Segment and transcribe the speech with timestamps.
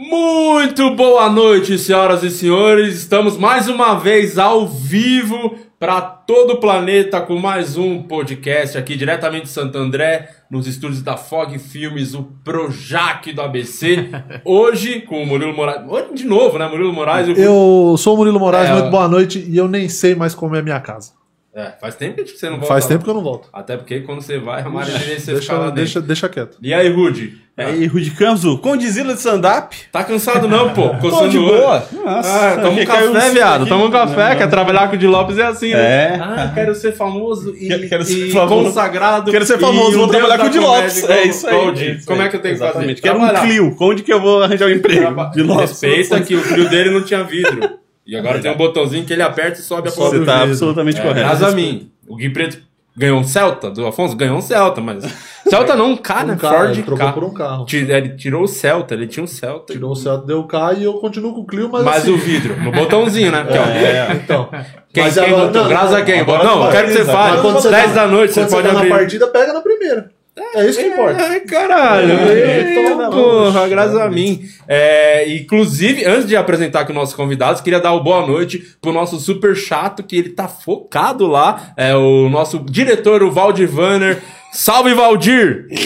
[0.00, 2.98] Muito boa noite, senhoras e senhores.
[2.98, 8.94] Estamos mais uma vez ao vivo para todo o planeta com mais um podcast aqui
[8.94, 14.10] diretamente de Santo André, nos estúdios da Fog Filmes, o Projac do ABC.
[14.44, 15.80] Hoje com o Murilo Moraes.
[15.88, 16.68] Hoje de novo, né?
[16.68, 17.28] Murilo Moraes.
[17.28, 20.14] e o- Eu sou o Murilo Moraes, É, muito boa noite, e eu nem sei
[20.14, 21.12] mais como é a minha casa.
[21.56, 22.66] É, faz tempo que você não volta.
[22.68, 23.48] Faz tempo que eu não volto.
[23.50, 25.74] Até porque quando você vai, a Maria você fica lá Deixa, dentro.
[25.74, 26.58] deixa, deixa quieto.
[26.60, 27.32] E aí, Rudy?
[27.56, 29.74] E aí, Rudy Campos, o Condizila de stand-up?
[29.90, 30.90] Tá cansado não, pô?
[30.96, 31.82] Coçando de boa.
[32.04, 33.60] Nossa, ah, toma um café, um viado.
[33.62, 33.68] aqui.
[33.70, 35.78] Toma um café, quer trabalhar com o de Lopes é assim, né?
[35.80, 36.18] É.
[36.20, 38.64] Ah, quero ser famoso e, Quero- quero ser e famoso.
[38.66, 39.30] consagrado.
[39.30, 41.08] Quero ser famoso, um vou trabalhar com o de Lopes.
[41.08, 41.54] É isso aí.
[41.58, 41.84] Cody.
[41.86, 42.26] é isso Como aí.
[42.26, 42.70] é que eu tenho que fazer?
[42.72, 43.00] Exatamente.
[43.00, 43.46] Quero um Trabalhar.
[43.46, 43.76] Clio.
[43.80, 45.00] Onde que eu vou arranjar um emprego?
[45.00, 45.70] Traba- De Lopes.
[45.80, 47.78] Respeita que o Clio dele não tinha vidro.
[48.06, 50.24] E agora tem um botãozinho que ele aperta e sobe a Você ponta.
[50.26, 51.20] tá absolutamente É, correto.
[51.20, 51.90] graças a mim.
[52.06, 52.58] O Gui Preto
[52.96, 54.16] ganhou um Celta do Afonso?
[54.16, 55.04] Ganhou um Celta, mas...
[55.48, 56.34] Celta não, um K, né?
[56.34, 57.12] Um carro, Ford ele trocou K.
[57.12, 57.64] por um carro.
[57.66, 59.72] Ti- Ele tirou o Celta, ele tinha um Celta.
[59.72, 62.12] Tirou o Celta, deu o K e eu continuo com o Clio, mas, Mas assim,
[62.12, 63.44] o vidro, no botãozinho, né?
[63.50, 63.54] Ó.
[63.54, 64.12] É.
[64.14, 64.48] Então.
[64.92, 65.62] Quem, mas quem agora- botou?
[65.62, 66.18] não, Graças não, a quem?
[66.26, 67.32] não, vai, quero que você fale.
[67.32, 68.88] Mas quando você 10 tá- da noite, você pode tá abrir.
[68.88, 70.10] na partida, pega na primeira.
[70.54, 71.22] É isso que importa.
[71.22, 72.12] Ai, caralho.
[72.12, 74.42] É, Eita, então, porra, graças a mim.
[74.68, 78.92] É, inclusive, antes de apresentar aqui os nossos convidados, queria dar uma boa noite pro
[78.92, 81.72] nosso super chato, que ele tá focado lá.
[81.76, 84.22] É o nosso diretor, o Valdir Vanner.
[84.52, 85.66] Salve, Valdir!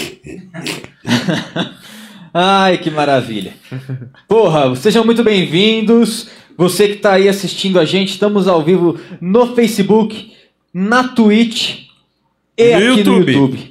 [2.34, 3.54] Ai, que maravilha.
[4.28, 6.28] Porra, sejam muito bem-vindos.
[6.56, 10.32] Você que tá aí assistindo a gente, estamos ao vivo no Facebook,
[10.74, 11.86] na Twitch
[12.56, 13.32] e No aqui YouTube.
[13.32, 13.69] no YouTube.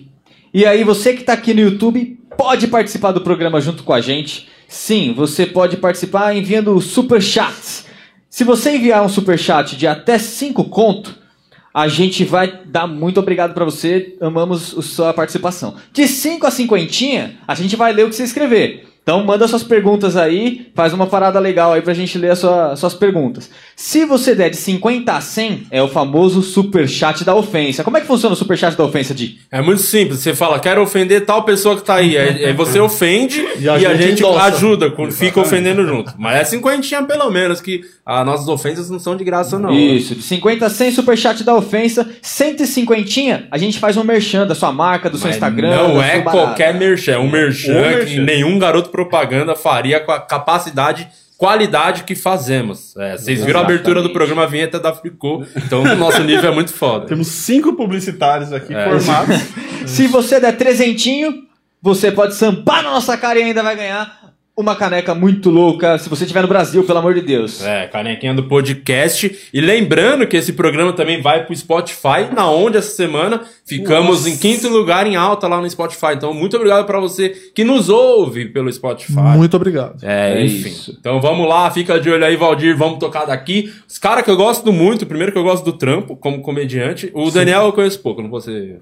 [0.54, 4.02] E aí, você que tá aqui no YouTube, pode participar do programa junto com a
[4.02, 4.48] gente.
[4.68, 7.86] Sim, você pode participar enviando super chats.
[8.30, 11.18] Se você enviar um super chat de até 5 conto,
[11.74, 14.16] a gente vai dar muito obrigado pra você.
[14.22, 15.76] Amamos a sua participação.
[15.92, 18.88] De 5 a 50, a gente vai ler o que você escrever.
[19.02, 22.76] Então manda suas perguntas aí, faz uma parada legal aí pra gente ler as sua-
[22.76, 23.50] suas perguntas.
[23.82, 27.82] Se você der de 50 a 100, é o famoso super chat da ofensa.
[27.82, 29.40] Como é que funciona o super chat da ofensa, Di?
[29.50, 30.20] É muito simples.
[30.20, 32.18] Você fala, quero ofender tal pessoa que tá aí.
[32.18, 36.14] Aí aí você ofende e E a, a gente ajuda, com- fica ofendendo junto.
[36.18, 39.74] Mas é cinquentinha pelo menos, que as nossas ofensas não são de graça, não.
[39.74, 44.46] Isso, de 50 a 100 super chat da ofensa, 150 a gente faz um merchan
[44.46, 45.70] da sua marca, do seu Mas Instagram.
[45.70, 48.24] Não é qualquer merchan, é um merchan, Um que merchan.
[48.24, 51.08] nenhum garoto propaganda faria com a capacidade,
[51.40, 52.94] qualidade que fazemos.
[52.98, 56.52] É, vocês viram a abertura do programa a vinheta da Fricô, então o nosso nível
[56.52, 57.06] é muito foda.
[57.08, 58.84] Temos cinco publicitários aqui É.
[58.84, 59.38] formados.
[59.88, 61.34] Se você der trezentinho,
[61.82, 64.20] você pode sampar na nossa cara e ainda vai ganhar
[64.58, 65.98] uma caneca muito louca.
[65.98, 67.64] Se você estiver no Brasil, pelo amor de Deus.
[67.64, 69.50] É, canequinha do podcast.
[69.54, 74.30] E lembrando que esse programa também vai pro Spotify, na onde essa semana ficamos Nossa.
[74.30, 76.14] em quinto lugar em alta lá no Spotify.
[76.16, 79.14] Então, muito obrigado pra você que nos ouve pelo Spotify.
[79.38, 80.04] Muito obrigado.
[80.04, 80.70] É, É enfim.
[80.70, 80.98] isso.
[81.00, 82.76] Então vamos lá, fica de olho aí, Valdir.
[82.76, 83.72] Vamos tocar daqui.
[83.88, 87.12] Os caras que eu gosto muito, primeiro que eu gosto do trampo, como comediante.
[87.14, 88.42] O Daniel eu conheço pouco, não vou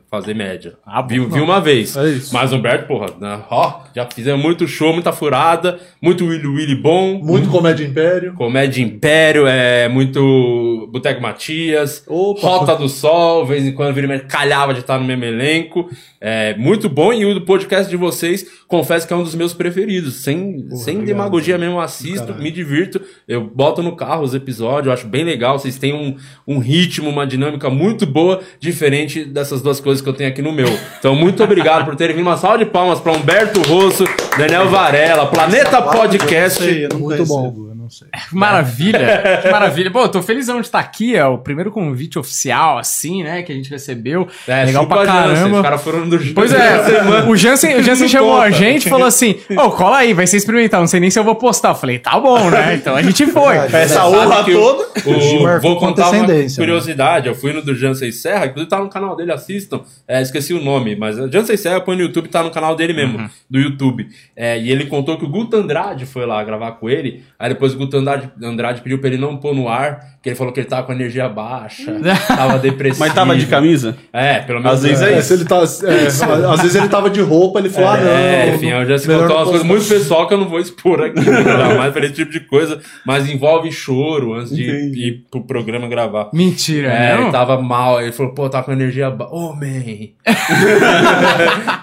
[0.09, 0.73] fazer média.
[0.85, 1.95] Ah, vi, vi uma vez.
[1.97, 2.33] É isso.
[2.33, 6.75] Mas o Humberto, porra, né, ó, já fizemos muito show, muita furada, muito Willy Willy
[6.75, 7.19] bom.
[7.21, 8.33] Muito Comédia Império.
[8.35, 12.41] Comédia Império, é muito Boteco Matias, Opa.
[12.47, 15.89] Rota do Sol, vez em quando vira calhava de estar no mesmo elenco.
[16.19, 20.15] É muito bom e o podcast de vocês, confesso que é um dos meus preferidos.
[20.15, 21.05] Sem, sem obrigado.
[21.05, 22.43] demagogia mesmo, assisto, Caralho.
[22.43, 23.01] me divirto.
[23.27, 25.59] Eu boto no carro os episódios, eu acho bem legal.
[25.59, 26.15] Vocês têm um,
[26.47, 30.51] um ritmo, uma dinâmica muito boa, diferente dessas duas coisas que eu tenho aqui no
[30.51, 30.67] meu.
[30.99, 32.27] Então, muito obrigado por terem vindo.
[32.27, 34.03] Uma salva de palmas para Humberto Rosso,
[34.37, 36.61] Daniel Varela, Planeta Podcast.
[36.95, 37.76] Muito bom.
[37.87, 38.07] Não sei.
[38.29, 39.89] Que maravilha, que maravilha.
[39.91, 43.51] Pô, eu tô felizão de estar aqui, é o primeiro convite oficial, assim, né, que
[43.51, 44.27] a gente recebeu.
[44.47, 45.63] É, Legal pra a Jansen, Os caramba.
[45.63, 49.35] caras foram do Pois é, o Jansen, o Jansen chamou a gente e falou assim:
[49.57, 50.81] Ô, cola aí, vai ser experimental.
[50.81, 51.69] Não sei nem se eu vou postar.
[51.69, 52.75] Eu falei, tá bom, né?
[52.75, 53.55] Então a gente foi.
[53.57, 54.87] Essa Sabe honra o- toda.
[55.05, 56.45] o- marcou vou contar uma né?
[56.55, 57.27] curiosidade.
[57.27, 59.81] Eu fui no do Jansen Serra, inclusive tá no canal dele, assistam.
[60.07, 62.93] É, esqueci o nome, mas o Jansen Serra põe no YouTube, tá no canal dele
[62.93, 64.07] mesmo, do YouTube.
[64.35, 67.23] É, e ele contou que o Guto Andrade foi lá gravar com ele.
[67.39, 70.35] Aí depois o Guto Andrade, Andrade pediu pra ele não pôr no ar, que ele
[70.35, 71.95] falou que ele tava com energia baixa,
[72.27, 72.99] tava depressivo.
[72.99, 73.95] Mas tava de camisa?
[74.11, 74.77] É, pelo menos.
[74.77, 75.61] Às vezes É, é se ele tá, é,
[76.51, 78.07] às vezes ele tava de roupa, ele falou, ah, não.
[78.11, 81.01] É, enfim, eu já se contou umas coisas muito pessoal que eu não vou expor
[81.01, 85.07] aqui, não, mais pra esse tipo de coisa, mas envolve choro antes de Entendi.
[85.07, 86.29] ir pro programa gravar.
[86.33, 87.23] Mentira, É, não?
[87.23, 89.33] ele tava mal, ele falou, pô, tava com energia baixa.
[89.33, 89.67] Ô, man!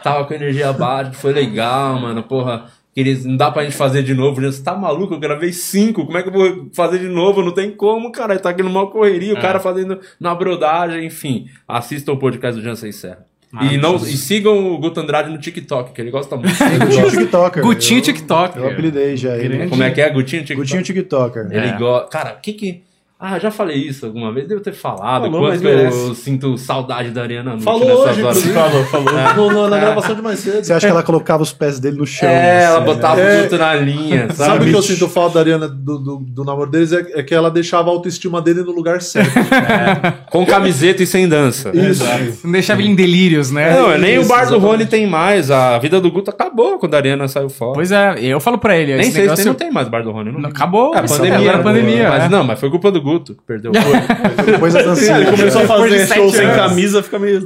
[0.02, 2.64] tava com energia baixa, foi legal, mano, porra.
[2.94, 4.40] Queria, não dá pra gente fazer de novo.
[4.40, 5.14] Você tá maluco?
[5.14, 6.06] Eu gravei cinco.
[6.06, 7.42] Como é que eu vou fazer de novo?
[7.42, 8.38] Não tem como, cara.
[8.38, 11.46] Tá aqui numa correria, o cara fazendo na brodagem, enfim.
[11.66, 13.26] Assista o podcast do Jansen Serra.
[13.62, 16.52] E, não, e sigam o Guto Andrade no TikTok, que ele gosta muito.
[16.58, 17.62] Gutinho TikToker.
[17.62, 18.58] Gutinho Eu- TikTok.
[18.58, 19.68] Eu apelidei já ele.
[19.68, 20.10] Como é que é?
[20.10, 20.60] Gutinho TikTok?
[20.60, 21.46] Gutinho TikToker.
[21.50, 21.78] Ele É.
[21.78, 22.08] gosta.
[22.10, 22.82] Cara, o que que.
[23.18, 25.30] Ah, já falei isso alguma vez, devo ter falado.
[25.30, 28.44] Falou, Quanto eu sinto saudade da Ariana Nutt Falou nessas hoje, horas.
[28.44, 29.34] Falou, falou.
[29.34, 30.58] No- no- na gravação de mais cedo.
[30.58, 30.62] É.
[30.64, 32.28] Você acha que ela colocava os pés dele no chão?
[32.28, 33.38] É, ela assim, botava né?
[33.38, 34.34] o Guto na linha, sabe?
[34.34, 36.92] Sabe o que eu sinto falta da Ariana do, do, do namoro deles?
[36.92, 39.32] É, é que ela deixava a autoestima dele no lugar certo.
[40.30, 41.70] Com camiseta e sem dança.
[41.72, 42.04] Isso.
[42.44, 43.74] Não deixava ele em delírios, né?
[43.74, 44.66] Não, nem o Isso, bar do exatamente.
[44.66, 45.50] Rony tem mais.
[45.52, 47.74] A vida do Guto acabou quando a Ariana saiu fora.
[47.74, 48.94] Pois é, eu falo pra ele.
[48.96, 49.36] Nem sei se negócio...
[49.36, 50.32] tem, não tem mais bar do Rony.
[50.32, 50.50] Não.
[50.50, 50.94] Acabou.
[50.94, 51.38] É, pandemia.
[51.38, 52.08] Agora é pandemia.
[52.10, 52.28] Mas é.
[52.28, 53.72] não, mas foi culpa do Guto que perdeu.
[54.44, 55.18] Depois a dancinha.
[55.18, 56.56] Ele começou a Depois de fazer show sem anos.
[56.56, 57.44] camisa, fica meio.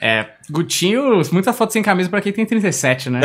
[0.00, 3.20] É, Gutinho, muita foto sem camisa pra quem tem 37, né?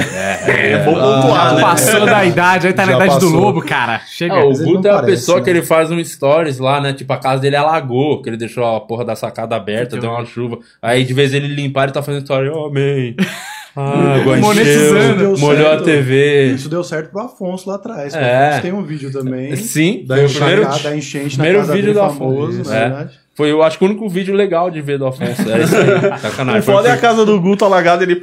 [0.48, 1.62] É bom pontuar, né?
[1.62, 3.40] Passou da idade, aí tá na Já idade do passou.
[3.40, 4.00] lobo, cara.
[4.08, 4.36] Chega.
[4.36, 5.44] Ah, o Guto é a parece, pessoa né?
[5.44, 6.94] que ele faz um stories lá, né?
[6.94, 10.24] Tipo, a casa dele alagou, que ele deixou a porra da sacada aberta, deu uma
[10.26, 10.60] chuva.
[10.82, 12.72] Aí, de vez ele limpar, ele tá fazendo story, oh,
[13.76, 14.16] man.
[14.22, 15.38] Água Monetizando.
[15.40, 15.84] molhou a certo.
[15.86, 16.46] TV.
[16.54, 18.14] Isso deu certo pro Afonso lá atrás.
[18.14, 18.18] É.
[18.20, 19.56] O Afonso tem um vídeo também.
[19.56, 22.70] Sim, Da foi o enchente, primeiro, da enchente na primeiro casa vídeo do famoso, Afonso.
[22.70, 23.10] na É.
[23.36, 25.50] Foi, eu acho que o único vídeo legal de ver do Afonso.
[25.50, 26.20] Era isso aí.
[26.20, 26.60] Sacanagem.
[26.60, 28.16] O foda é a casa do Guto alagado, ele.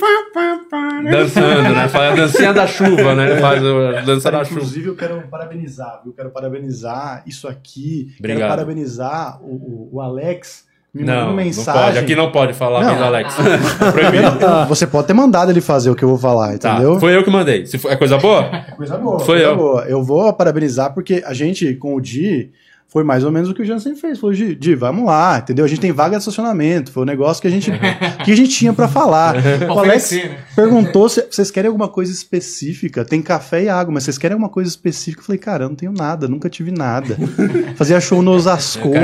[1.03, 1.11] Né?
[1.11, 1.89] Dançando, né?
[1.89, 3.31] Faz a dancinha da chuva, né?
[3.31, 4.61] Ele faz a dança da chuva.
[4.61, 6.13] Inclusive, eu quero parabenizar, viu?
[6.13, 8.15] Quero parabenizar isso aqui.
[8.19, 8.41] Obrigado.
[8.41, 10.66] Quero parabenizar o, o- o Alex.
[10.97, 11.83] Me mandou Não, uma não mensagem.
[11.83, 11.99] pode.
[11.99, 13.05] Aqui não pode falar Não.
[13.05, 13.35] Alex.
[13.93, 14.39] Proibido.
[14.45, 16.99] Eu- Você pode ter mandado ele fazer o que eu vou falar, Tá, entendeu?
[16.99, 17.67] foi eu que mandei.
[17.67, 18.45] Se for- é coisa boa?
[18.77, 19.19] Coisa boa.
[19.19, 19.57] Foi coisa eu.
[19.57, 19.85] boa.
[19.87, 22.51] Eu vou parabenizar porque a gente, com o Di,
[22.89, 24.19] foi mais ou menos o que o Jansen fez.
[24.19, 25.65] Falou, Di, vamos lá, entendeu?
[25.65, 26.93] A gente tem vaga de estacionamento.
[26.93, 27.71] Foi um negócio que a gente,
[28.25, 29.37] que a gente tinha pra falar.
[29.67, 30.39] O Alex Oferecer, né?
[30.55, 33.05] perguntou se vocês querem alguma coisa específica.
[33.05, 35.21] Tem café e água, mas vocês querem alguma coisa específica?
[35.23, 37.17] Eu falei, cara, eu não tenho nada, nunca tive nada.
[37.77, 38.57] Fazia show no quero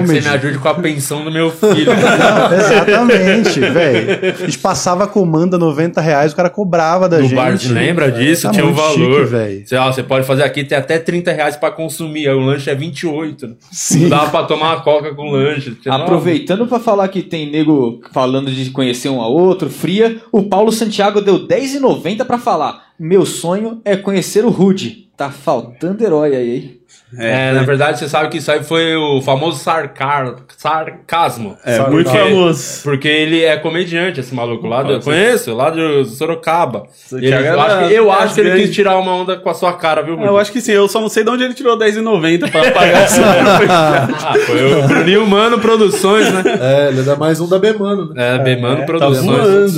[0.03, 1.93] que você me ajude com a pensão do meu filho.
[1.93, 4.35] Não, exatamente, velho.
[4.43, 7.35] A gente passava a comanda 90 reais, o cara cobrava da Do gente.
[7.35, 8.43] bar, você lembra disso?
[8.43, 9.27] Tá Tinha um chique, valor.
[9.27, 9.67] velho.
[9.67, 12.29] Você, ó, você pode fazer aqui, tem até 30 reais pra consumir.
[12.29, 13.57] Aí o lanche é 28.
[13.73, 14.03] Sim.
[14.03, 15.77] Não dava pra tomar uma coca com lanche.
[15.87, 20.71] Aproveitando pra falar que tem nego falando de conhecer um ao outro, fria, o Paulo
[20.71, 25.09] Santiago deu R$10,90 pra falar: Meu sonho é conhecer o Rude.
[25.23, 26.79] Tá faltando herói aí, hein?
[27.17, 31.57] É, na verdade, você sabe que isso aí foi o famoso sarcar, sarcasmo.
[31.65, 32.83] É, Sabe, muito famoso.
[32.83, 34.83] Porque ele é comediante, esse maluco lá.
[34.83, 36.85] Do, eu conheço, lá de Sorocaba.
[37.13, 39.55] E ele- eu acho que, eu acho que ele quis tirar uma onda com a
[39.55, 41.55] sua cara, viu, É, Eu acho que sim, eu só não sei de onde ele
[41.55, 43.23] tirou R$10,90 pra pagar essa.
[43.71, 46.43] Ah, foi o Bruninho Mano Produções, né?
[46.61, 48.37] É, ele é da mais um da Bemano, né?
[48.37, 49.77] É, Bemano tá Produções.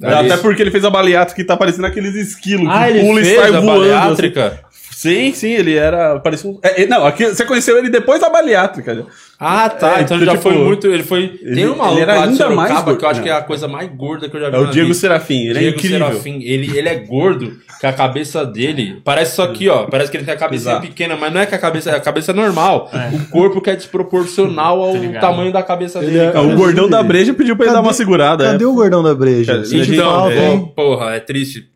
[0.00, 3.00] É Até porque ele fez a baleátrica que tá parecendo aqueles esquilos Ah, que ele
[3.00, 3.80] pula e fez sai a voando.
[3.80, 4.60] bariátrica?
[5.00, 6.18] Sim, sim, ele era.
[6.18, 6.58] Parecia um.
[6.60, 9.06] é, é, não, aqui, você conheceu ele depois da baleátrica.
[9.38, 10.00] Ah, tá.
[10.00, 10.88] É, então ele já tipo, foi muito.
[10.88, 11.38] Ele foi.
[11.40, 12.98] ele- tem um maluco ele era lá ainda mais Sorocaba gordo.
[12.98, 13.24] que eu acho Não.
[13.24, 14.56] que é a coisa mais gorda que eu já vi.
[14.56, 14.98] É o na Diego vida.
[14.98, 15.98] Serafim, ele é Diego incrível.
[16.08, 19.84] Serafim, ele, ele é gordo, que a cabeça dele parece isso aqui, ó.
[19.86, 22.32] Parece que ele tem a cabeça pequena, mas não é que a cabeça, a cabeça
[22.32, 22.90] é normal.
[23.12, 25.20] O corpo que é desproporcional ao ligado.
[25.20, 26.18] tamanho da cabeça Ele dele.
[26.26, 26.44] é- cara.
[26.44, 28.44] o gordão da breja pediu pra ele Cadê- dar uma segurada.
[28.44, 28.66] Cadê é.
[28.66, 29.52] o gordão da breja?
[29.62, 31.68] Cara, Então, é, porra, é triste.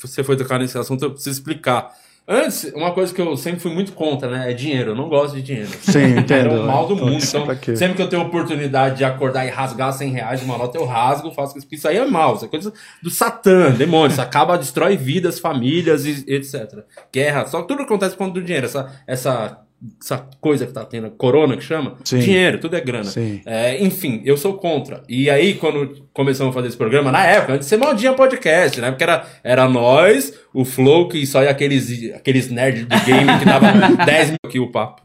[0.00, 1.90] Você foi tocar nesse assunto, eu preciso explicar.
[2.30, 4.50] Antes, uma coisa que eu sempre fui muito contra, né?
[4.50, 4.90] É dinheiro.
[4.90, 5.70] Eu não gosto de dinheiro.
[5.80, 6.60] Sim, É entendo.
[6.60, 7.16] o mal do mundo.
[7.24, 10.76] Então, sempre que eu tenho oportunidade de acordar e rasgar 100 reais de uma nota,
[10.76, 11.66] eu rasgo, faço isso.
[11.72, 12.34] Isso aí é mal.
[12.34, 12.70] Isso é coisa
[13.02, 14.12] do Satã, demônio.
[14.12, 16.84] Isso acaba, destrói vidas, famílias e etc.
[17.10, 17.46] Guerra.
[17.46, 18.66] Só que tudo acontece por conta do dinheiro.
[18.66, 19.60] Essa, essa,
[20.00, 22.18] essa coisa que tá tendo, corona que chama, Sim.
[22.18, 23.08] dinheiro, tudo é grana.
[23.46, 25.02] É, enfim, eu sou contra.
[25.08, 28.80] E aí, quando começamos a fazer esse programa, na época, antes de ser modinha podcast,
[28.80, 28.90] né?
[28.90, 33.44] Porque era, era nós, o Flow, que só ia aqueles, aqueles nerds de game que
[33.44, 33.66] dava
[34.04, 35.02] 10 mil aqui o papo.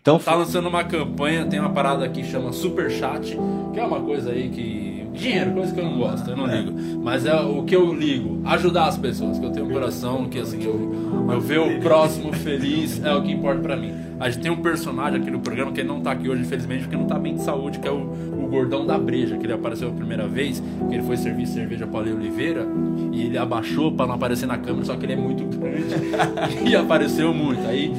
[0.00, 3.36] Então, Tá lançando uma campanha, tem uma parada aqui que chama Super Chat,
[3.72, 4.99] que é uma coisa aí que.
[5.12, 6.72] Dinheiro, coisa que eu não gosto, eu não ligo.
[7.02, 10.38] Mas é o que eu ligo, ajudar as pessoas, que eu tenho um coração que
[10.38, 13.92] assim, eu, eu ver o próximo feliz é o que importa pra mim.
[14.18, 16.82] A gente tem um personagem aqui no programa que ele não tá aqui hoje, infelizmente,
[16.82, 19.52] porque não tá bem de saúde, que é o, o gordão da breja, que ele
[19.52, 22.66] apareceu a primeira vez, que ele foi servir cerveja pra Lei Oliveira,
[23.12, 25.94] e ele abaixou pra não aparecer na câmera, só que ele é muito grande
[26.68, 27.66] e apareceu muito.
[27.66, 27.92] Aí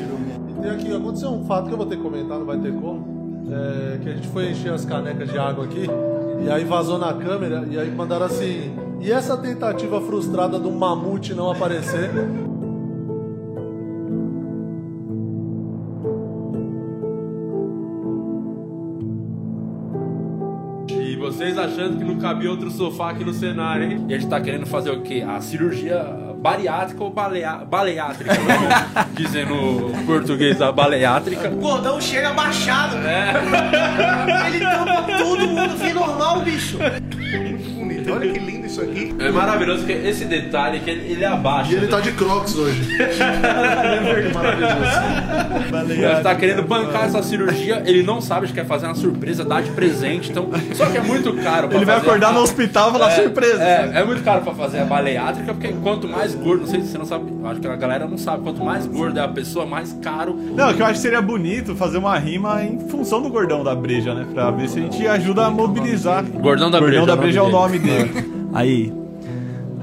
[0.50, 2.72] E tem aqui, aconteceu um fato que eu vou ter que comentar, não vai ter
[2.74, 3.20] como.
[3.52, 5.86] É, que a gente foi encher as canecas de água aqui,
[6.44, 8.74] e aí vazou na câmera, e aí mandaram assim.
[9.00, 12.10] E essa tentativa frustrada do mamute não aparecer?
[20.90, 24.06] E vocês achando que não cabia outro sofá aqui no cenário, hein?
[24.10, 25.24] E a gente tá querendo fazer o quê?
[25.28, 27.58] A cirurgia bariátrica ou balea...
[27.58, 29.06] baleátrica, né?
[29.14, 31.50] Dizendo o português a baleátrica.
[31.50, 32.98] O gordão chega abaixado.
[32.98, 34.48] É.
[34.48, 36.78] Ele tampa todo mundo, vem normal, bicho.
[38.14, 39.14] Olha que lindo isso aqui.
[39.20, 41.72] É maravilhoso que esse detalhe que ele, ele abaixa.
[41.72, 42.82] E ele tá de crocs hoje.
[45.72, 46.04] Maravilhoso.
[46.04, 49.62] Ele tá querendo bancar essa cirurgia, ele não sabe se quer fazer uma surpresa, dar
[49.62, 50.50] de presente, então.
[50.74, 53.12] Só que é muito caro pra Ele vai fazer acordar a- no hospital e falar
[53.12, 53.64] É, surpresa.
[53.64, 56.88] É, é muito caro pra fazer a baleátrica, porque quanto mais gordo, não sei se
[56.88, 59.66] você não sabe, acho que a galera não sabe, quanto mais gorda é a pessoa,
[59.66, 60.34] mais caro.
[60.56, 63.76] Não, que eu acho que seria bonito fazer uma rima em função do gordão da
[63.76, 64.26] breja, né?
[64.34, 66.24] Pra ver se a gente ajuda a mobilizar.
[66.24, 67.06] Gordão da Gordão Breja.
[67.06, 68.01] da é o breja é o nome dele.
[68.54, 69.01] Aí.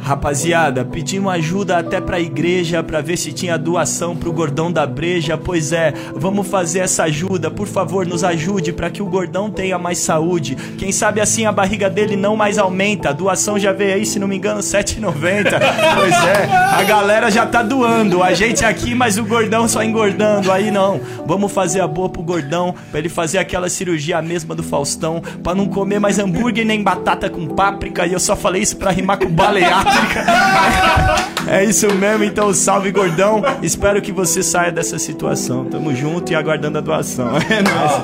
[0.01, 5.37] Rapaziada, pedimos ajuda até pra igreja pra ver se tinha doação pro gordão da breja.
[5.37, 7.51] Pois é, vamos fazer essa ajuda.
[7.51, 10.57] Por favor, nos ajude pra que o gordão tenha mais saúde.
[10.79, 13.11] Quem sabe assim a barriga dele não mais aumenta.
[13.11, 15.59] A doação já veio aí, se não me engano, 7,90.
[15.97, 18.23] pois é, a galera já tá doando.
[18.23, 20.51] A gente aqui, mas o gordão só engordando.
[20.51, 21.01] Aí não.
[21.27, 25.55] Vamos fazer a boa pro gordão pra ele fazer aquela cirurgia mesma do Faustão, pra
[25.55, 28.07] não comer mais hambúrguer nem batata com páprica.
[28.07, 29.88] E eu só falei isso pra rimar com baleátrica.
[31.51, 33.43] É isso mesmo, então salve gordão.
[33.63, 35.65] Espero que você saia dessa situação.
[35.65, 37.31] Tamo junto e aguardando a doação.
[37.49, 38.03] É nóis.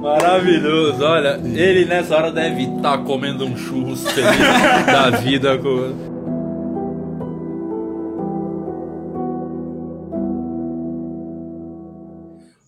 [0.00, 5.58] Maravilhoso, olha, ele nessa hora deve estar comendo um churros feliz da vida.
[5.58, 6.19] Com...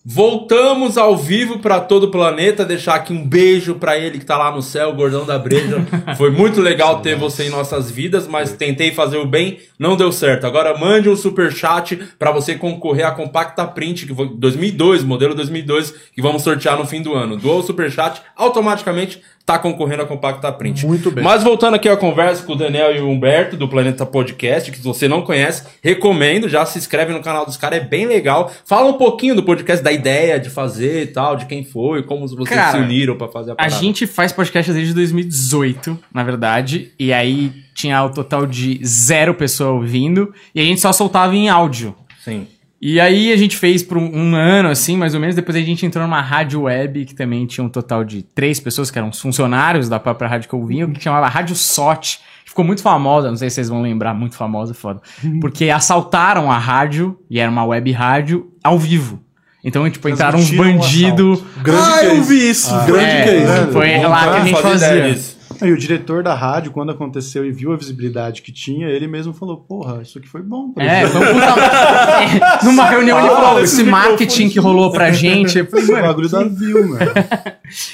[0.05, 2.65] Voltamos ao vivo para todo o planeta.
[2.65, 5.77] Deixar aqui um beijo para ele que tá lá no céu, o gordão da breja.
[6.17, 10.11] Foi muito legal ter você em nossas vidas, mas tentei fazer o bem, não deu
[10.11, 10.47] certo.
[10.47, 15.35] Agora mande um super chat para você concorrer à Compacta Print que foi 2002, modelo
[15.35, 17.35] 2002, que vamos sortear no fim do ano.
[17.35, 20.85] Doou o super chat, automaticamente tá concorrendo à Compacta Print.
[20.85, 21.21] Muito bem.
[21.21, 24.77] Mas voltando aqui à conversa com o Daniel e o Humberto do Planeta Podcast, que
[24.77, 28.49] se você não conhece, recomendo, já se inscreve no canal dos caras, é bem legal.
[28.65, 32.25] Fala um pouquinho do podcast, da ideia de fazer e tal, de quem foi, como
[32.25, 33.75] vocês Cara, se uniram pra fazer a A parada.
[33.75, 39.71] gente faz podcast desde 2018, na verdade, e aí tinha o total de zero pessoa
[39.71, 41.95] ouvindo, e a gente só soltava em áudio.
[42.23, 42.47] Sim.
[42.85, 45.35] E aí a gente fez por um, um ano, assim, mais ou menos.
[45.37, 48.91] Depois a gente entrou numa rádio web que também tinha um total de três pessoas,
[48.91, 52.19] que eram os funcionários da própria rádio que eu vinha, que chamava Rádio Sot.
[52.45, 55.01] Ficou muito famosa, não sei se vocês vão lembrar, muito famosa, foda.
[55.39, 59.21] Porque assaltaram a rádio, e era uma web rádio, ao vivo.
[59.63, 61.41] Então, tipo, entraram uns um bandidos.
[61.61, 62.69] Grande ah, eu vi isso.
[62.85, 63.71] Grande É, case.
[63.71, 65.13] foi lá que a gente fazia.
[65.13, 65.37] disso.
[65.63, 69.33] E o diretor da rádio, quando aconteceu e viu a visibilidade que tinha, ele mesmo
[69.33, 70.71] falou: Porra, isso aqui foi bom.
[70.71, 71.45] pra É, gente." foi um puta...
[72.61, 75.59] é, Numa reunião ele falou, esse marketing que rolou pra gente.
[75.59, 77.11] Esse mano, bagulho da Viu, mano.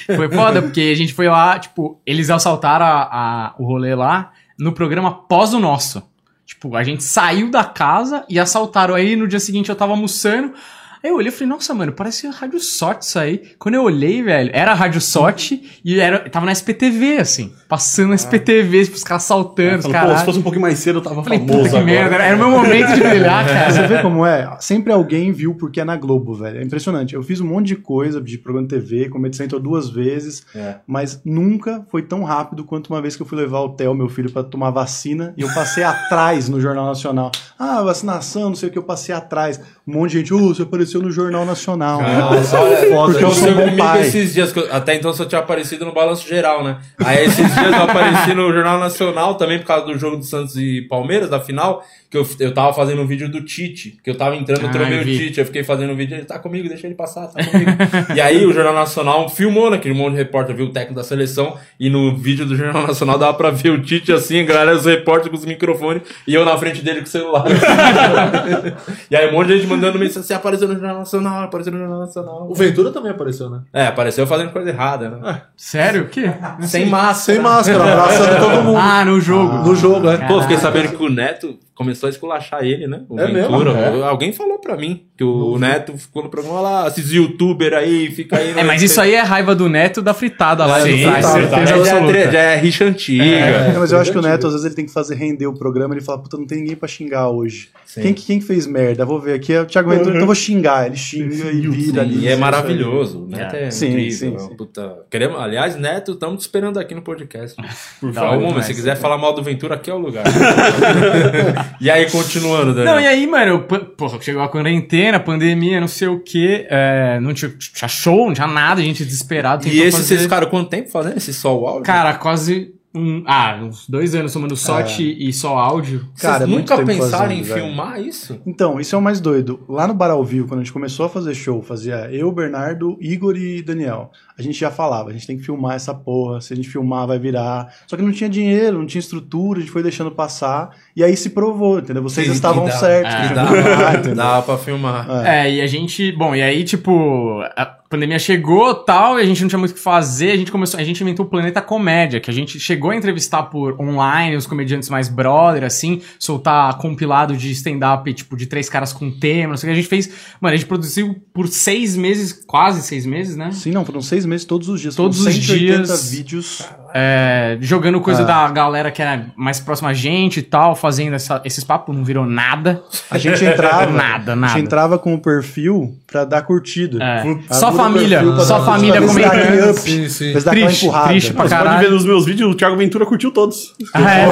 [0.16, 4.32] Foi foda, porque a gente foi lá, tipo, eles assaltaram a, a- o rolê lá
[4.58, 6.02] no programa pós o nosso.
[6.44, 8.94] Tipo, a gente saiu da casa e assaltaram.
[8.94, 10.52] Aí no dia seguinte eu tava almoçando.
[11.02, 13.42] Aí eu olhei e falei, nossa, mano, parece a Rádio Sorte isso aí.
[13.58, 17.52] Quando eu olhei, velho, era a Rádio Sorte e era, tava na SPTV, assim.
[17.68, 20.22] Passando na SPTV, tipo, os caras assaltando, os Falou, Pô, se caras.
[20.24, 21.84] fosse um pouquinho mais cedo, eu tava Falei, famoso puta que agora.
[21.86, 23.70] merda, era, era o meu momento de brilhar, cara.
[23.72, 24.56] Você vê como é?
[24.60, 26.58] Sempre alguém viu porque é na Globo, velho.
[26.58, 27.14] É impressionante.
[27.14, 30.76] Eu fiz um monte de coisa de programa de TV, Comedy Central duas vezes, É.
[30.86, 34.08] mas nunca foi tão rápido quanto uma vez que eu fui levar o Theo, meu
[34.08, 37.30] filho, pra tomar vacina e eu passei atrás no Jornal Nacional.
[37.58, 39.60] Ah, vacinação, não sei o que, eu passei atrás.
[39.90, 42.00] Um monte de gente, ô, você apareceu no Jornal Nacional.
[42.00, 44.02] Nossa, olha, Porque eu sou bom pai.
[44.02, 46.78] esses dias, que eu- até então só tinha aparecido no Balanço Geral, né?
[47.04, 50.56] Aí esses dias eu apareci no Jornal Nacional também por causa do jogo do Santos
[50.56, 54.16] e Palmeiras, da final, que eu, eu tava fazendo um vídeo do Tite, que eu
[54.16, 55.16] tava entrando, eu Ah, tromei eu o vi.
[55.16, 57.70] Tite, eu fiquei fazendo um vídeo, ele tá comigo, deixa ele passar, tá comigo.
[58.16, 59.76] e aí o Jornal Nacional filmou, né?
[59.76, 63.16] Aquele monte de repórter viu o técnico da seleção, e no vídeo do Jornal Nacional
[63.16, 66.44] dava pra ver o Tite assim, a galera, os repórteres com os microfones, e eu
[66.44, 67.44] na frente dele com o celular.
[69.08, 71.78] e aí um monte de gente mandando mensagem, você apareceu no Jornal Nacional, apareceu no
[71.78, 72.48] Jornal Nacional.
[72.50, 73.60] O Ventura também apareceu, né?
[73.72, 75.42] É, apareceu fazendo coisa errada, né?
[75.56, 76.02] Sério?
[76.02, 76.30] O quê?
[76.62, 77.14] Sem máscara.
[77.14, 78.76] Sem máscara, abraçando todo mundo.
[78.76, 79.58] Ah, no jogo.
[79.58, 80.16] No jogo, é.
[80.26, 83.02] Pô, fiquei sabendo que o Neto começou a esculachar ele, né?
[83.08, 83.62] O É mesmo?
[83.70, 84.02] É.
[84.08, 88.38] Alguém falou pra mim que o Neto ficou no programa lá, esses youtuber aí, fica
[88.38, 88.58] aí.
[88.58, 90.80] É, mas isso aí é raiva do neto da fritada lá.
[90.80, 93.24] Sim, faz, sim, certeza já, é, já é rixa antiga.
[93.24, 95.52] É, mas eu acho que o Neto, às vezes, ele tem que fazer render o
[95.52, 95.94] programa.
[95.94, 97.68] Ele fala, puta, não tem ninguém pra xingar hoje.
[97.94, 99.04] Quem, que- quem que fez merda?
[99.04, 99.52] Vou ver aqui.
[99.52, 100.86] É o Thiago Ventura, então eu vou xingar.
[100.86, 102.20] Ele xinga e vira ali.
[102.20, 103.24] E é maravilhoso.
[103.24, 104.12] O Neto é, Sim, incrível.
[104.18, 104.56] sim, é sim.
[104.56, 107.56] puta- Queremos, aliás, Neto, estamos te esperando aqui no podcast.
[108.00, 110.24] Por favor, se quiser falar mal do Ventura, aqui é o lugar.
[111.80, 112.94] e aí, continuando, Daniel.
[112.94, 113.60] Não, e aí, mano, eu,
[113.96, 118.34] porra, chegou a quarentena, pandemia, não sei o quê, é, não tinha, tinha show, não
[118.34, 119.66] tinha nada, a gente desesperado.
[119.66, 121.82] E esses fazer- vocês ficaram quanto tempo fazendo esse só o áudio?
[121.84, 126.08] Cara, quase Um, ah, uns dois anos somando SOT e só áudio.
[126.20, 127.62] Cara, Vocês é nunca pensaram fazendo, em velho.
[127.66, 128.40] filmar isso?
[128.44, 129.60] Então, isso é o mais doido.
[129.68, 132.98] Lá no Bar ao Vivo, quando a gente começou a fazer show, fazia eu, Bernardo,
[133.00, 134.10] Igor e Daniel.
[134.40, 137.06] A gente já falava, a gente tem que filmar essa porra, se a gente filmar
[137.06, 137.72] vai virar.
[137.86, 140.70] Só que não tinha dinheiro, não tinha estrutura, a gente foi deixando passar.
[140.96, 142.02] E aí se provou, entendeu?
[142.02, 143.14] Vocês Que- estavam que dá- certos.
[143.14, 144.14] que que dá- filmar?
[144.16, 145.26] Dá pra filmar.
[145.26, 146.10] É, e a gente.
[146.12, 149.74] Bom, e aí, tipo, a pandemia chegou tal, e a gente não tinha muito o
[149.74, 150.30] que fazer.
[150.32, 150.78] A gente começou.
[150.78, 154.46] A gente inventou o Planeta Comédia, que a gente chegou a entrevistar por online os
[154.46, 159.56] comediantes mais brother, assim, soltar compilado de stand-up, tipo, de três caras com tema, não
[159.56, 159.78] sei o que.
[159.78, 160.08] A gente fez.
[160.40, 163.50] Mano, a gente produziu por seis meses, quase seis meses, né?
[163.52, 164.94] Sim, não, foram seis meses todos os dias.
[164.94, 166.10] Todos os 180 dias.
[166.10, 166.62] vídeos.
[166.94, 168.24] É, jogando coisa Ah.
[168.46, 172.04] da galera que era mais próxima a gente e tal, fazendo essa- esses papos, não
[172.04, 172.82] virou nada.
[173.10, 173.86] A gente entrava.
[173.90, 174.52] Nada, A nada.
[174.54, 177.02] gente entrava com o perfil pra dar curtida.
[177.02, 177.54] É.
[177.54, 179.74] Só o família, só família comentando.
[179.74, 180.32] Sim, sim.
[180.32, 181.80] Triste, triste pra Você pode caralho.
[181.80, 183.74] ver nos meus vídeos, o Thiago Ventura curtiu todos.
[183.94, 184.26] Ah, é?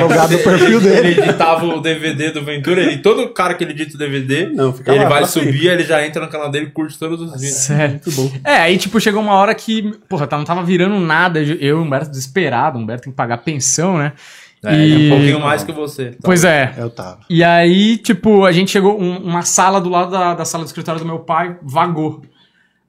[0.00, 1.08] Logado no perfil dele.
[1.08, 4.74] Ele editava o DVD do Ventura e todo cara que ele edita o DVD, Não,
[4.86, 5.66] ele lá vai pra subir, sempre.
[5.68, 7.52] ele já entra no canal dele e curte todos os vídeos.
[7.58, 8.00] Sério.
[8.44, 11.40] É, aí tipo, chegou uma hora que, porra, tá- não tava virando nada.
[11.60, 14.12] Eu e o Humberto desesperado, o Humberto tem que pagar pensão, né?
[14.64, 16.16] É, E- um pouquinho mais que você.
[16.22, 16.72] Pois é.
[16.78, 17.20] Eu tava.
[17.28, 20.68] E aí, tipo, a gente chegou, um- uma sala do lado da, da sala do
[20.68, 22.22] escritório do meu pai vagou.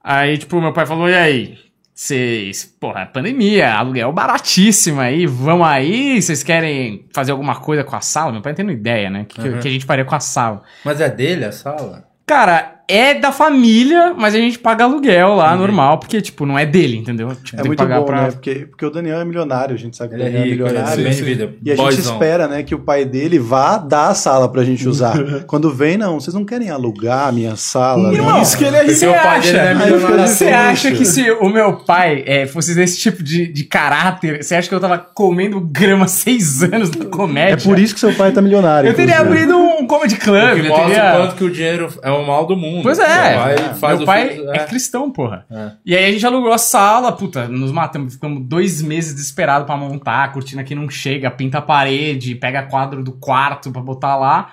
[0.02, 1.58] Aí, tipo, meu pai falou, e aí?
[1.92, 8.00] Vocês, porra, pandemia, aluguel baratíssimo aí, vamos aí, vocês querem fazer alguma coisa com a
[8.00, 8.32] sala?
[8.32, 9.22] Meu pai não tem ideia, né?
[9.22, 10.62] O que, que- que a gente faria com a sala?
[10.84, 12.04] Mas é dele a sala?
[12.26, 16.66] Cara, é da família, mas a gente paga aluguel lá, normal, porque, tipo, não é
[16.66, 17.28] dele, entendeu?
[17.28, 18.22] Tipo, É tem que muito pagar bom, pra...
[18.22, 18.30] né?
[18.30, 20.50] Porque, porque o Daniel é milionário, a gente sabe que o Ele é Daniel é,
[20.50, 21.04] rico, é milionário.
[21.04, 21.54] bem de vida.
[21.62, 24.86] E a gente espera, né, que o pai dele vá dar a sala pra gente
[24.88, 25.14] usar.
[25.46, 28.10] Quando vem, não, vocês não querem alugar a minha sala?
[28.10, 28.18] né?
[28.18, 29.84] Irmão, Isso que ele é Você Porque o pai dele acha, não
[30.24, 34.42] é você acha que se o meu pai é, fosse desse tipo de, de caráter,
[34.42, 37.54] você acha que eu tava comendo grama há seis anos na comédia?
[37.54, 38.88] É por isso que seu pai tá milionário.
[38.90, 41.14] Eu teria abrido um comedy club, O que eu mostra teria...
[41.14, 42.73] o quanto que o dinheiro é o mal do mundo.
[42.82, 44.58] Pois é, Meu pai faz meu pai filho- é.
[44.66, 45.46] cristão, porra.
[45.84, 49.76] E aí a gente alugou a sala, puta, nos matamos, ficamos dois meses desesperados pra
[49.76, 54.16] montar, a cortina que não chega, pinta a parede, pega quadro do quarto pra botar
[54.16, 54.50] lá.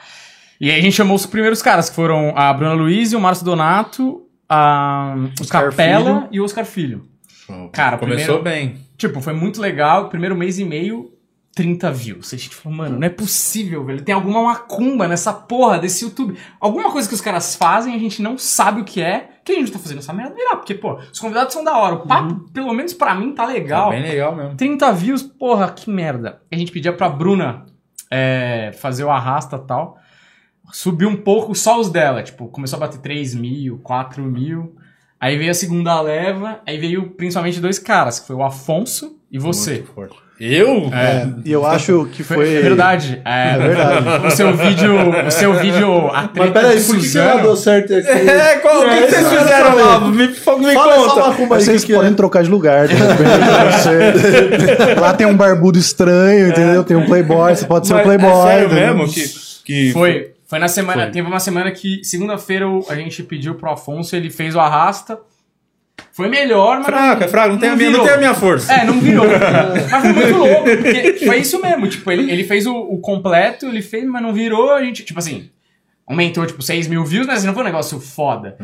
[0.59, 3.43] E aí a gente chamou os primeiros caras, que foram a Bruna Luiz, o Márcio
[3.45, 6.27] Donato, a, o Oscar Capela Filho.
[6.31, 7.07] e o Oscar Filho.
[7.73, 8.79] Cara, Começou primeiro- bem.
[8.97, 10.07] Tipo, foi muito legal.
[10.09, 11.11] Primeiro mês e meio,
[11.53, 12.33] 30 views.
[12.33, 14.01] A gente falou, mano, não é possível, velho.
[14.03, 16.37] Tem alguma macumba nessa porra desse YouTube.
[16.59, 19.29] Alguma coisa que os caras fazem, a gente não sabe o que é.
[19.43, 20.55] Que a gente tá fazendo essa merda virar.
[20.55, 21.95] Porque, pô, os convidados são da hora.
[21.95, 23.89] O papo, pelo menos pra mim, tá Tá legal.
[23.89, 24.55] bem legal mesmo.
[24.55, 26.41] 30 views, porra, que merda.
[26.51, 27.65] A gente pedia pra Bruna
[28.09, 29.97] é, fazer o arrasta e tal.
[30.71, 32.23] Subiu um pouco só os dela.
[32.23, 34.75] Tipo, começou a bater 3 mil, 4 mil.
[35.19, 36.61] Aí veio a segunda leva.
[36.65, 39.71] Aí veio principalmente dois caras, que foi o Afonso e você.
[39.75, 40.15] Muito forte.
[40.43, 40.89] Eu?
[40.91, 43.21] É, e eu acho que Foi, é verdade.
[43.23, 44.25] É, É verdade.
[44.25, 44.95] O seu vídeo,
[45.27, 47.41] o seu vídeo, a Mas peraí, por que, que Suzano.
[47.43, 48.07] deu certo aqui?
[48.27, 49.99] É, qual, o que, que vocês fizeram lá?
[49.99, 51.45] Me, me Fala conta.
[51.47, 52.15] Vocês que que podem é?
[52.15, 54.01] trocar de lugar, você-
[54.99, 56.83] Lá tem um barbudo estranho, entendeu?
[56.83, 58.29] Tem um playboy, você pode ser um Mas playboy.
[58.31, 58.95] É sério entendeu?
[58.95, 59.23] mesmo que,
[59.63, 60.31] que Foi.
[60.47, 61.03] Foi na semana.
[61.03, 61.11] Foi.
[61.11, 65.17] Teve uma semana que, segunda-feira, a gente pediu pro Afonso, ele fez o arrasta.
[66.21, 66.85] Foi melhor, mas.
[66.85, 68.71] Fraco, é fraco, não tem, a minha, não tem a minha força.
[68.71, 69.25] É, não virou.
[69.89, 71.87] mas foi muito louco, porque foi isso mesmo.
[71.87, 74.71] Tipo, ele, ele fez o, o completo, ele fez, mas não virou.
[74.71, 75.49] A gente, tipo assim,
[76.11, 78.55] aumentou, tipo, 6 mil views, mas não foi um negócio foda.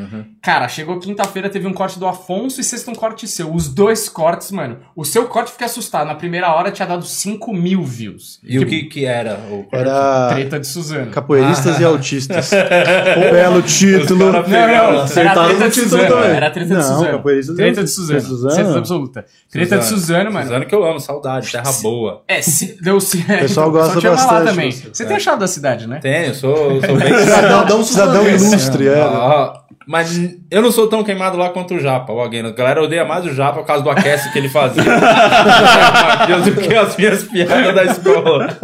[0.42, 3.54] Cara, chegou quinta-feira, teve um corte do Afonso e sexta um corte seu.
[3.54, 4.78] Os dois cortes, mano.
[4.96, 6.08] O seu corte, fiquei assustado.
[6.08, 8.40] Na primeira hora tinha dado 5 mil views.
[8.44, 9.76] E o que, que era o corte?
[9.76, 11.12] Era Treta de Suzano.
[11.12, 12.52] capoeiristas e autistas.
[12.52, 14.32] Um belo título.
[14.32, 16.16] Não, não, era treta de Suzano.
[16.24, 17.56] Era treta de Suzano.
[17.56, 18.22] Treta de Suzano.
[18.22, 18.78] Suzano.
[18.78, 19.26] Absoluta.
[19.52, 20.46] Treta de Suzano, mano.
[20.46, 22.24] Suzano que eu amo, saudade, terra boa.
[22.28, 24.90] É, se, deu se, O pessoal gosta bastante.
[24.94, 26.00] Você tem achado da cidade, né?
[26.02, 29.02] Tenho, sou, sou bem Cidadão Cidadão ilustre, é.
[29.02, 30.20] Ah, mas
[30.52, 32.50] eu não sou tão queimado lá quanto o Japa, o Agueno.
[32.50, 34.84] A galera odeia mais o Japa por causa do aquece que ele fazia.
[36.44, 38.58] do que as minhas piadas da escola.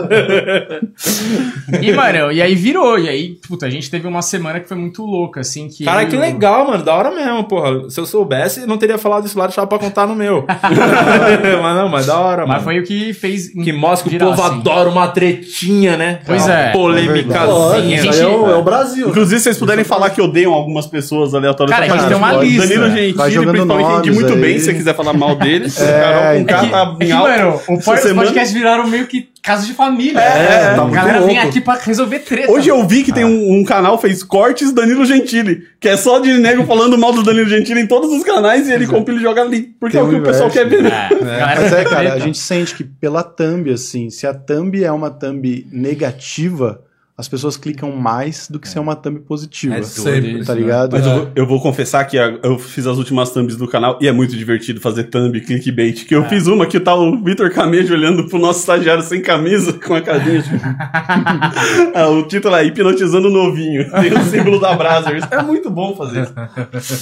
[1.81, 2.99] E, mano, e aí virou.
[2.99, 5.67] E aí, puta, a gente teve uma semana que foi muito louca, assim.
[5.69, 6.83] Que Cara, eu- que legal, mano.
[6.83, 7.89] Da hora mesmo, porra.
[7.89, 10.45] Se eu soubesse, eu não teria falado isso lá, deixava pra contar no meu.
[11.61, 12.63] mas não, mas da hora, Mas mano.
[12.63, 13.49] foi o que fez.
[13.49, 14.55] Que mostra que o povo assim.
[14.59, 16.19] adora uma tretinha, né?
[16.25, 16.57] Pois Uma é.
[16.63, 17.95] Lógico, Polêmicazinha.
[17.97, 19.09] isso aí é o, é o Brasil.
[19.09, 21.77] Inclusive, se vocês puderem falar que odeiam algumas pessoas pessoas aleatórias.
[21.77, 22.67] Cara, a gente tem uma lista.
[22.67, 24.41] Danilo Gentili, principalmente, rende nomes muito aí.
[24.41, 25.77] bem, se você quiser falar mal deles.
[25.83, 26.69] É, Carol com K então.
[26.69, 27.29] tá É em que, alta.
[27.37, 30.19] mano, o Essa pod- os semana- podcasts viraram meio que casa de família.
[30.19, 31.49] É, a tá muito galera vem louco.
[31.49, 32.51] aqui pra resolver treta.
[32.51, 36.19] Hoje eu vi que tem um, um canal fez cortes Danilo Gentili, que é só
[36.19, 39.21] de nego falando mal do Danilo Gentili em todos os canais e ele compila e
[39.21, 39.73] joga ali.
[39.79, 40.83] Porque Tem é o que um o pessoal quer ver.
[40.83, 40.89] né?
[40.89, 44.33] É, a galera Mas é, cara, a gente sente que pela thumb, assim, se a
[44.33, 46.81] thumb é uma thumb negativa,
[47.15, 49.75] as pessoas clicam mais do que se é uma thumb positiva.
[49.75, 50.37] É Sempre.
[50.39, 50.61] isso, tá né?
[50.61, 50.93] ligado?
[50.93, 54.07] Mas eu, vou- eu vou confessar que eu fiz as últimas thumbs do canal e
[54.07, 56.05] é muito divertido fazer thumb clickbait.
[56.05, 59.73] Que eu fiz uma que tá o Vitor Camejo olhando pro nosso estagiário sem camisa,
[59.73, 60.41] com a casinha.
[60.41, 60.55] tipo.
[61.95, 63.89] Ah, o título é Hipnotizando o Novinho.
[63.91, 65.23] Tem o símbolo da Brazzers.
[65.31, 66.33] É muito bom fazer isso.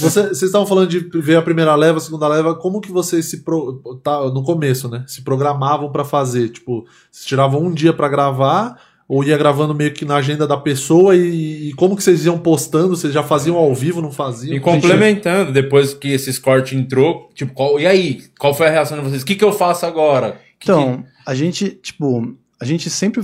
[0.00, 2.54] Você- Vocês estavam falando de ver a primeira leva, a segunda leva.
[2.54, 5.04] Como que vocês se pro, tá, no começo, né?
[5.06, 6.50] Se programavam pra fazer?
[6.50, 8.76] Tipo, vocês tiravam um dia pra gravar
[9.08, 12.38] ou ia gravando meio que na agenda da pessoa e, e como que vocês iam
[12.38, 12.96] postando?
[12.96, 14.56] Vocês já faziam ao vivo, não faziam?
[14.56, 18.22] E complementando, depois que esse corte entrou, tipo, qual, e aí?
[18.38, 19.22] Qual foi a reação de vocês?
[19.22, 20.40] O que, que eu faço agora?
[20.58, 23.22] Que Então, a gente, tipo, a gente sempre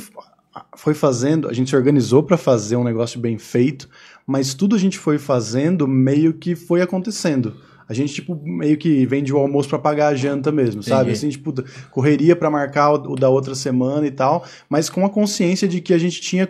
[0.76, 3.88] foi fazendo, a gente se organizou pra fazer um negócio bem feito,
[4.26, 7.56] mas tudo a gente foi fazendo meio que foi acontecendo.
[7.88, 11.10] A gente, tipo, meio que vende o almoço pra pagar a janta mesmo, sabe?
[11.10, 11.16] Entendi.
[11.16, 11.54] Assim, tipo,
[11.90, 15.80] correria pra marcar o, o da outra semana e tal, mas com a consciência de
[15.80, 16.46] que a gente tinha.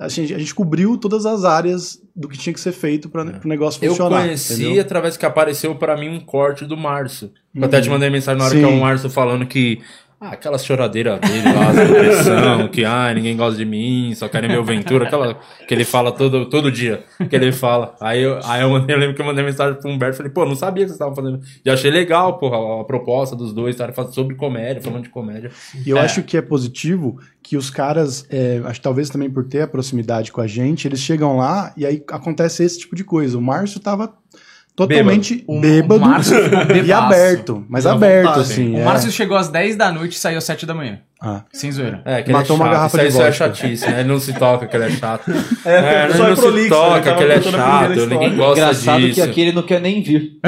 [0.00, 3.22] A gente, a gente cobriu todas as áreas do que tinha que ser feito para
[3.22, 4.22] o negócio Eu funcionar.
[4.22, 4.82] conheci entendeu?
[4.82, 7.30] através que apareceu pra mim um corte do Márcio.
[7.54, 8.60] Eu até te mandei mensagem na hora Sim.
[8.60, 9.80] que é o Márcio falando que.
[10.22, 14.62] Ah, aquela choradeira dele lá, depressão, que ai, ninguém gosta de mim, só querem meu
[14.62, 17.94] Ventura, aquela que ele fala todo, todo dia, que ele fala.
[17.98, 20.44] Aí eu, aí eu, mandei, eu lembro que eu mandei mensagem pro Humberto, falei, pô,
[20.44, 21.40] não sabia que vocês estavam fazendo.
[21.64, 25.08] E achei legal, porra, a, a proposta dos dois, estarem falando sobre comédia, falando de
[25.08, 25.50] comédia.
[25.86, 26.02] E eu É.
[26.02, 29.66] acho que é positivo que os caras, é, acho que talvez também por ter a
[29.66, 33.38] proximidade com a gente, eles chegam lá e aí acontece esse tipo de coisa.
[33.38, 34.12] O Márcio tava
[34.86, 38.52] totalmente bêbado, o Márcio ficou e aberto, mas aberto, vontade.
[38.52, 38.74] assim.
[38.74, 38.84] O é.
[38.84, 41.00] Márcio chegou às 10 da noite e saiu às 7 da manhã.
[41.22, 41.42] Ah.
[41.52, 42.00] Sem zoeira.
[42.04, 42.72] É, que Matou ele é uma chato.
[42.74, 44.00] garrafa isso, aí- de isso é chatice, né?
[44.00, 45.30] Ele não se toca, que ele é chato.
[45.66, 48.06] É, É, só ele é não se prolixo, ele toca, tava que ele é chato,
[48.06, 49.14] ninguém gosta Engraçado disso.
[49.14, 50.38] que aqui ele não quer nem vir.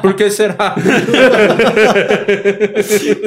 [0.00, 0.74] Por que será?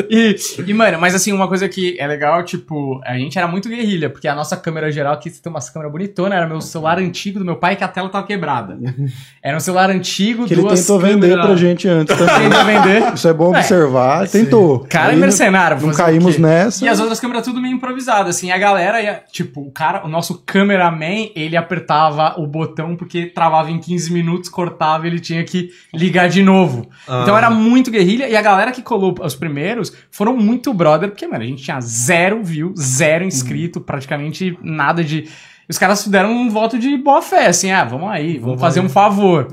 [0.10, 0.36] E,
[0.68, 4.10] e, mano, mas assim, uma coisa que é legal, tipo, a gente era muito guerrilha,
[4.10, 7.46] porque a nossa câmera geral aqui tem uma câmera bonitona, era meu celular antigo do
[7.46, 8.78] meu pai que a tela tava quebrada.
[9.42, 12.50] Era um celular antigo, Que ele duas tentou vender pra gente antes também.
[12.50, 13.13] Tentou vender.
[13.13, 14.28] Isso é bom É, observar.
[14.28, 14.80] Tentou.
[14.89, 15.80] Cara é Aí mercenário.
[15.82, 16.42] Não caímos quê?
[16.69, 16.86] Nessa.
[16.86, 18.51] E as outras câmeras tudo meio improvisado, assim.
[18.51, 23.71] A galera ia, tipo, o cara, o nosso cameraman, ele apertava o botão porque travava
[23.71, 26.89] em 15 minutos, cortava, ele tinha que ligar de novo.
[27.08, 27.21] Ah.
[27.23, 31.27] Então era muito guerrilha e a galera que colou os primeiros foram muito brother, porque,
[31.27, 35.27] mano, a gente tinha zero view, zero inscrito, praticamente nada de.
[35.69, 38.89] Os caras deram um voto de boa fé, assim, ah, vamos aí, vamos fazer um
[38.89, 39.47] favor.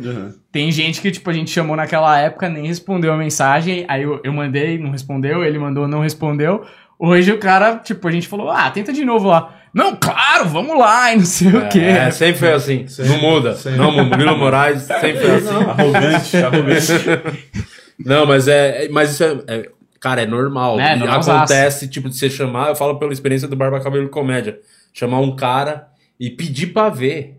[0.50, 4.18] Tem gente que, tipo, a gente chamou naquela época, nem respondeu a mensagem, aí eu,
[4.24, 6.64] eu mandei, não respondeu, ele mandou, não respondeu.
[6.98, 9.54] Hoje o cara, tipo, a gente falou, ah, tenta de novo lá.
[9.74, 11.80] Não, claro, vamos lá, e não sei o quê.
[11.80, 12.86] É, sempre foi assim.
[13.06, 13.56] Não muda.
[13.76, 15.54] Não, Murilo Moraes sempre foi assim.
[15.54, 17.46] Arrogante, arrogante.
[17.98, 18.88] Não, mas é.
[18.90, 19.38] Mas isso é.
[19.46, 20.78] é- cara, é normal.
[20.78, 21.52] É, E normalzaço.
[21.52, 24.58] Acontece, tipo, de você chamar, eu falo pela experiência do Barba Cabelo Comédia.
[24.92, 25.88] Chamar um cara
[26.20, 27.38] e pedir pra ver.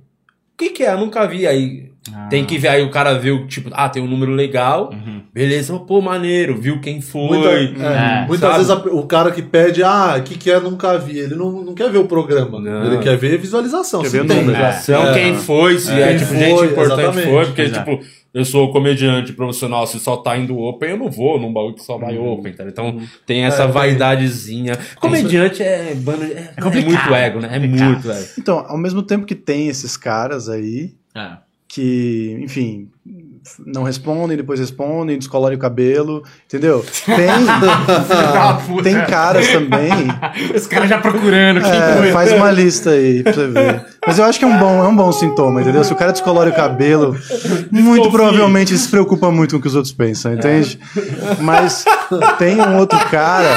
[0.53, 0.91] O que, que é?
[0.93, 1.45] Eu nunca vi.
[1.47, 2.27] Aí Ah.
[2.29, 2.67] tem que ver.
[2.69, 4.89] Aí o cara viu, tipo, ah, tem um número legal.
[4.91, 5.21] Uhum.
[5.33, 6.59] Beleza, pô, maneiro.
[6.59, 7.27] Viu quem foi.
[7.37, 8.53] Muita- é, É, muitas sabe?
[8.55, 11.19] vezes a- o cara que pede, ah, o que, que é, nunca vi.
[11.19, 12.59] Ele não, não quer ver o programa.
[12.59, 12.85] Não.
[12.85, 14.01] Ele quer ver visualização.
[14.01, 14.37] Quer se ver o tem.
[14.43, 14.57] número.
[14.83, 15.13] Então, É.
[15.13, 17.29] quem foi, se é, Quem tipo, foi, gente importante exatamente.
[17.31, 17.91] foi, porque, Exato.
[17.91, 21.73] tipo, eu sou comediante profissional, se só tá indo open, eu não vou num bagulho
[21.75, 22.63] que só vai open, tá?
[22.67, 23.73] Então tem essa É, tem.
[23.73, 24.77] vaidadezinha.
[24.99, 27.49] Comediante é, é, é muito ego, né?
[27.51, 27.89] É complicado.
[27.89, 28.27] muito ego.
[28.37, 31.37] Então, ao mesmo tempo que tem esses caras aí, É.
[31.67, 32.89] que, enfim,
[33.65, 36.85] não respondem, depois respondem, descolorem o cabelo, entendeu?
[37.05, 37.27] Tem,
[38.83, 39.91] tem caras também.
[40.55, 43.85] Os caras já procurando É, faz uma lista aí pra você ver.
[44.05, 45.83] Mas eu acho que é um bom, é um bom sintoma, entendeu?
[45.83, 47.17] Se o cara descolore o cabelo,
[47.71, 50.79] muito provavelmente ele se preocupa muito com o que os outros pensam, entende?
[51.41, 51.83] Mas
[52.37, 53.49] tem um outro cara.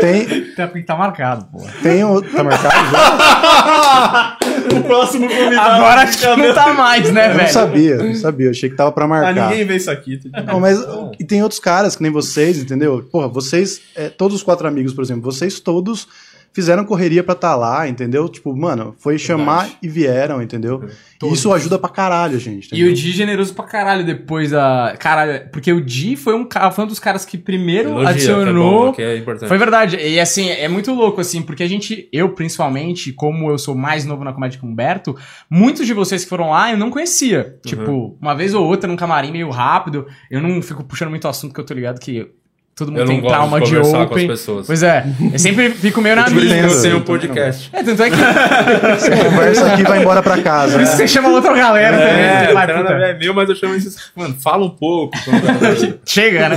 [0.00, 1.62] Tem, Tá, tá marcado, pô.
[1.82, 2.30] tem um outro.
[2.32, 4.36] Tá marcado já?
[4.78, 5.60] O próximo convidado.
[5.60, 7.52] Agora acho que não tá mais, né, Eu não velho?
[7.52, 8.46] sabia, não sabia.
[8.46, 9.48] Eu achei que tava pra Ah, marcar.
[9.50, 10.20] ninguém vê isso aqui.
[10.46, 10.78] Não, mas
[11.18, 13.06] e tem outros caras que nem vocês, entendeu?
[13.10, 16.08] Porra, vocês, é, todos os quatro amigos, por exemplo, vocês todos
[16.56, 18.26] fizeram correria pra estar lá, entendeu?
[18.30, 20.88] Tipo, mano, foi chamar e vieram, entendeu?
[21.22, 22.64] E isso ajuda pra caralho, gente.
[22.72, 22.92] E entendeu?
[22.92, 24.96] o Di generoso pra caralho depois da.
[24.98, 28.14] Caralho, porque o Di foi um, foi um dos caras que primeiro Elogia, que é
[28.14, 28.86] adicionou.
[28.86, 29.48] bom, que é importante.
[29.48, 29.98] Foi verdade.
[29.98, 34.06] E assim, é muito louco, assim, porque a gente, eu principalmente, como eu sou mais
[34.06, 35.14] novo na comédia que o Humberto,
[35.50, 37.58] muitos de vocês que foram lá eu não conhecia.
[37.66, 40.06] Tipo, uma vez ou outra num camarim meio rápido.
[40.30, 42.30] Eu não fico puxando muito assunto, que eu tô ligado que
[42.76, 44.28] todo mundo Eu tem não gosto trauma de de, conversar com as open.
[44.28, 44.66] pessoas.
[44.66, 45.06] Pois é.
[45.32, 46.44] Eu sempre fico meio na minha.
[46.44, 46.72] entendo.
[46.74, 47.70] Eu tenho um Eu podcast.
[47.72, 48.16] É, tanto é que.
[48.16, 50.72] Você conversa aqui e vai embora pra casa.
[50.74, 52.22] Por isso você chama outra galera também.
[52.22, 52.92] É, Vai, o cara puta.
[52.92, 53.96] é meu, mas eu chamo esses.
[54.14, 55.16] Mano, fala um pouco.
[56.04, 56.56] Chega, né?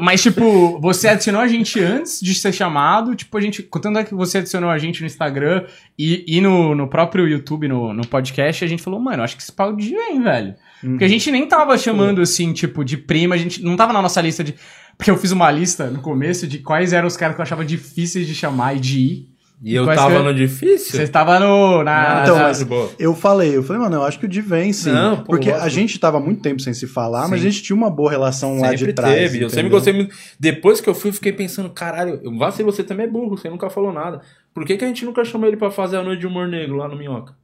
[0.00, 3.14] Mas, tipo, você adicionou a gente antes de ser chamado.
[3.14, 3.62] Tipo, a gente.
[3.62, 5.64] Tanto é que você adicionou a gente no Instagram
[5.98, 9.42] e, e no, no próprio YouTube, no, no podcast, a gente falou, mano, acho que
[9.42, 10.54] esse pau de vem, velho.
[10.80, 14.00] Porque a gente nem tava chamando, assim, tipo, de prima, a gente não tava na
[14.00, 14.54] nossa lista de.
[14.96, 17.64] Porque eu fiz uma lista no começo de quais eram os caras que eu achava
[17.64, 19.36] difíceis de chamar e de ir.
[19.62, 20.98] E eu Quais tava que- no difícil.
[21.00, 21.82] Você tava no.
[21.82, 22.66] Na, Então, na- mas- de.
[22.98, 24.92] Eu falei, eu falei, mano, eu acho que o Di vem sim.
[24.92, 27.50] Não, pô, porque a gente tava muito tempo sem se falar, mas a Sim.
[27.50, 29.14] gente tinha uma boa relação lá de Sempre trás.
[29.14, 29.38] teve.
[29.40, 29.70] Eu sempre entendeu?
[29.70, 30.14] gostei muito.
[30.38, 33.30] Depois que eu fui, eu fiquei pensando, caralho, eu- vá se você também é burro,
[33.38, 34.20] você nunca falou nada.
[34.52, 36.76] Por que, que a gente nunca chamou ele pra fazer a noite de humor negro
[36.76, 37.34] lá no Minhoca?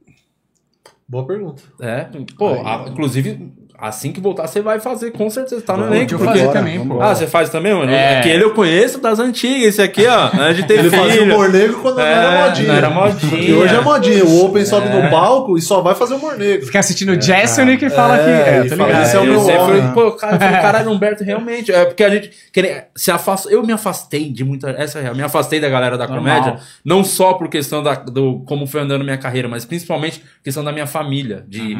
[1.09, 1.63] Boa pergunta.
[1.79, 5.61] É, pô, a- inclusive, assim que voltar, você vai fazer, com certeza.
[5.61, 6.13] Tá no elenco.
[6.13, 7.01] eu porque- fazer Bora, também, pô.
[7.01, 7.91] Ah, você faz também, mano?
[7.91, 8.19] É.
[8.19, 11.01] Aquele eu conheço das antigas, esse aqui, ó, antes de ter Ele filho.
[11.03, 12.67] fazia humor negro quando não É, era modinha.
[12.67, 13.41] não era modinha.
[13.41, 14.23] E hoje é modinha.
[14.25, 16.65] O Open sobe no palco e só vai fazer humor negro.
[16.65, 18.23] Fica assistindo o Jason que fala É,
[18.63, 18.73] que.
[18.73, 19.03] É, fala ligado.
[19.05, 21.71] esse é o eu meu sempre falei, pô, cara, eu caralho, Humberto, realmente.
[21.71, 23.49] É porque a gente quer- se afasta.
[23.49, 24.69] Eu me afastei de muita.
[24.71, 25.15] Essa é a real.
[25.15, 26.41] Me afastei da galera da Normal.
[26.41, 26.59] comédia.
[26.85, 30.71] Não só por questão da, do como foi andando minha carreira, mas principalmente questão da
[30.71, 31.43] minha família.
[31.47, 31.77] De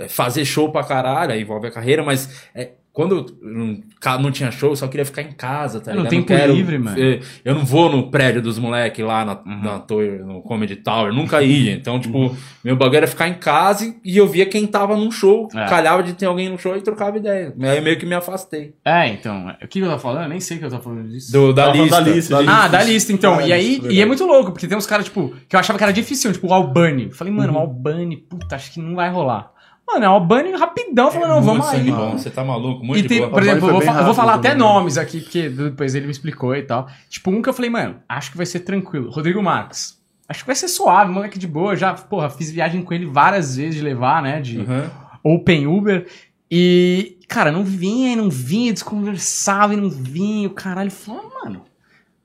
[0.00, 2.48] é, fazer show pra caralho, aí envolve a carreira, mas.
[2.54, 3.80] é, quando não,
[4.20, 6.10] não tinha show, eu só queria ficar em casa, tá É, ligado?
[6.10, 7.02] tempo não quero, livre, mano.
[7.02, 11.10] é, Eu não vou no prédio dos moleques lá na, na torre, no Comedy Tower,
[11.10, 11.72] nunca ia.
[11.72, 15.48] Então, tipo, meu bagulho era ficar em casa e- eu via quem tava num show.
[15.54, 15.64] É.
[15.70, 17.54] Calhava de ter alguém no show e trocava ideia.
[17.62, 18.74] Aí meio que me afastei.
[18.84, 19.46] É, então.
[19.64, 20.24] O que eu tava falando?
[20.24, 21.32] Eu nem sei o que eu tava falando disso.
[21.32, 22.34] Do, da Tava falando lista.
[22.34, 23.38] da lista, de- Ah, da lista, então.
[23.38, 25.60] Ah, e aí, isso, e é muito louco, porque tem uns caras, tipo, que eu
[25.60, 27.04] achava que era difícil, tipo o Albani.
[27.04, 29.50] Eu Falei, mano, o Albani, puta, acho que não vai rolar.
[29.92, 31.90] Mano, é o Albani rapidão, falou, não, vamos aí.
[31.90, 33.30] bom, você tá maluco, muito E de tem, boa.
[33.30, 34.66] por exemplo, eu vou, fa- vou falar até também.
[34.66, 36.88] nomes aqui, porque depois ele me explicou e tal.
[37.08, 39.10] Tipo, um que eu falei, mano, acho que vai ser tranquilo.
[39.10, 40.00] Rodrigo Marques.
[40.28, 41.76] Acho que vai ser suave, moleque de boa.
[41.76, 44.40] Já, porra, fiz viagem com ele várias vezes de levar, né?
[44.40, 44.88] De Uhum.
[45.34, 46.06] Open Uber.
[46.50, 50.48] E, cara, não vinha e não vinha, desconversava e não vinha.
[50.48, 51.62] O caralho falou, mano,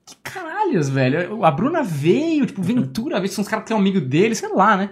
[0.06, 1.44] que caralhos, velho.
[1.44, 4.76] A Bruna veio, tipo, Ventura veio, são os caras que são amigo dele, sei lá,
[4.76, 4.90] né?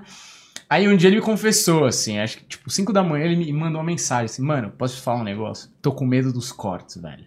[0.69, 3.53] Aí um dia ele me confessou, assim, acho que, tipo, 5 da manhã ele me
[3.53, 5.71] mandou uma mensagem assim, mano, posso te falar um negócio?
[5.81, 7.25] Tô com medo dos cortes, velho.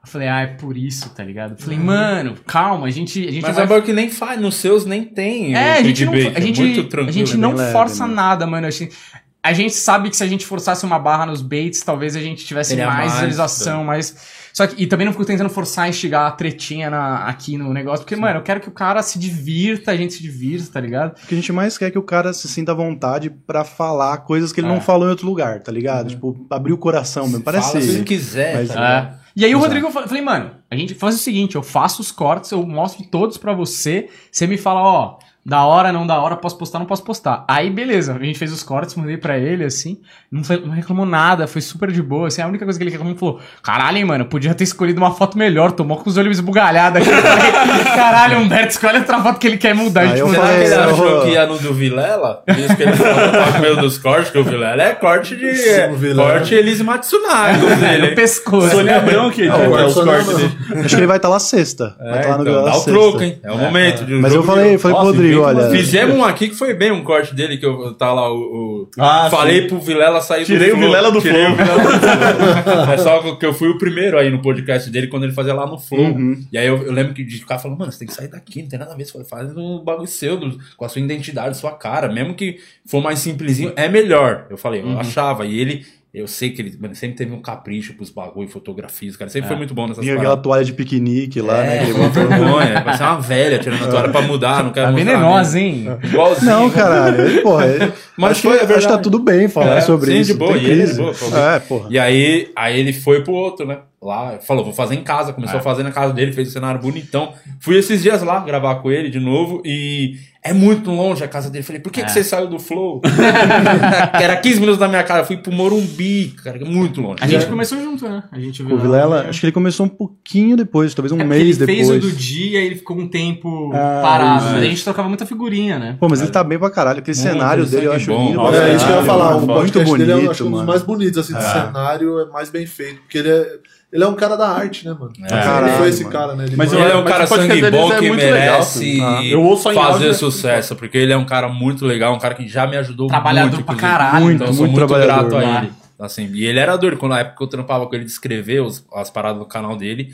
[0.00, 1.52] Eu falei, ah, é por isso, tá ligado?
[1.52, 4.40] Eu falei, mano, calma, a gente, a gente Mas vai é bagulho que nem faz,
[4.40, 5.56] nos seus nem tem.
[5.56, 8.06] é, a gente não, clickbait, a é gente, muito a gente é não leve, força
[8.06, 8.14] né?
[8.14, 8.68] nada, mano.
[8.68, 8.96] A gente,
[9.42, 12.46] a gente sabe que se a gente forçasse uma barra nos baits, talvez a gente
[12.46, 14.47] tivesse mais mais, visualização, mas.
[14.58, 18.04] Só que, e também não fico tentando forçar, instigar a tretinha na- aqui no negócio,
[18.04, 21.12] porque, mano, eu quero que o cara se divirta, a gente se divirta, tá ligado?
[21.12, 23.62] O que a gente mais quer é que o cara se sinta à vontade pra
[23.62, 24.70] falar coisas que ele É.
[24.70, 26.08] não falou em outro lugar, tá ligado?
[26.08, 27.44] Tipo, abrir o coração mesmo.
[27.44, 27.70] Parece.
[27.70, 29.20] Fala se quiser, Mas- tá?
[29.24, 29.28] É.
[29.36, 29.64] E aí o Exato.
[29.66, 33.04] Rodrigo, eu falei, mano, a gente faz o seguinte, eu faço os cortes, eu mostro
[33.08, 35.18] todos pra você, você me fala, ó,
[35.48, 37.42] da hora, não da hora, posso postar, não posso postar.
[37.48, 39.98] Aí, beleza, a gente fez os cortes, mandei pra ele, assim,
[40.30, 42.90] não, foi- não reclamou nada, foi super de boa, assim, a única coisa que ele
[42.90, 46.36] reclamou falou, caralho, hein, mano, podia ter escolhido uma foto melhor, tomou com os olhos
[46.36, 47.08] esbugalhados aqui.
[47.10, 50.02] Falei, caralho, Humberto, escolhe outra foto que ele quer mudar.
[50.02, 50.28] Aí A gente eu.
[50.30, 52.42] Será que ele falei, achou que ia no do Vilela?
[52.48, 55.46] Isso que ele falou tá dos cortes, que o Vilela é corte de.
[55.48, 58.08] É, corte Elise Matsunaga no dele.
[58.14, 58.76] pescoço.
[58.78, 60.58] Abrão que Não, é os cortes dele.
[60.84, 61.96] Acho que ele vai estar lá sexta.
[61.98, 63.38] vai É, estar lá no então, dá o troco, hein?
[63.42, 64.04] É o momento.
[64.04, 65.70] de- o Mas eu falei, falei pro Rodrigo, olha.
[65.70, 68.36] Fizemos um aqui que foi bem um corte dele, que eu tá lá o.
[68.38, 69.68] o- Ah, falei sim.
[69.68, 70.86] pro Vilela sair Tirei do o Flow.
[70.88, 71.52] Vilela do Tirei Flow.
[71.52, 72.84] o Vilela do Flow.
[72.94, 75.66] É só que eu fui o primeiro aí no podcast dele quando ele fazia lá
[75.66, 76.00] no Flow.
[76.00, 76.44] Uhum.
[76.52, 78.62] E aí eu, eu lembro que de ficar falando, mano, você tem que sair daqui,
[78.62, 79.04] não tem nada a ver.
[79.04, 82.08] Você faz um bagulho seu, do- com a sua identidade, sua cara.
[82.12, 84.46] Mesmo que for mais simplesinho, é melhor.
[84.50, 85.44] Eu falei, eu achava.
[85.46, 85.84] E ele.
[86.12, 89.30] Eu sei que ele mano, sempre teve um capricho pros bagulho, fotografias, cara.
[89.30, 90.42] Sempre foi muito bom nessas Vinha aquela paradas.
[90.42, 91.76] toalha de piquenique lá, né?
[91.82, 92.80] É, que foi uma vergonha.
[92.82, 95.90] Vai ser uma velha tirando a toalha pra mudar, não quero Tá mostrar venenosa, mesmo.
[95.90, 95.98] hein?
[96.04, 96.50] Igualzinho.
[96.50, 97.42] Não, caralho.
[97.42, 100.10] Porra, ele- Mas acho, que, foi, é acho que tá tudo bem falar É, sobre
[100.12, 100.32] sim, isso.
[100.32, 100.98] de boa, e ele de crise.
[100.98, 101.14] boa.
[101.54, 101.88] É, porra.
[101.90, 103.78] E aí, aí ele foi pro outro, né?
[104.00, 106.80] lá, falou, vou fazer em casa, começou a fazer na casa dele, fez um cenário
[106.80, 107.32] bonitão.
[107.60, 110.14] Fui esses dias lá gravar com ele de novo e
[110.50, 111.64] é muito longe a casa dele.
[111.64, 113.00] Falei, por que, que você saiu do Flow?
[114.16, 117.16] Que Era 15 minutos da minha casa, fui pro Morumbi, cara, é muito longe.
[117.20, 118.22] A gente começou junto, né?
[118.30, 118.76] A gente viu.
[118.76, 121.88] O Vilela, acho que ele começou um pouquinho depois, talvez um É mês ele fez
[121.88, 122.04] depois.
[122.04, 124.44] o do dia e ele ficou um tempo Ah, parado.
[124.46, 125.96] Mas a gente trocava muita figurinha, né?
[125.98, 126.98] Pô, mas ele tá bem pra caralho.
[127.00, 128.40] Aquele Muito, cenário ele dele eu acho lindo.
[128.54, 129.36] É isso que eu ia falar.
[129.36, 132.26] O muito dele é bonito, acho que um dos mais bonitos, assim, de cenário, é
[132.26, 133.00] mais bem feito.
[133.02, 133.58] Porque ele é,
[133.92, 135.12] ele é um cara da arte, né, mano?
[135.18, 136.12] ele Caralho, foi esse mano.
[136.12, 136.44] cara, né?
[136.44, 139.28] Ele Mas Ele é um cara sangue bom é que legal, merece assim.
[139.28, 142.34] Eu ouço só em fazer sucesso, porque ele é um cara muito legal, um cara
[142.34, 143.64] que já me ajudou Trabalhador muito.
[143.64, 143.98] pra inclusive.
[143.98, 144.24] caralho.
[144.24, 145.72] Muito, Então eu sou muito muito, trabalhador, grato a ele.
[146.00, 148.60] Assim, e ele era doido, quando na época que eu trampava com ele de escrever
[148.62, 150.10] os- as paradas do canal dele,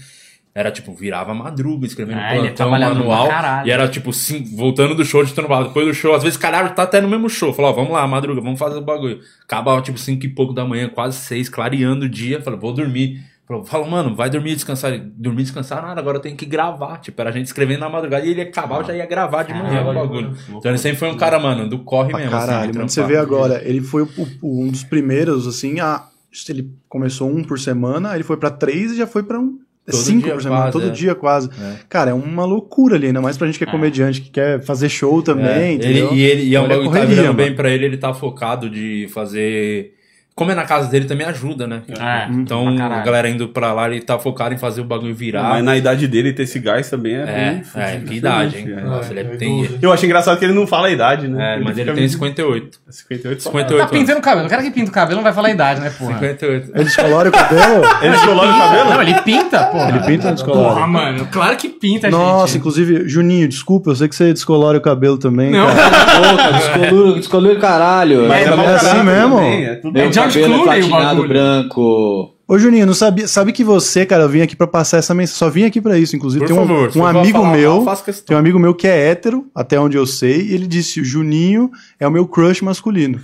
[0.55, 3.29] era tipo, virava madruga escrevendo É, ele é plantão, trabalhador pra manual.
[3.29, 3.67] caralho.
[3.69, 5.67] E era tipo, sim, voltando do show de trabalho.
[5.67, 7.53] Depois do show, às vezes, caralho, tá até no mesmo show.
[7.53, 9.19] Falou, ó, vamos lá, madruga, vamos fazer o bagulho.
[9.45, 12.41] Acabava tipo 5 e pouco da manhã, quase 6, clareando o dia.
[12.41, 13.21] Falei, vou dormir.
[13.47, 14.99] Falou, fala, mano, vai dormir e descansar.
[14.99, 16.97] Dormir e descansar nada, agora eu tenho que gravar.
[16.99, 19.83] Tipo, era a gente escrevendo na madrugada e ele acabava, já ia gravar de manhã
[19.83, 20.35] o bagulho.
[20.49, 22.35] Então ele sempre foi um cara, mano, do corre Pra mesmo.
[22.35, 22.89] assim, caralho, mano.
[22.89, 24.09] Você vê agora, ele foi o-
[24.41, 26.05] o- um dos primeiros, assim, a.
[26.49, 29.59] Ele começou um por semana, aí ele foi pra três e já foi pra um.
[29.87, 30.91] Todo cinco dia por semana, quase, todo é.
[30.91, 31.51] dia quase.
[31.63, 31.75] É.
[31.91, 34.89] Cara, é uma loucura ali, ainda mais pra gente que é comediante, que quer fazer
[34.89, 36.15] show também, É, ele, entendeu?
[36.15, 38.71] e ele e é um bagulho que tá virando bem pra ele, ele tá focado
[38.71, 39.93] de fazer.
[40.37, 41.83] Como é na casa dele também ajuda, né?
[41.89, 43.01] É, Então, pra caralho.
[43.03, 45.45] a galera indo pra lá, ele tá focado em fazer o bagulho virar.
[45.45, 48.65] Mas na idade dele ter esse gás também é, É, bem é, que idade, hein?
[48.65, 49.63] diferente, Nossa, ele é- é tem.
[49.63, 49.79] idoso.
[49.81, 51.55] Eu acho engraçado que ele não fala a idade, né?
[51.55, 52.79] É, mas ele tem 58.
[52.91, 53.51] 58 só.
[53.51, 54.47] 58 Tá pintando o cabelo.
[54.49, 56.15] O cara que pinta o cabelo não vai falar a idade, né, porra?
[56.15, 56.71] 58.
[56.75, 57.85] Ele descolora o cabelo?
[58.03, 58.91] Ele descolora o cabelo?
[58.91, 59.89] Não, ele pinta, porra.
[59.91, 60.75] Ele pinta ou descolora?
[60.75, 62.59] Porra, mano, claro que pinta, Nossa, gente.
[62.59, 65.53] inclusive, Juninho, desculpa, eu sei que você descolora o cabelo também.
[65.53, 65.67] Não.
[65.69, 66.53] cara.
[66.59, 68.27] Descolou, descolou o caralho.
[68.29, 69.39] Mas É mau assim mesmo?
[69.41, 72.34] é tudo- É cabelo é platinado branco.
[72.55, 75.39] Ô Juninho, não sabia, sabe que você, cara, eu vim aqui pra passar essa mensagem,
[75.39, 77.85] só vim aqui pra isso, inclusive Por tem um, favor, um amigo falar meu,
[78.27, 81.05] tem um amigo meu que é hétero, até onde eu sei, e ele disse, o
[81.05, 83.21] Juninho é o meu crush masculino.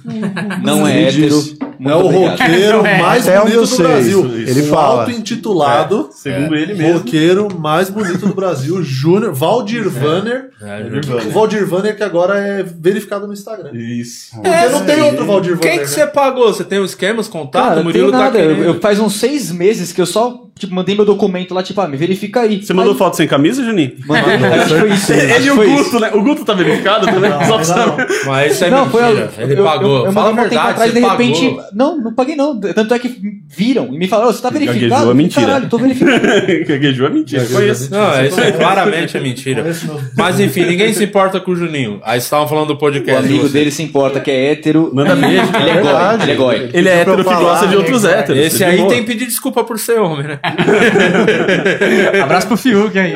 [0.64, 1.28] Não é hétero.
[1.28, 1.58] disse.
[1.80, 2.98] Muito É o roqueiro Não é.
[3.00, 4.26] mais bonito do sei, Brasil.
[4.26, 5.00] isso, ele um fala.
[5.00, 6.98] auto-intitulado Segundo ele mesmo.
[6.98, 10.50] roqueiro mais bonito do Brasil, Júnior, Valdir Vanner.
[10.60, 13.70] É, O Valdir Vanner que agora é verificado no Instagram.
[13.72, 14.30] Isso.
[14.34, 15.60] Porque não tem outro Valdir Vanner.
[15.62, 15.86] Quem que né?
[15.86, 16.52] você pagou?
[16.52, 17.62] Você tem os esquemas, contato?
[17.62, 18.32] Cara, o não Murilo tem nada.
[18.32, 18.64] tá eu, querendo.
[18.74, 21.88] eu- faz uns seis meses que eu só tipo, mandei meu documento lá, tipo, ah,
[21.88, 22.62] me verifica aí.
[22.62, 23.92] Você mandou Aí- foto sem camisa, Juninho?
[24.06, 25.12] Mandei, acho que foi isso.
[25.12, 26.00] Ele e o foi Guto, isso.
[26.00, 26.10] né?
[26.14, 27.30] O Guto tá verificado também?
[27.46, 28.06] Só pra saber.
[28.26, 29.30] Mas isso é Não, foi mentira.
[29.38, 29.98] eu, Ele eu- pagou.
[30.00, 31.48] Eu, eu Fala a um verdade, atrás, você de repente.
[31.48, 31.64] pagou.
[31.74, 32.60] Não, não paguei não.
[32.60, 33.14] Tanto é que
[33.48, 34.80] viram e me falaram, "Ô, você tá verificado?
[34.90, 35.46] Gaguejou, é mentira.
[35.46, 36.20] Caralho, tô verificado.
[36.68, 37.44] Gaguejou é mentira.
[37.44, 37.90] Foi isso.
[37.90, 39.64] Não, é isso aí, claramente é mentira.
[40.16, 42.00] Mas enfim, ninguém se importa com o Juninho.
[42.04, 43.22] Aí vocês estavam falando do O podcast.
[43.26, 44.90] de amigo dele se importa que é hétero.
[44.94, 45.42] Manda beijo.
[45.60, 46.70] Ele é goi, ele é goi.
[46.72, 48.18] Ele é pra hétero que gosta de outros né?
[48.18, 48.46] héteros.
[48.46, 50.38] Esse aí tem que pedir desculpa por ser homem, né?
[52.22, 53.14] Abraço pro Fiuk aí.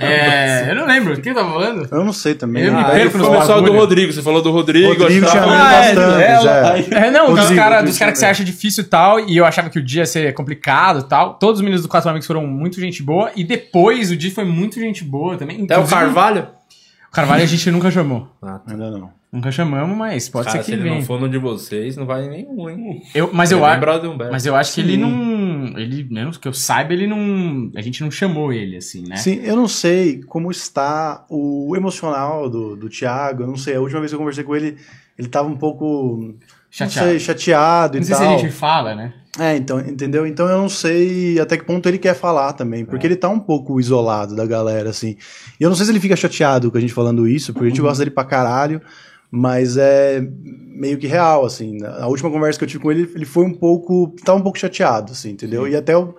[0.00, 1.20] É, eu não lembro.
[1.20, 1.88] Quem tava falando?
[1.90, 2.64] Eu não sei também.
[2.64, 3.72] Eu me Ah, perco foi nos o pessoal do.
[3.72, 4.12] Rodrigo.
[4.12, 4.88] Você falou do Rodrigo.
[4.88, 7.06] Rodrigo achava- tinha Ah, é, bastante, é.
[7.06, 9.44] É, não, dos Rodrigo, caras dos cara que você acha difícil e tal, e eu
[9.44, 11.34] achava que o dia ia ser complicado e tal.
[11.34, 14.44] Todos os meninos do Quatro Amigos foram muito gente boa, e depois o dia foi
[14.44, 15.64] muito gente boa também.
[15.64, 16.46] Até o Carvalho.
[17.10, 18.28] O Carvalho a gente nunca chamou.
[18.66, 19.10] Ainda não.
[19.34, 21.04] Nunca chamamos, mas pode Cara, ser se que ele não venha.
[21.06, 23.02] for no de vocês, não vai nenhum, hein?
[23.12, 24.16] Eu, mas eu é acho.
[24.30, 25.76] Mas eu acho que ele não.
[25.76, 27.68] Ele, né, que eu saiba, ele não.
[27.74, 29.16] A gente não chamou ele, assim, né?
[29.16, 33.80] Sim, eu não sei como está o emocional do, do Thiago, eu não sei, a
[33.80, 34.76] última vez que eu conversei com ele,
[35.18, 36.32] ele tava um pouco,
[36.70, 37.06] Chateado.
[37.06, 38.34] não sei, chateado Não e sei se tal.
[38.36, 39.14] a gente fala, né?
[39.36, 40.24] É, então, entendeu?
[40.28, 43.40] Então eu não sei até que ponto ele quer falar também, porque ele tá um
[43.40, 45.16] pouco isolado da galera, assim.
[45.58, 47.68] E eu não sei se ele fica chateado com a gente falando isso, porque a
[47.68, 48.80] gente gosta dele pra caralho,
[49.36, 51.82] mas é meio que real, assim.
[51.84, 54.56] A última conversa que eu tive com ele, ele foi um pouco, tava um pouco
[54.56, 55.66] chateado, assim, entendeu?
[55.66, 56.14] E até eu,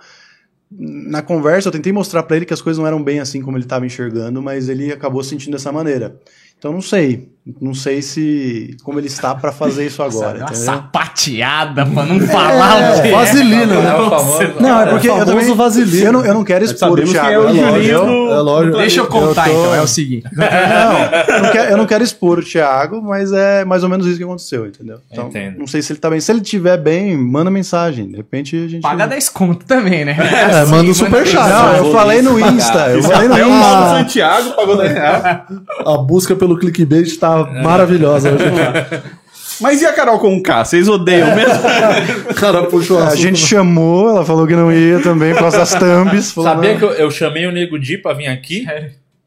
[0.70, 3.58] na conversa eu tentei mostrar pra ele que as coisas não eram bem assim como
[3.58, 6.20] ele tava enxergando, mas ele acabou sentindo dessa maneira.
[6.66, 7.30] Então não sei,
[7.62, 12.98] não sei se como ele está pra fazer isso agora, uma sapateada pra não falar
[12.98, 13.12] o que é.
[13.12, 13.96] Vaselina, É né?
[13.96, 14.40] o famoso.
[14.60, 16.06] Não, é porque eu famoso também vaselina.
[16.08, 17.30] eu não, eu não quero expor o quem Thiago.
[17.30, 18.78] é o É lógico.
[18.78, 19.76] Deixa eu contar, Eu tô- então.
[19.76, 20.26] É o seguinte.
[20.36, 24.08] Não, eu não, quero, eu não quero expor o Thiago, mas é mais ou menos
[24.08, 24.98] isso que aconteceu, entendeu?
[25.12, 25.60] Então, Entendo.
[25.60, 26.20] não sei se ele tá bem.
[26.20, 28.08] Se ele tiver bem, manda mensagem.
[28.10, 28.82] De repente a gente.
[28.82, 30.18] Paga 10 conto também, né?
[30.52, 31.48] É, manda o superchat.
[31.48, 32.54] Não, eu falei no pagar.
[32.54, 32.90] Insta.
[32.90, 33.90] Eu falei no até o Insta.
[34.00, 35.42] Santiago pagou 10 reais.
[35.86, 38.46] A busca pelo clickbait tá maravilhosa hoje.
[39.62, 40.66] Mas e a Carol com K?
[40.66, 41.64] Vocês odeiam mesmo?
[42.36, 43.22] Cara puxou A assunto.
[43.22, 46.32] gente chamou, ela falou que não ia também por causa das thumbs.
[46.34, 46.78] falou, Sabia não.
[46.80, 48.66] que eu, eu chamei o Nego Di pra vir aqui?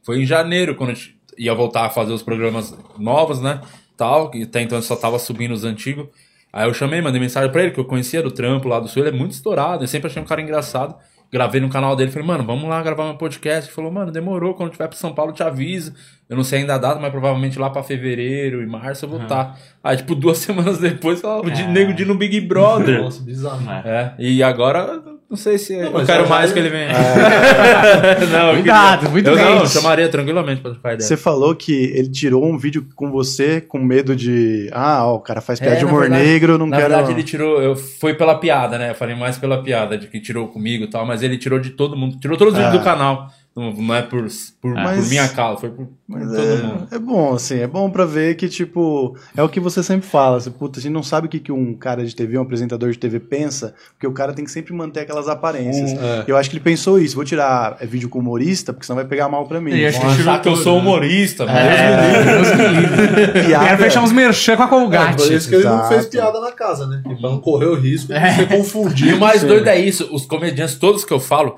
[0.03, 3.61] Foi em janeiro, quando a gente ia voltar a fazer os programas novos, né?
[3.97, 6.07] Tal, que até então eu só tava subindo os antigos.
[6.53, 9.03] Aí eu chamei, mandei mensagem pra ele, que eu conhecia do trampo lá do sul,
[9.03, 10.95] ele é muito estourado, eu sempre achei um cara engraçado.
[11.31, 13.69] Gravei no canal dele, falei, mano, vamos lá gravar um podcast.
[13.69, 15.93] Ele falou, mano, demorou, quando tiver pra São Paulo eu te aviso.
[16.29, 19.21] Eu não sei ainda a data, mas provavelmente lá pra fevereiro e março eu vou
[19.23, 19.59] estar.
[19.85, 21.51] Aí, tipo, duas semanas depois, o É.
[21.51, 23.03] de nego de no Big Brother.
[23.03, 23.63] Nossa, bizarro.
[23.85, 26.89] É, e agora, não sei se eu mas quero já- mais que ele venha.
[28.33, 29.45] não, eu Cuidado, queria- muito eu bem.
[29.45, 31.07] não, eu chamaria tranquilamente pra trocar ideia.
[31.07, 34.69] Você falou que ele tirou um vídeo com você com medo de.
[34.73, 36.77] Ah, ó, o cara faz piada É, de na humor verdade- negro, eu não Na
[36.79, 36.89] quero.
[36.89, 37.61] verdade, ele tirou.
[37.63, 38.91] Eu, foi pela piada, né?
[38.91, 41.71] Eu falei mais pela piada, de que tirou comigo e tal, mas ele tirou de
[41.71, 42.17] todo mundo.
[42.19, 42.79] Tirou todos os vídeos Ah.
[42.79, 43.31] do canal.
[43.59, 44.27] Não, não é por,
[44.63, 46.89] por, Mas- por minha causa, foi por, por Mas todo mundo.
[46.91, 50.07] é, é bom, assim, é bom pra ver que, tipo, é o que você sempre
[50.09, 50.37] fala.
[50.37, 52.91] Assim, puta, a gente não sabe o que, que um cara de TV, um apresentador
[52.91, 55.91] de TV pensa, porque o cara tem que sempre manter aquelas aparências.
[55.93, 56.25] É.
[56.27, 57.15] Eu acho que ele pensou isso.
[57.17, 59.73] Vou tirar é, vídeo com humorista, porque senão vai pegar mal pra mim.
[59.73, 60.81] E acho que tirou que eu sou né?
[60.81, 63.59] humorista, É, Deus me livre.
[63.59, 65.17] Quero fechar uns merchan com a É, Colgate.
[65.23, 67.03] por isso que ele não fez piada na casa, né?
[67.07, 68.33] E pra não correr o risco de É.
[68.35, 69.17] ser E confundido.
[69.17, 69.47] o mais Sim.
[69.49, 71.57] doido é isso, os comediantes todos que eu falo,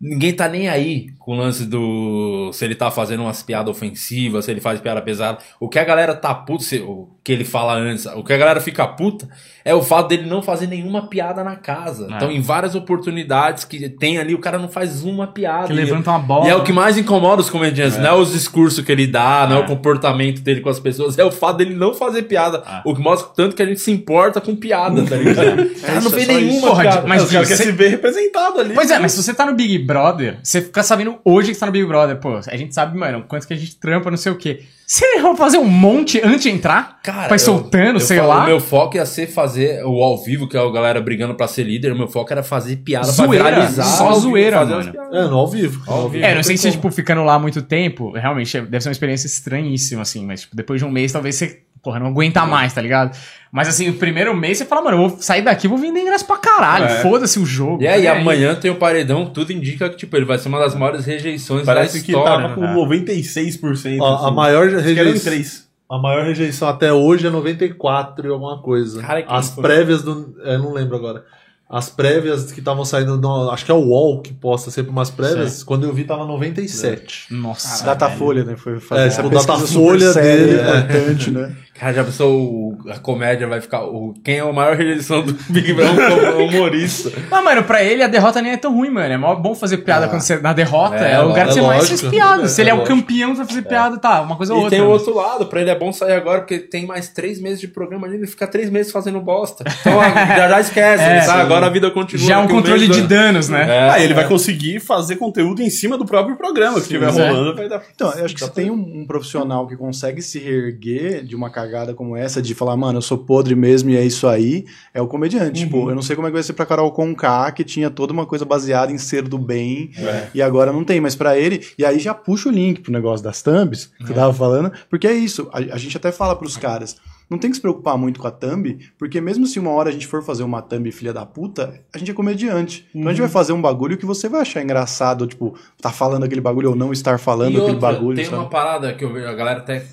[0.00, 2.50] ninguém tá nem aí com o lance do.
[2.54, 5.36] Se ele tá fazendo umas piadas ofensivas, se ele faz piada pesada.
[5.60, 8.38] O que a galera tá puta, se- o que ele fala antes, o que a
[8.38, 9.28] galera fica puta
[9.62, 12.08] é o fato dele não fazer nenhuma piada na casa.
[12.10, 12.16] É.
[12.16, 15.66] Então, em várias oportunidades que tem ali, o cara não faz uma piada.
[15.66, 16.46] Que E- levanta uma bola.
[16.46, 19.46] E é o que mais incomoda os comediantes, não é os discursos que ele dá,
[19.46, 19.64] não é É.
[19.64, 22.62] o comportamento dele com as pessoas, é o fato dele não fazer piada.
[22.86, 25.68] O que mostra tanto que a gente se importa com piada, tá ligado?
[25.78, 26.76] O cara não é fez só nenhuma isso.
[26.80, 27.06] Piada.
[27.06, 28.72] mas Os caras você- querem se ver representado ali.
[28.74, 31.60] Pois é, mas se você tá no Big Brother, você fica sabendo hoje que você
[31.60, 34.16] tá no Big Brother, pô, a gente sabe, mano, quanto que a gente trampa, não
[34.16, 34.62] sei o quê.
[34.86, 36.98] Você vai fazer um monte antes de entrar?
[37.02, 38.42] Cara, vai eu- soltando, eu sei falo, lá.
[38.44, 41.46] O meu foco ia ser fazer o ao vivo, que é a galera brigando pra
[41.46, 41.92] ser líder.
[41.92, 43.82] O meu foco era fazer piada Zoeira, pra viralizar.
[43.84, 44.92] só vivo, zoeira, fazer mano.
[45.14, 45.82] É, no ao vivo.
[45.86, 46.24] Ao vivo.
[46.24, 50.00] É, não sei se, tipo, ficando lá muito tempo, realmente deve ser uma experiência estranhíssima,
[50.02, 53.14] assim, mas, tipo, depois de um mês, talvez você, porra, não aguenta mais, tá ligado?
[53.50, 56.00] Mas, assim, o primeiro mês você fala, mano, eu vou sair daqui e vou vender
[56.00, 57.02] ingresso pra caralho, É.
[57.02, 57.82] foda-se o jogo.
[57.82, 60.58] E aí, E amanhã tem o paredão, tudo indica que, tipo, ele vai ser uma
[60.58, 62.42] das maiores rejeições Parece da que história.
[62.48, 62.74] tava com né?
[62.74, 64.00] 96%.
[64.00, 64.34] Ó, a assim.
[64.36, 65.62] maior Acho que eram rejeição.
[65.90, 69.00] A maior rejeição até hoje é 94 e alguma coisa.
[69.00, 69.62] Cara, que As foi?
[69.62, 70.34] prévias do.
[70.44, 71.24] Eu não lembro agora.
[71.70, 73.18] As prévias que estavam saindo.
[73.18, 75.62] no- acho que é o UOL que posta sempre umas prévias.
[75.62, 77.26] Quando eu vi, tava 97.
[77.30, 77.84] Nossa.
[77.84, 78.56] Datafolha, né?
[78.56, 80.78] Foi fazer É, essa tipo, Datafolha dele, é.
[80.80, 81.54] importante, né?
[81.78, 83.84] Cara, já pensou, o- a comédia vai ficar.
[83.84, 87.10] O, quem é a maior rejeição do Big Brother é o humorista.
[87.30, 89.12] Mas, mano, pra ele a derrota nem é tão ruim, mano.
[89.12, 90.96] É mó bom fazer piada quando você na derrota.
[90.96, 91.98] É, É, o lugar que é você mais lógico.
[92.00, 92.42] faz piada.
[92.44, 94.60] É, Se ele é, é o campeão, você vai fazer piada, tá, uma coisa ou
[94.60, 94.76] E outra.
[94.78, 94.92] tem o né?
[94.94, 98.06] outro lado, pra ele é bom sair agora, porque tem mais três meses de programa
[98.06, 99.64] ali, ele fica três meses fazendo bosta.
[99.80, 100.00] Então
[100.36, 101.30] já, já esquece, É, sim.
[101.30, 102.26] agora a vida continua.
[102.26, 103.66] Já é um controle de dois- danos, né?
[103.68, 104.16] É, Aí ele é.
[104.16, 107.10] vai conseguir fazer conteúdo em cima do próprio programa que estiver é.
[107.10, 107.54] rolando.
[107.54, 107.82] Vai dar...
[107.94, 111.50] Então, eu acho que se tem um, um profissional que consegue se reerguer de uma
[111.68, 114.64] cagada como essa, de falar, mano, eu sou podre mesmo e é isso aí,
[114.94, 115.60] é o comediante.
[115.64, 118.12] Tipo, eu não sei como é que vai ser pra Carol Conká, que tinha toda
[118.12, 119.90] uma coisa baseada em ser do bem,
[120.34, 123.22] e agora não tem, mas pra ele, e aí já puxa o link pro negócio
[123.24, 126.56] das thumbs, que eu tava falando, porque é isso, a, a gente até fala pros
[126.56, 126.96] caras,
[127.30, 129.92] não tem que se preocupar muito com a thumb, porque mesmo se uma hora a
[129.92, 132.86] gente for fazer uma thumb filha da puta, a gente é comediante.
[132.94, 136.24] Então a gente vai fazer um bagulho que você vai achar engraçado, tipo, tá falando
[136.24, 138.16] aquele bagulho ou não estar falando E aquele outra, bagulho.
[138.16, 138.36] tem sabe?
[138.38, 139.84] uma parada que eu vejo, a galera até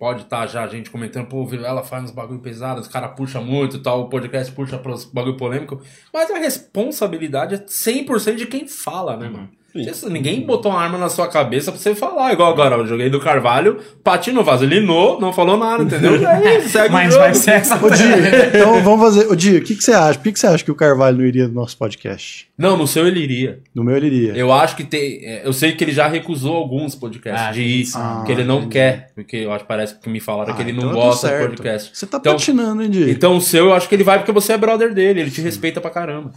[0.00, 3.44] pode estar já a gente comentando, pô, ela faz uns bagulho pesado, os caras puxam
[3.44, 5.78] muito e tal, o podcast puxa para os bagulho polêmico,
[6.10, 9.50] mas a responsabilidade é 100% de quem fala, né, mano?
[9.74, 12.32] Isso, ninguém botou uma arma na sua cabeça pra você falar.
[12.32, 16.16] Igual agora, eu joguei do Carvalho, patinou, vaselinou, não falou nada, entendeu?
[16.20, 17.24] E aí, segue o Mas jogo.
[17.24, 18.02] vai ser essa Ô, Di,
[18.54, 19.30] então vamos fazer.
[19.30, 20.18] Ô, Di, o que, que você acha?
[20.18, 22.48] Por que, que você acha que o Carvalho não iria no nosso podcast?
[22.58, 23.60] Não, no seu ele iria.
[23.74, 24.32] No meu ele iria.
[24.36, 25.24] Eu acho que tem.
[25.24, 28.44] é, Eu sei que ele já recusou alguns podcasts Ah, de ir, Ah, que ele
[28.44, 28.72] não entendi.
[28.72, 31.46] quer, porque eu acho parece que me falaram Ah, que ele então não gosta do
[31.46, 31.90] podcast.
[31.96, 33.10] Você tá Então- patinando, hein, Di?
[33.10, 35.40] Então o seu eu acho que ele vai porque você é brother dele, ele te
[35.40, 36.32] respeita pra caramba.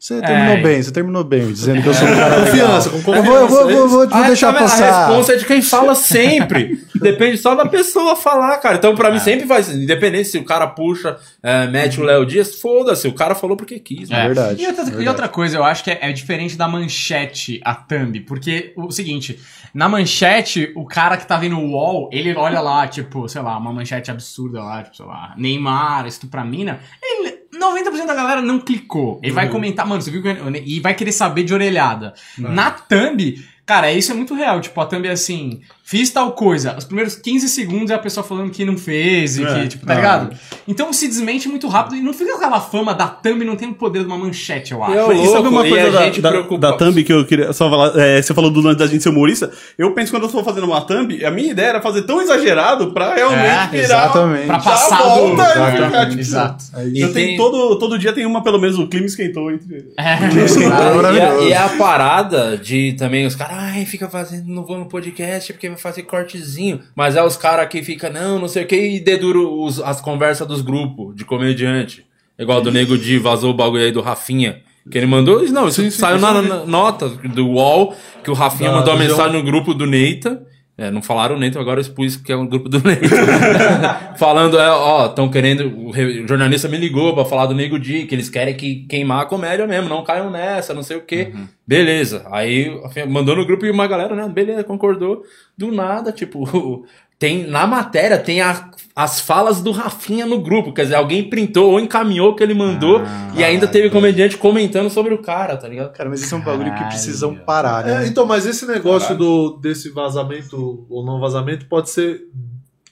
[0.00, 0.62] Você terminou É.
[0.62, 2.46] bem, você terminou bem, dizendo que eu sou um cara legal.
[2.46, 3.24] Confiança, com Eu confiança.
[3.28, 4.88] vou, eu vou, vou, vou, Ah, deixar tá passar.
[4.90, 6.82] A resposta é de quem fala sempre.
[6.94, 8.76] Depende só da pessoa falar, cara.
[8.76, 9.74] Então, pra mim, sempre vai ser.
[9.74, 13.06] Independente se o cara puxa, é, mete o Léo Dias, foda-se.
[13.08, 14.10] O cara falou porque quis.
[14.10, 14.26] É né?
[14.28, 15.08] verdade, E outra, é e verdade.
[15.10, 18.20] outra coisa, eu acho que é, é diferente da manchete, a thumb.
[18.20, 19.38] Porque o seguinte,
[19.74, 23.58] na manchete, o cara que tá vendo o UOL, ele olha lá, tipo, sei lá,
[23.58, 26.80] uma manchete absurda lá, tipo, sei lá, Neymar, estupra mina.
[27.02, 29.20] Ele, 90% da galera não clicou.
[29.22, 30.28] Ele vai comentar, mano, você viu que.
[30.64, 32.14] E vai querer saber de orelhada.
[32.38, 33.42] Na thumb.
[33.66, 34.60] Cara, isso é muito real.
[34.60, 36.76] Tipo, a thumb é assim: fiz tal coisa.
[36.78, 39.54] Os primeiros 15 segundos é a pessoa falando que não fez e É.
[39.62, 39.96] que, tipo, tá Ah.
[39.96, 40.36] ligado?
[40.68, 43.74] Então se desmente muito rápido e não fica aquela fama da thumb não tem o
[43.74, 44.94] poder de uma manchete, eu acho.
[44.94, 47.52] Eu- E sabe uma coisa a da, gente da, preocupa- da thumb que eu queria
[47.52, 47.98] só falar?
[47.98, 49.50] É, você falou do lance da gente ser humorista.
[49.76, 52.92] Eu penso quando eu estou fazendo uma thumb, a minha ideia era fazer tão exagerado
[52.92, 53.82] pra realmente É, virar.
[54.04, 54.46] exatamente.
[54.46, 55.86] Pra passar a volta do- e Exatamente.
[55.86, 56.64] ficar, tipo, Exato.
[56.94, 59.88] E Eu tenho tem- todo, todo dia tem uma, pelo menos, o clima esquentou entre.
[59.98, 61.06] É, Isso, exato.
[61.06, 64.78] é E a, e a parada de também os caras, ai, fica fazendo, não vou
[64.78, 66.80] no podcast porque vai fazer cortezinho.
[66.94, 70.00] Mas é os caras que ficam, não, não sei o que, e deduro os, as
[70.00, 72.04] conversas dos grupos de comediante.
[72.38, 74.62] Igual do Nego Di, vazou o bagulho aí do Rafinha.
[74.90, 75.46] Que ele mandou.
[75.50, 78.94] Não, isso Sim, sim, saiu isso na, na nota do UOL que o Rafinha mandou
[78.94, 80.42] uma mensagem no grupo do Neita.
[80.80, 84.14] É, não falaram Neita, agora eu expus que é um grupo do Neita.
[84.16, 85.66] Falando, é, ó, estão querendo.
[85.66, 85.92] O,
[86.26, 89.66] jornalista me ligou pra falar do Nego Di, que eles querem que queimar a comédia
[89.66, 91.34] mesmo, não caiam nessa, não sei o quê.
[91.66, 92.26] Beleza.
[92.32, 94.26] Aí mandou no grupo e uma galera, né?
[94.26, 95.22] Beleza, concordou.
[95.54, 96.86] Do nada, tipo,
[97.20, 100.72] tem na matéria tem a- as falas do Rafinha no grupo.
[100.72, 103.00] Quer dizer, alguém printou ou encaminhou o que ele mandou
[103.36, 105.92] e ainda teve comediante comentando sobre o cara, tá ligado?
[105.92, 108.04] Cara, mas isso é um bagulho que precisam parar, né?
[108.04, 112.22] É, então, mas esse negócio do, desse vazamento ou não vazamento pode ser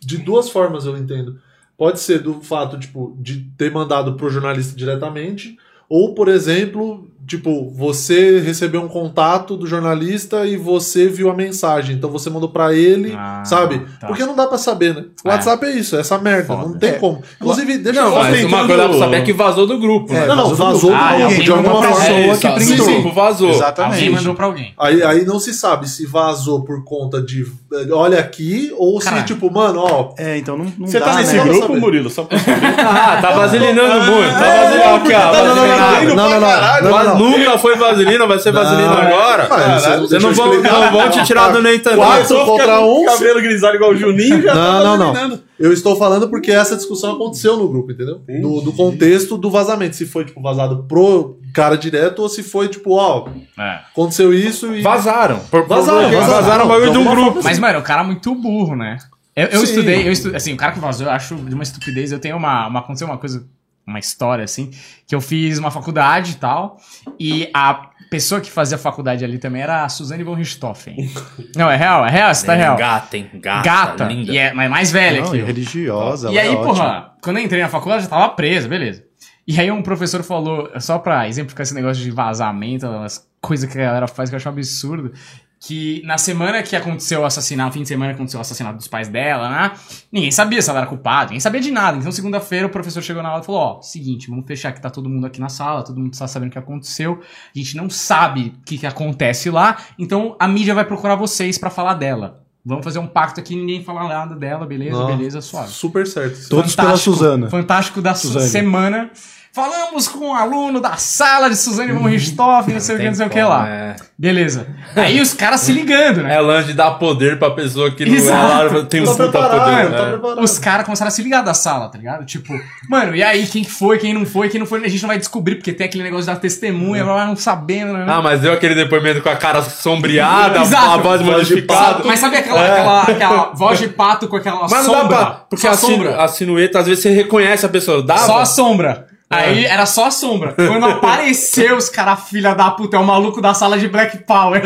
[0.01, 1.39] de duas formas, eu entendo.
[1.77, 5.57] Pode ser do fato, tipo, de ter mandado pro jornalista diretamente,
[5.89, 11.95] ou, por exemplo, tipo, você recebeu um contato do jornalista e você viu a mensagem,
[11.97, 13.83] então você mandou pra ele, Ah, sabe?
[14.01, 14.07] tá.
[14.07, 15.05] Porque não dá pra saber, né?
[15.25, 15.33] O É.
[15.33, 16.69] WhatsApp é isso, é essa merda, Foda.
[16.69, 16.93] não tem É.
[16.95, 17.23] como.
[17.41, 19.79] Inclusive, deixa Não, eu falar mas uma coisa dá pra saber é que vazou do
[19.79, 20.27] grupo, É, né?
[20.27, 20.97] Não, não, vazou do vazou grupo.
[20.97, 22.87] de Ah, alguém de alguma pessoa É, que printou.
[22.87, 23.51] sim, sim, vazou.
[23.51, 23.95] Exatamente.
[23.95, 24.73] Alguém mandou pra alguém.
[24.79, 29.21] Aí, aí não se sabe se vazou por conta de eh, olha aqui ou Caralho.
[29.27, 30.15] se, tipo, mano, ó.
[30.17, 31.45] É, então não, não Você dá, tá nesse né?
[31.45, 31.77] Grupo.
[31.77, 32.09] Murilo?
[32.09, 32.39] Só pra...
[32.39, 34.31] Ah, tá vaselinando muito.
[34.33, 35.19] Tá aqui, ó.
[35.19, 36.07] Não, não, não, vaselinado.
[36.07, 37.18] não, não, não, não, não, Mas não.
[37.19, 38.99] Nunca foi vaselina, vai ser vaselina Não.
[39.03, 39.49] agora.
[39.51, 41.97] Ah, isso- Você não eu vão, não vão te tirar do Neita, não.
[41.99, 43.05] Quatro contra um.
[43.05, 45.41] Cabelo grisalho igual o Juninho já Não, tá não, não.
[45.59, 48.21] Eu estou falando porque essa discussão aconteceu no grupo, entendeu?
[48.41, 49.97] Do, do contexto do vazamento.
[49.97, 53.81] Se foi, tipo, vazado pro cara direto ou se foi, tipo, ó, É.
[53.91, 54.83] aconteceu isso e.
[54.83, 55.41] Vazaram.
[55.51, 56.27] Por, por- Vazaram, vazaram.
[56.29, 57.41] vazaram o bagulho de um grupo.
[57.43, 58.99] Mas, mano, o cara é muito burro, né?
[59.35, 60.35] Eu, eu estudei, eu estu...
[60.35, 62.11] assim, o cara que vazou, eu acho de uma estupidez.
[62.13, 62.81] Eu tenho uma, uma.
[62.81, 63.45] Aconteceu uma coisa,
[63.89, 64.71] uma história, assim,
[65.07, 66.79] que eu fiz uma faculdade e tal,
[67.19, 71.11] e a pessoa que fazia faculdade ali também era a Suzane von Richthofen.
[71.57, 72.77] Não, é real, é real, você tá real.
[72.77, 73.29] Gata, hein?
[73.35, 74.33] Gata, Gata, linda.
[74.33, 75.47] e é mas mais velha Não, e eu.
[75.47, 76.31] religiosa.
[76.31, 76.75] E ela aí, é ótima.
[76.75, 79.05] porra, quando eu entrei na faculdade, eu já tava presa, beleza.
[79.47, 83.79] E aí um professor falou, só pra exemplificar esse negócio de vazamento, as coisas que
[83.79, 85.13] a galera faz que eu acho um absurdo,
[85.61, 88.87] que na semana que aconteceu o assassinato, fim de semana que aconteceu o assassinato dos
[88.87, 89.73] pais dela, né?
[90.13, 91.99] Ninguém sabia se ela era culpada, ninguém sabia de nada.
[91.99, 94.89] Então, segunda-feira, o professor chegou na aula e falou: Ó, seguinte, vamos fechar que tá
[94.89, 97.21] todo mundo aqui na sala, todo mundo tá sabendo o que aconteceu.
[97.55, 101.59] A gente não sabe o que, que acontece lá, então a mídia vai procurar vocês
[101.59, 102.45] pra falar dela.
[102.65, 105.71] Vamos fazer um pacto aqui, ninguém falar nada dela, beleza, Não, beleza, suave.
[105.71, 106.49] Super certo.
[106.51, 107.49] Todos pela Suzana.
[107.49, 108.49] Fantástico da su- Suzane.
[108.51, 109.11] semana.
[109.59, 113.15] Falamos com um aluno da sala de Suzane von Richthofen, não sei o que, não
[113.15, 113.69] sei o que lá.
[113.69, 113.97] é.
[114.17, 114.67] Beleza.
[114.95, 116.35] Aí os caras se ligando, né?
[116.37, 118.77] É lance de dar poder pra pessoa que não Exato.
[118.79, 119.97] é, tem um Tá puta preparado, poder.
[119.97, 120.11] tá né?
[120.13, 120.43] preparado.
[120.45, 122.25] Os caras começaram a se ligar da sala, tá ligado?
[122.25, 122.53] Tipo,
[122.89, 125.09] mano, e aí, quem que foi, quem não foi, quem não foi, a gente não
[125.09, 128.07] vai descobrir, porque tem aquele negócio da testemunha, blá, blá, não sabendo, né?
[128.09, 130.87] Ah, mas deu aquele depoimento com a cara sombreada, Exato.
[130.91, 132.03] a voz modificada.
[132.05, 135.17] Mas sabe aquela, aquela, aquela voz de pato com aquela Mas não sombra?
[135.19, 135.27] dá pra.
[135.51, 138.03] Porque a, sinu- a sinueta, às vezes você reconhece a pessoa.
[138.05, 138.19] Dá?
[138.19, 139.07] Só a sombra.
[139.31, 140.55] Aí era só a sombra.
[140.55, 144.63] Quando apareceu os caras, filha da puta, é o maluco da sala de Black Power.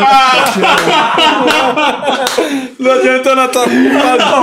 [2.79, 3.67] Não adianta na tua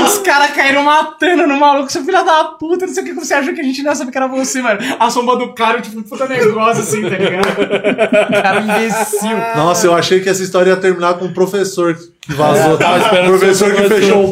[0.05, 3.34] os caras caíram matando no maluco, seu filho da puta, não sei o que você
[3.34, 4.80] achou que a gente não ia saber que era você, mano.
[4.99, 8.41] A sombra do cara, tipo, um puta negócio assim, tá ligado?
[8.41, 9.38] cara imbecil.
[9.55, 12.76] Nossa, eu achei que essa história ia terminar com o professor que vazou.
[12.76, 14.30] É, tava esperando o professor que fechou o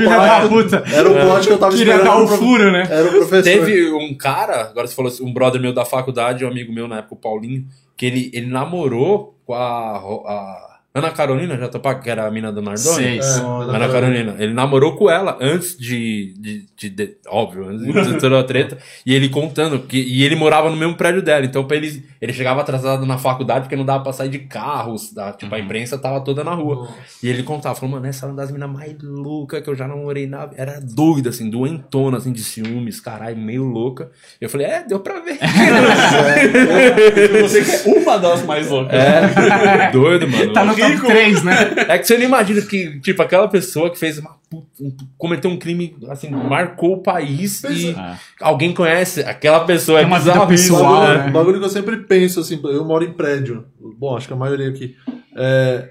[0.50, 0.84] puta.
[0.94, 2.14] Era o plot que eu tava Queria esperando.
[2.16, 2.88] dar o pro- furo, né?
[2.90, 3.44] Era o professor.
[3.44, 6.88] Teve um cara, agora você falou assim, um brother meu da faculdade, um amigo meu
[6.88, 7.66] na época, o Paulinho,
[7.96, 10.67] que ele, ele namorou com a, a
[10.98, 12.96] Ana Carolina Jatopá, que era a mina do Nardoni.
[12.96, 13.20] Sei.
[13.20, 14.36] É, Ana Carolina.
[14.40, 16.34] Ele namorou com ela antes de.
[16.40, 18.78] de, de- de- óbvio, antes de toda a treta.
[19.06, 19.80] E ele contando.
[19.80, 21.46] Que, e ele morava no mesmo prédio dela.
[21.46, 25.12] Então, pra ele, ele chegava atrasado na faculdade porque não dava pra sair de carros.
[25.14, 26.88] Da, tipo, a imprensa tava toda na rua.
[27.22, 29.88] E ele contava, falou, mano, essa é uma das minas mais loucas que eu já
[29.88, 30.50] namorei na.
[30.56, 34.10] Era doida, assim, doentona, assim, de ciúmes, caralho, meio louca.
[34.42, 35.38] Eu falei, é, deu pra ver.
[37.42, 38.94] Você que é uma das mais loucas.
[38.94, 40.54] É, doido, mano.
[40.54, 41.54] Tá no top 3, né?
[41.90, 45.50] É que você não imagina que, tipo, aquela pessoa que fez uma puta- um- cometeu
[45.52, 47.96] um crime, assim, marcou o país e
[48.42, 50.00] alguém conhece aquela pessoa.
[50.00, 51.30] É Tem uma vida bizarro isso, pessoal, né?
[51.32, 53.66] Bagulho que eu sempre penso, assim, eu moro em prédio.
[53.98, 54.96] Bom, acho que a maioria aqui.
[55.36, 55.90] É,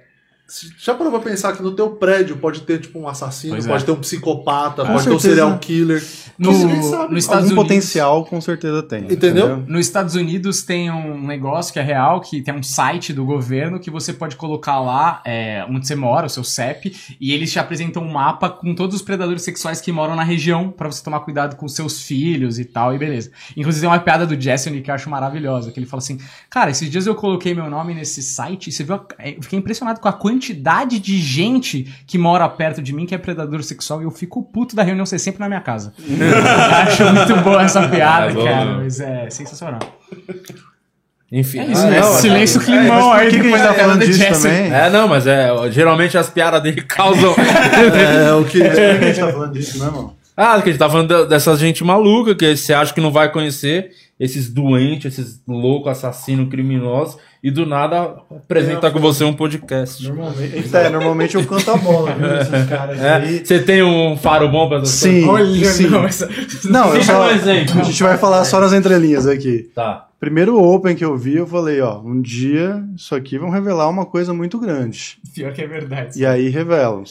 [0.78, 3.82] Já parou pra pensar que no teu prédio pode ter, tipo, um assassino, Pois pode
[3.82, 3.86] é.
[3.86, 5.28] ter um psicopata, Com pode ter um certeza.
[5.42, 6.04] serial killer.
[6.38, 7.14] No, sabe.
[7.14, 9.04] nos Estados Algum Unidos, potencial com certeza tem.
[9.12, 9.56] Entendeu?
[9.66, 13.80] Nos Estados Unidos tem um negócio que é real, que tem um site do governo
[13.80, 17.58] que você pode colocar lá é, onde você mora, o seu CEP, e eles te
[17.58, 21.20] apresentam um mapa com todos os predadores sexuais que moram na região, pra você tomar
[21.20, 23.32] cuidado com seus filhos e tal, e beleza.
[23.56, 26.18] Inclusive tem uma piada do Jesse que eu acho maravilhosa, que ele fala assim,
[26.48, 29.58] cara, esses dias eu coloquei meu nome nesse site, e você viu, a- eu fiquei
[29.58, 34.00] impressionado com a quantidade de gente que mora perto de mim que é predador sexual,
[34.00, 35.92] e eu fico puto da reunião ser sempre na minha casa.
[36.86, 38.74] acho muito boa essa piada, É bom, cara, né?
[38.82, 39.80] mas é sensacional.
[41.30, 41.58] Enfim.
[41.58, 42.00] É isso, Ah, né?
[42.00, 44.18] não, Silêncio é, climão Por aí que, que a gente depois tá falando do disso
[44.20, 44.42] Jesse.
[44.42, 44.72] também?
[44.72, 45.48] É, não, mas é.
[45.72, 47.34] Geralmente as piadas dele causam.
[47.36, 48.60] É, o que.
[48.62, 50.14] Por que a gente tá falando disso, né, irmão?
[50.36, 53.10] ah, que a gente tá falando de- dessa gente maluca que você acha que não
[53.10, 57.16] vai conhecer, esses doentes, esses loucos, assassinos, criminosos,
[57.46, 60.02] e do nada apresenta com você um podcast.
[60.02, 62.36] Normalmente, é, normalmente eu canto a bola, viu?
[62.38, 63.46] Esses caras É, aí.
[63.46, 65.86] você tem um faro bom pra Sim, Olha, sim.
[65.86, 66.28] não, essa...
[66.64, 67.80] Não, eu só, um exemplo.
[67.80, 69.70] a gente vai falar só nas entrelinhas aqui.
[69.72, 70.08] Tá.
[70.18, 74.04] Primeiro Open que eu vi, eu falei, ó, um dia isso aqui vão revelar uma
[74.04, 75.16] coisa muito grande.
[75.32, 76.18] Pior que é verdade.
[76.18, 77.04] E aí revelam.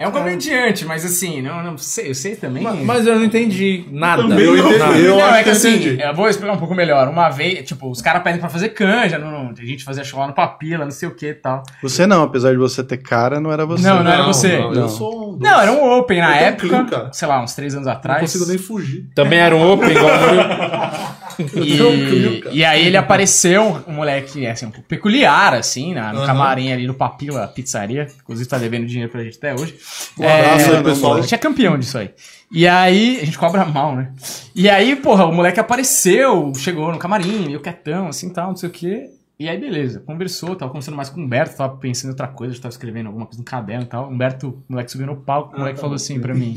[0.00, 2.62] É um comediante, mas assim, não, não sei, eu sei também.
[2.62, 4.22] Mas, mas eu não entendi nada.
[4.22, 4.78] Também eu entendi.
[4.78, 4.96] Nada.
[4.96, 6.00] Eu não, acho é que assim, entendi.
[6.00, 7.08] eu vou explicar um pouco melhor.
[7.08, 10.20] Uma vez, tipo, os caras pedem pra fazer canja, não, não, a gente fazia show
[10.20, 11.64] lá no Papila, não sei o que e tal.
[11.82, 13.82] Você não, apesar de você ter cara, não era você.
[13.88, 14.56] Não, não era você.
[14.56, 14.82] Não, Não.
[14.82, 15.36] eu sou um.
[15.36, 18.20] Não, era um Open na época, clean, sei lá, uns três anos Não atrás.
[18.20, 19.08] consigo nem fugir.
[19.16, 20.08] Também era um open igual.
[21.38, 26.72] E, e aí ele apareceu, um moleque assim, um pouco peculiar, assim, na- no camarim
[26.72, 28.08] ali no Papila Pizzaria.
[28.22, 29.76] Inclusive tá devendo dinheiro pra gente até hoje.
[30.18, 31.14] Um abraço É, aí, pessoal.
[31.14, 32.10] A gente é campeão disso aí.
[32.50, 34.12] E aí, a gente cobra mal, né?
[34.54, 38.68] E aí, porra, o moleque apareceu, chegou no camarim, meio quietão, assim, tal, não sei
[38.68, 39.10] o quê.
[39.38, 42.54] E aí, beleza, conversou, tava conversando mais com o Humberto, tava pensando em outra coisa,
[42.60, 44.08] tava escrevendo alguma coisa no caderno e tal.
[44.10, 46.56] Humberto, o moleque subiu no palco, o moleque falou assim pra mim.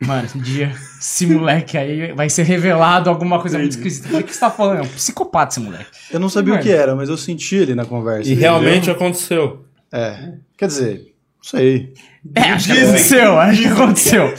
[0.00, 4.16] Mano, um dia, esse moleque aí vai ser revelado alguma coisa muito esquisita.
[4.16, 4.78] O que você tá falando?
[4.78, 5.86] É um psicopata esse moleque.
[6.10, 6.62] Eu não sabia Mano.
[6.62, 8.28] o que era, mas eu senti ele na conversa.
[8.30, 9.64] E realmente aconteceu.
[9.92, 10.34] É.
[10.56, 11.94] Quer dizer, não sei.
[12.34, 14.34] É, acho que aconteceu, acho que aconteceu.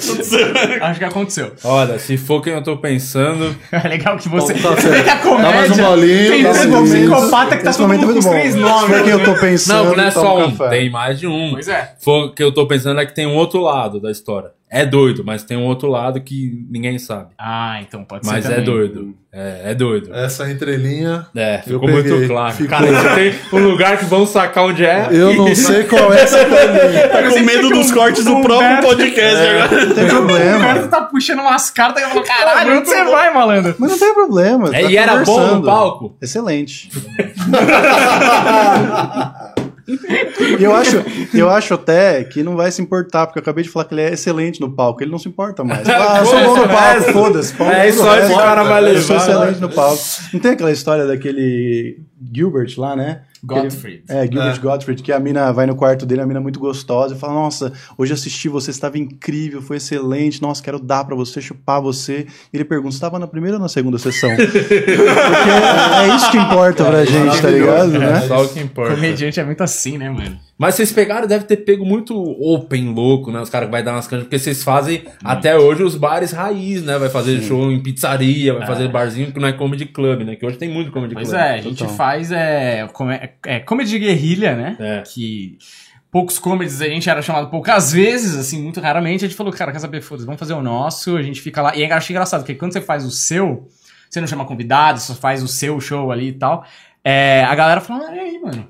[0.82, 1.52] acho que aconteceu.
[1.64, 3.56] Olha, se for quem eu tô pensando.
[3.72, 4.54] É legal que você.
[4.56, 5.24] Tá vê que a certo.
[5.38, 5.86] Dá mais um comédia.
[5.86, 8.54] bolinho, tem dá esse mais um psicopata que tá todo é mundo com os três
[8.54, 8.88] Se nomes.
[8.96, 10.70] for quem eu tô pensando, Não, não é só um, café.
[10.70, 11.52] tem mais de um.
[11.52, 11.94] Pois é.
[12.02, 14.50] For, que eu tô pensando é que tem um outro lado da história.
[14.68, 17.30] É doido, mas tem um outro lado que ninguém sabe.
[17.40, 18.52] Ah, então pode Mas ser.
[18.52, 18.66] é também.
[18.66, 19.16] doido.
[19.32, 20.14] É, é doido.
[20.14, 21.28] Essa entrelinha.
[21.36, 22.12] É, Eu ficou peguei.
[22.12, 22.54] muito claro.
[22.56, 22.70] Ficou.
[22.70, 25.08] Cara, tem um lugar que vão sacar onde é.
[25.12, 27.08] Eu não sei qual é essa entrelinha.
[27.10, 29.86] Tá com medo dos cortes do próprio podcast agora.
[29.86, 30.58] Não tem O problema.
[30.58, 33.76] Humberto tá puxando umas cartas e eu falo, caralho, onde você vai, malandro?
[33.78, 34.70] Mas não tem problema.
[34.76, 35.66] É, tá e era bom no conversando.
[35.66, 36.16] palco?
[36.22, 36.90] Excelente.
[40.60, 41.04] E eu acho,
[41.34, 44.02] eu acho até que não vai se importar, porque eu acabei de falar que ele
[44.02, 45.04] é excelente no palco.
[45.04, 45.86] Ele não se importa mais.
[45.88, 47.54] Ah, eu sou bom no palco, foda-se.
[47.54, 48.36] palco É, tudo esse resto.
[48.38, 49.30] cara vai Eu sou levar.
[49.32, 50.02] excelente no palco.
[50.34, 52.00] Não tem aquela história daquele
[52.34, 53.22] Gilbert lá, né?
[53.44, 54.04] Gottfried.
[54.10, 54.60] É, Gilbert É.
[54.60, 57.34] Gottfried, que a mina vai no quarto dele, a mina é muito gostosa, e fala:
[57.34, 62.26] Nossa, hoje assisti você, estava incrível, foi excelente, nossa, quero dar pra você, chupar você.
[62.52, 64.30] E ele pergunta: Você estava na primeira ou na segunda sessão?
[64.36, 64.48] Porque
[66.12, 67.96] é isso que importa pra gente, tá ligado?
[67.96, 68.22] É Né?
[68.22, 68.96] só o que importa.
[68.96, 70.40] Comediante é muito assim, né, mano?
[70.58, 73.42] Mas vocês pegaram, deve ter pego muito open louco, né?
[73.42, 76.82] Os caras que vai dar umas canjas, porque vocês fazem até hoje os bares raiz,
[76.82, 76.98] né?
[76.98, 80.38] Vai fazer show em pizzaria, vai fazer barzinho que não é comedy club, né?
[80.38, 81.42] Que hoje tem muito comedy Pois club.
[81.42, 81.94] é, a gente Total.
[81.96, 84.78] faz é, come- é, comedy de guerrilha, né?
[84.80, 85.02] É.
[85.02, 85.58] Que
[86.10, 89.26] poucos comedies a gente era chamado poucas vezes, assim, muito raramente.
[89.26, 91.76] A gente falou, cara, quer saber, foda-se, vamos fazer o nosso, a gente fica lá.
[91.76, 93.68] E é acho engraçado, porque quando você faz o seu,
[94.10, 96.64] você não chama convidados, só faz o seu show ali e tal.
[97.04, 98.66] É, a galera fala, e aí, mano?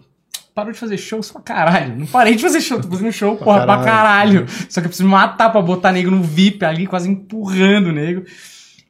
[0.55, 1.97] Parou de fazer show só caralho.
[1.97, 4.45] Não parei de fazer show, tô fazendo show, porra, pra caralho.
[4.69, 8.23] Só que eu preciso matar pra botar nego no VIP ali, quase empurrando o nego.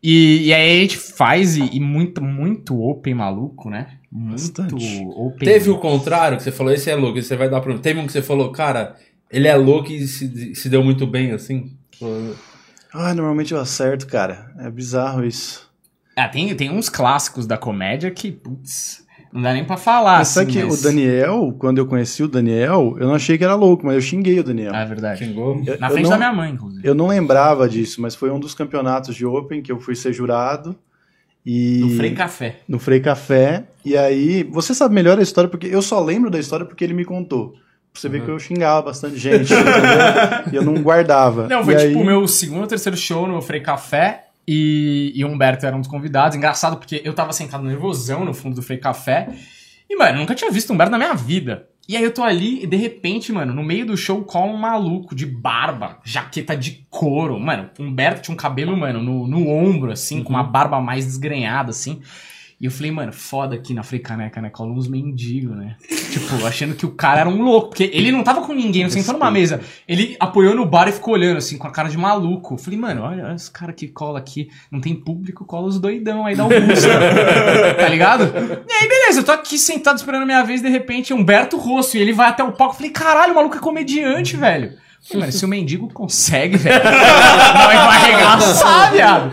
[0.02, 3.98] E, e aí a gente faz, e, e muito, muito open maluco, né?
[4.12, 5.04] Muito Bastante.
[5.16, 5.40] open.
[5.40, 7.80] Teve o contrário, que você falou, esse é louco, esse você vai dar mim.
[7.80, 8.96] Teve um que você falou, cara,
[9.32, 11.76] ele é louco e se, se deu muito bem, assim.
[12.94, 14.54] Ah, normalmente eu acerto, cara.
[14.60, 15.68] É bizarro isso.
[16.16, 19.05] Ah, tem, tem uns clássicos da comédia que, putz,
[19.36, 22.24] não dá nem pra falar, Mas sabe assim, que mas- o Daniel, quando eu conheci
[22.24, 24.72] o Daniel, eu não achei que era louco, mas eu xinguei o Daniel.
[24.74, 25.24] Ah, é verdade.
[25.24, 25.62] Xingou?
[25.66, 26.88] Eu- Na eu frente não- da minha mãe, inclusive.
[26.88, 30.14] Eu não lembrava disso, mas foi um dos campeonatos de Open que eu fui ser
[30.14, 30.76] jurado.
[31.46, 31.80] E...
[31.82, 32.56] Do Frei Café.
[32.68, 33.66] no Frei Café.
[33.86, 36.94] E aí, você sabe melhor a história, porque eu só lembro da história porque ele
[36.96, 37.52] me contou.
[37.94, 39.54] Pra você ver que eu xingava bastante gente?
[40.52, 41.48] E eu não guardava.
[41.48, 44.25] Não, foi E tipo aí- o meu segundo ou terceiro show no Frei Café.
[44.48, 46.38] E, e o Humberto era um dos convidados.
[46.38, 49.30] Engraçado porque eu tava sentado nervosão no fundo do Frei Café.
[49.90, 51.68] E, mano, nunca tinha visto o Humberto na minha vida.
[51.88, 54.58] E aí eu tô ali e de repente, mano, no meio do show cola um
[54.58, 57.40] maluco de barba, jaqueta de couro.
[57.40, 61.06] Mano, o Humberto tinha um cabelo, mano, no, no ombro, assim, com uma barba mais
[61.06, 62.02] desgrenhada, assim.
[62.66, 64.50] E eu falei, mano, foda aqui na Fricaneca, né?
[64.50, 65.76] Cola uns mendigos, né?
[66.10, 67.68] tipo, achando que o cara era um louco.
[67.70, 69.62] Porque ele não tava com ninguém, não sentou numa mesa.
[69.88, 72.56] Ele apoiou no bar e ficou olhando, assim, com a cara de maluco.
[72.56, 74.50] Eu falei, mano, olha, olha esse cara que cola aqui.
[74.72, 76.90] Não tem público, cola os doidão aí da Augusta.
[77.78, 78.34] tá ligado?
[78.68, 81.98] E aí, beleza, eu tô aqui sentado esperando a minha vez, de repente, Humberto Rosso.
[81.98, 82.74] E ele vai até o palco.
[82.74, 84.74] Eu falei, caralho, o maluco é comediante, velho.
[85.08, 89.32] Falei, Mano, se o mendigo consegue, velho, nós vai arregaçar, viado.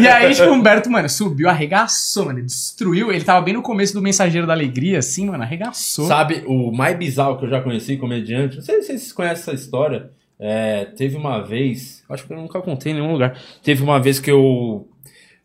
[0.00, 3.12] E aí, tipo, o Humberto, mano, subiu, arregaçou, mano, destruiu.
[3.12, 6.06] Ele tava bem no começo do Mensageiro da Alegria, assim, mano, arregaçou.
[6.06, 9.52] Sabe, o mais bizarro que eu já conheci comediante, não sei se vocês conhecem essa
[9.52, 10.10] história.
[10.40, 13.38] é, teve uma vez, acho que eu nunca contei em nenhum lugar.
[13.62, 14.88] Teve uma vez que eu.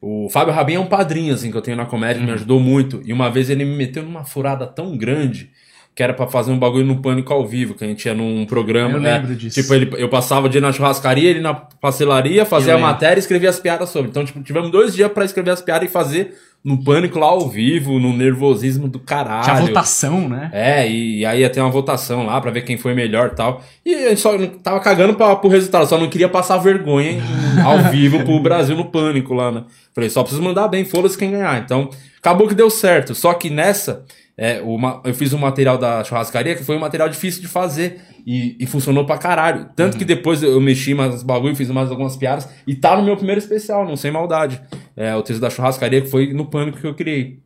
[0.02, 2.60] O Fábio Rabin é um padrinho, assim, que eu tenho na comédia, que me ajudou
[2.60, 3.02] muito.
[3.06, 5.52] E uma vez ele me meteu numa furada tão grande
[5.93, 8.45] que era pra fazer um bagulho no Pânico ao vivo, que a gente ia num
[8.45, 8.95] programa.
[8.95, 9.17] Eu né?
[9.17, 9.61] lembro disso.
[9.61, 12.91] Tipo, ele, eu passava o dia na churrascaria, ele na pastelaria, fazia Eu a lembro.
[12.93, 14.09] matéria e escrevia as piadas sobre.
[14.09, 16.33] Então, tipo, tivemos dois dias pra escrever as piadas e fazer
[16.63, 19.43] no Pânico lá ao vivo, no nervosismo do caralho.
[19.43, 20.49] Tinha votação, né?
[20.53, 23.35] É, e, e aí ia ter uma votação lá pra ver quem foi melhor e
[23.35, 23.63] tal.
[23.85, 27.21] E a gente só tava cagando pra, pro resultado, só não queria passar vergonha
[27.65, 29.63] ao vivo pro Brasil no pânico lá, né?
[29.93, 31.59] Falei, só preciso mandar bem, foda-se quem ganhar.
[31.59, 31.89] Então,
[32.19, 33.15] acabou que deu certo.
[33.15, 34.05] Só que nessa,
[34.43, 37.47] é, o ma- eu fiz um material da churrascaria que foi um material difícil de
[37.47, 39.69] fazer e, e funcionou pra caralho.
[39.75, 43.15] Tanto que depois eu mexi mais bagulho, fiz mais algumas piadas e tá no meu
[43.15, 44.59] primeiro especial, não sem maldade.
[44.97, 47.39] É, o texto da churrascaria que foi no pânico que eu criei.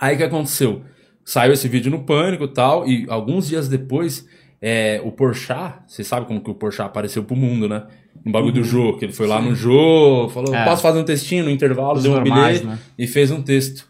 [0.00, 0.82] Aí o que aconteceu?
[1.24, 4.26] Saiu esse vídeo no Pânico e tal, e alguns dias depois,
[4.60, 7.84] é, o Porchat, você sabe como que o Porchat apareceu pro mundo, né?
[8.24, 10.64] No bagulho do Jô, que ele foi lá no Jô, falou, É.
[10.64, 12.78] posso fazer um textinho no intervalo, Os deu um normais, bilhete né?
[12.98, 13.88] e fez um texto.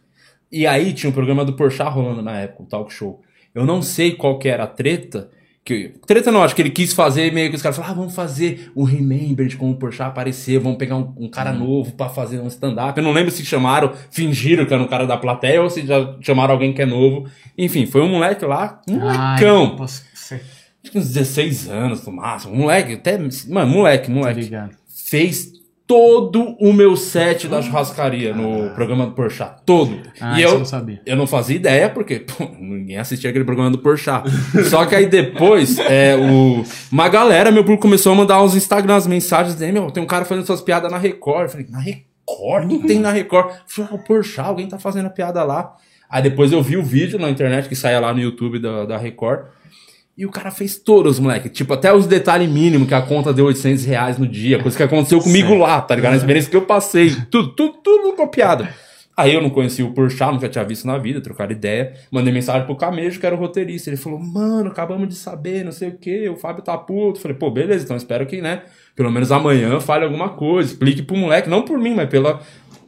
[0.53, 3.23] E aí tinha um programa do Porchat rolando na época, o talk show.
[3.55, 5.31] Eu não sei qual que era a treta,
[5.65, 8.15] que, treta não, acho que ele quis fazer meio que os caras falaram, ah, vamos
[8.15, 12.41] fazer o Remembered com o Porchat aparecer, vamos pegar um, um cara novo pra fazer
[12.41, 12.99] um stand-up.
[12.99, 16.17] Eu não lembro se chamaram, fingiram que era um cara da plateia ou se já
[16.21, 17.31] chamaram alguém que é novo.
[17.57, 19.77] Enfim, foi um moleque lá, um molecão.
[19.77, 20.43] posso ser.
[20.83, 22.57] Acho que uns 16 anos no máximo.
[22.57, 23.17] Moleque, até.
[23.49, 24.51] Mano, moleque, moleque.
[25.09, 25.53] Fez
[25.93, 29.57] todo o meu set da churrascaria no programa do Porchat.
[29.67, 30.01] Todo.
[30.19, 31.03] Ah, e eu não sabia.
[31.05, 34.27] eu não fazia ideia, porque pô, ninguém assistia aquele programa do Porchat.
[34.71, 39.07] Só que aí depois, é, o, uma galera, meu público começou a mandar uns Instagrams,
[39.07, 41.43] mensagens, dizendo, meu, tem um cara fazendo suas piadas na Record.
[41.43, 42.69] Eu falei, na Record?
[42.69, 43.51] Quem tem na Record?
[43.51, 45.77] Eu falei, ah, o Porchat, alguém tá fazendo a piada lá.
[46.09, 48.97] Aí depois eu vi o vídeo na internet que saía lá no YouTube da, da
[48.97, 49.45] Record.
[50.17, 51.49] E o cara fez todos, moleque.
[51.49, 54.63] Tipo, até os detalhes mínimos, que a conta deu 800 reais no dia.
[54.63, 56.13] Coisa que aconteceu comigo lá, tá ligado?
[56.13, 57.11] Na experiência que eu passei.
[57.31, 58.69] Tudo, tudo, tudo copiado.
[59.17, 61.95] Aí eu não conhecia o Porchat, nunca tinha visto na vida, trocaram ideia.
[62.11, 63.91] Mandei mensagem pro Camejo, que era o roteirista.
[63.91, 66.29] Ele falou, mano, acabamos de saber, não sei o quê.
[66.29, 67.21] O Fábio tá puto.
[67.21, 68.63] Falei, pô, beleza, então espero que, né?
[68.95, 70.73] Pelo menos amanhã fale alguma coisa.
[70.73, 72.41] Explique pro moleque, não por mim, mas pela...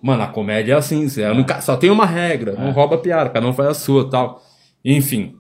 [0.03, 2.53] Mano, a comédia é assim, você nunca, só tem uma regra.
[2.53, 4.43] Não rouba piada, cada um faz a sua tal.
[4.85, 5.35] Enfim,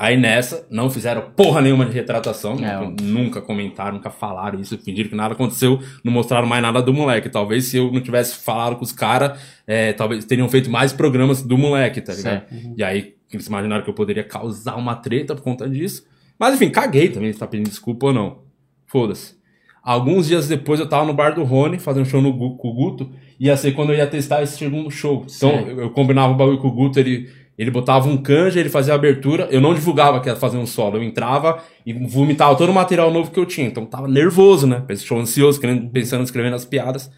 [0.00, 4.78] Aí nessa, não fizeram porra nenhuma de retratação, É, nunca, nunca comentaram, nunca falaram isso,
[4.78, 7.28] fingiram que nada aconteceu, não mostraram mais nada do moleque.
[7.28, 11.42] Talvez se eu não tivesse falado com os caras, é, talvez teriam feito mais programas
[11.42, 12.44] do moleque, tá ligado?
[12.78, 16.06] E aí eles imaginaram que eu poderia causar uma treta por conta disso.
[16.38, 18.38] Mas enfim, caguei também se tá pedindo desculpa ou não.
[18.86, 19.38] Foda-se.
[19.82, 23.10] Alguns dias depois eu tava no bar do Rony, fazendo show no com o Guto,
[23.38, 25.26] ia ser quando eu ia testar esse segundo show.
[25.34, 27.28] Então eu, eu combinava o bagulho com o Guto, ele,
[27.60, 30.64] ele botava um canja, ele fazia a abertura, eu não divulgava que ia fazer um
[30.64, 33.66] solo, eu entrava e vomitava todo o material novo que eu tinha.
[33.66, 34.82] Então tava nervoso, né?
[34.96, 37.10] Show ansioso, querendo, pensando, escrevendo as piadas.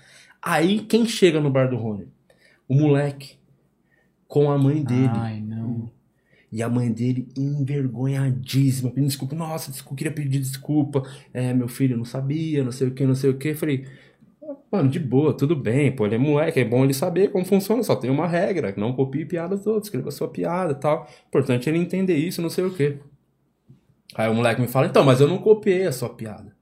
[0.42, 2.08] Aí quem chega no bar do Rony?
[2.68, 3.36] O moleque.
[4.26, 5.12] Com a mãe dele.
[5.12, 5.88] Ai, não.
[6.50, 9.36] E a mãe dele envergonhadíssima, pedindo desculpa.
[9.36, 11.04] Nossa, desculpa, queria pedir desculpa.
[11.32, 13.54] É, meu filho não sabia, não sei o que, não sei o que.
[13.54, 13.86] Falei,
[14.70, 17.82] mano, de boa, tudo bem, pô, ele é moleque, é bom ele saber como funciona,
[17.82, 21.08] só tem uma regra, não copie piadas dos outros, escreva sua piada e tal.
[21.28, 22.98] Importante ele entender isso, não sei o que.
[24.14, 26.54] Aí o moleque me fala, então, mas eu não copiei a sua piada.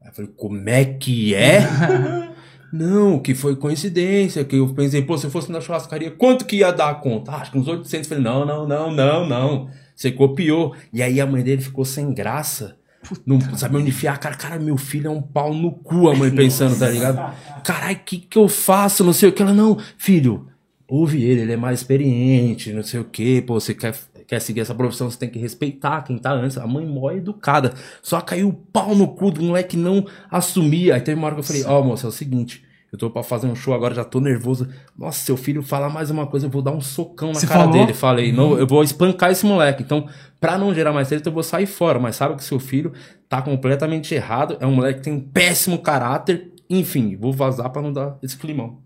[0.00, 1.60] Aí eu falei, como é que é?
[2.76, 6.56] Não, que foi coincidência, que eu pensei, pô, se eu fosse na churrascaria, quanto que
[6.56, 7.30] ia dar a conta?
[7.30, 8.10] Ah, acho que uns 800.
[8.10, 9.70] Eu falei, não, não, não, não, não.
[9.94, 10.74] Você copiou.
[10.92, 12.76] E aí a mãe dele ficou sem graça.
[13.26, 14.18] Não sabia onde enfiar.
[14.18, 17.34] Cara, cara, meu filho é um pau no cu, a mãe pensando, tá ligado?
[17.62, 19.04] Caralho, o que que eu faço?
[19.04, 19.42] Não sei o que.
[19.42, 20.48] Ela, não, filho,
[20.88, 23.42] ouve ele, ele é mais experiente, não sei o que.
[23.42, 23.94] Pô, você quer,
[24.26, 26.58] quer seguir essa profissão, você tem que respeitar quem tá antes.
[26.58, 27.74] A mãe mó educada.
[28.02, 30.94] Só caiu o pau no cu do moleque não assumia.
[30.94, 32.63] Aí teve uma hora que eu falei, ó, moça, é o seguinte,
[32.94, 34.68] eu tô pra fazer um show agora, já tô nervoso.
[34.96, 37.64] Nossa, seu filho fala mais uma coisa, eu vou dar um socão na Você cara
[37.64, 37.72] falou?
[37.72, 37.92] dele.
[37.92, 39.82] Falei, não, eu vou espancar esse moleque.
[39.82, 40.08] Então,
[40.40, 41.98] pra não gerar mais treta, eu vou sair fora.
[41.98, 42.92] Mas sabe que seu filho
[43.28, 44.56] tá completamente errado.
[44.60, 46.52] É um moleque que tem um péssimo caráter.
[46.70, 48.78] Enfim, vou vazar pra não dar esse climão.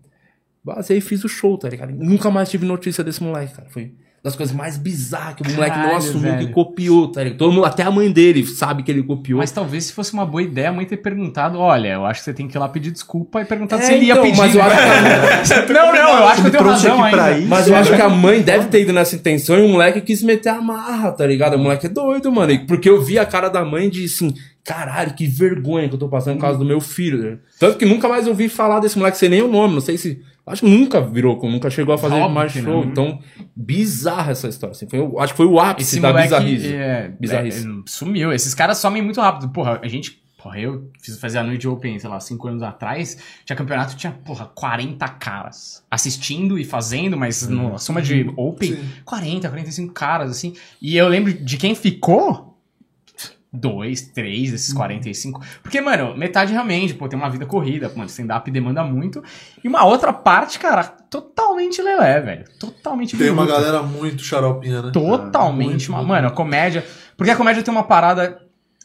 [0.63, 1.91] Vazei e fiz o show, tá ligado?
[1.91, 3.69] Nunca mais tive notícia desse moleque, cara.
[3.69, 3.93] Foi
[4.23, 6.47] das coisas mais bizarras que o moleque não Caralho, assumiu velho.
[6.47, 7.37] que copiou, tá ligado?
[7.39, 9.39] Todo mundo, até a mãe dele sabe que ele copiou.
[9.39, 12.25] Mas talvez se fosse uma boa ideia a mãe ter perguntado, olha, eu acho que
[12.25, 14.37] você tem que ir lá pedir desculpa e perguntar É, se ele ia então, pedir.
[14.37, 14.75] mas eu acho
[15.73, 17.39] não, não, eu acho que eu tenho trouxe razão aqui pra ainda.
[17.39, 17.47] isso.
[17.49, 20.21] Mas eu acho que a mãe deve ter ido nessa intenção e o moleque quis
[20.23, 21.55] meter a marra, tá ligado?
[21.55, 22.65] O moleque é doido, mano.
[22.67, 26.09] Porque eu vi a cara da mãe de assim, caralho, que vergonha que eu tô
[26.09, 27.17] passando por causa do meu filho.
[27.19, 27.37] né?
[27.59, 30.21] Tanto que nunca mais ouvi falar desse moleque, sei nem o nome, não sei se.
[30.49, 32.63] Acho que nunca virou, nunca chegou a fazer Óbvio mais show.
[32.63, 32.83] não.
[32.83, 33.19] Então,
[33.55, 34.71] bizarra essa história.
[34.71, 36.73] Assim, foi, acho que foi o ápice Esse da moleque bizarrice.
[36.75, 37.67] é, Bizarrice.
[37.67, 38.33] é, sumiu.
[38.33, 39.49] Esses caras somem muito rápido.
[39.49, 40.19] Porra, a gente.
[40.41, 43.17] Porra, eu fiz fazer a noite Open, sei lá, cinco anos atrás.
[43.45, 47.71] Tinha campeonato, tinha, porra, 40 caras assistindo e fazendo, mas Uhum.
[47.73, 50.53] na soma de Open, 40, 45 caras, assim.
[50.81, 52.48] E eu lembro de quem ficou.
[53.51, 54.51] Dois, três Uhum.
[54.51, 55.41] desses 45.
[55.63, 59.23] Porque, mano, metade realmente, pô, tem uma vida corrida, mano, stand-up demanda muito.
[59.63, 62.45] E uma outra parte, cara, totalmente lelé, velho.
[62.59, 64.91] Totalmente Tem uma galera muito xaropinha, né?
[64.91, 65.69] Totalmente.
[65.69, 66.09] Muito, uma- muito.
[66.09, 66.85] mano, a comédia.
[67.17, 68.39] Porque a comédia tem uma parada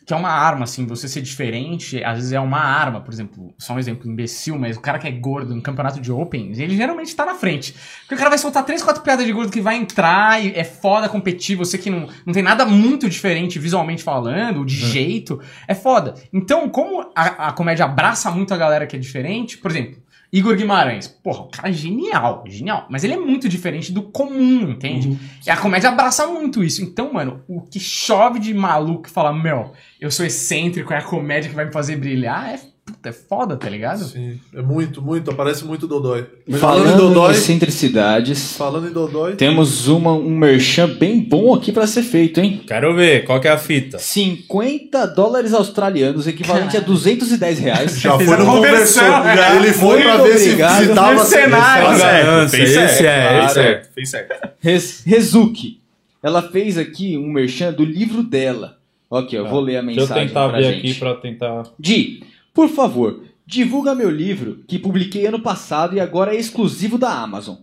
[0.05, 0.87] que é uma arma, assim.
[0.87, 3.01] Você ser diferente, às vezes é uma arma.
[3.01, 6.13] Por exemplo, só um exemplo imbecil, mas o cara que é gordo no campeonato de
[6.13, 7.75] Open, ele geralmente tá na frente.
[8.01, 10.65] Porque o cara vai soltar três, quatro piadas de gordo que vai entrar e é
[10.65, 11.57] foda competir.
[11.57, 16.15] Você que não, não tem nada muito diferente visualmente falando, de jeito, é foda.
[16.33, 20.04] Então, como a, a comédia abraça muito a galera que é diferente, por exemplo.
[20.35, 22.89] Igor Guimarães, porra, o cara é genial, genial.
[22.91, 25.17] Mas ele é muito diferente do comum, entende?
[25.47, 26.83] E a comédia abraça muito isso.
[26.83, 29.71] Então, mano, o que chove de maluco que fala, meu,
[30.01, 33.57] eu sou excêntrico, é a comédia que vai me fazer brilhar, é, puta, é foda,
[33.57, 34.05] tá ligado?
[34.05, 35.31] Sim, é muito, muito.
[35.31, 36.25] Aparece muito Dodói.
[36.25, 41.55] Falando em Falando Dodói, em excentricidades, falando em Dodói, temos uma, um merchan bem bom
[41.55, 42.63] aqui pra ser feito, hein?
[42.67, 43.99] Quero ver, qual que é a fita?
[43.99, 48.01] 50 dólares australianos, equivalente a 210 reais.
[48.01, 49.57] já foi no conversão, já.
[49.57, 50.85] Ele foi pra Muito ver se, obrigado.
[50.85, 51.89] se tava Mercenário.
[51.89, 55.81] Fez certo, fez Esse certo, é, fez Rezuki.
[56.23, 58.79] Ela fez aqui um merchan do livro dela.
[59.11, 60.79] Ok, eu vou ler a Deixa eu mensagem tentar pra ver gente.
[60.79, 61.63] aqui pra tentar.
[61.79, 62.23] Di,
[62.55, 67.57] por favor, divulga meu livro que publiquei ano passado e agora é exclusivo da Amazon.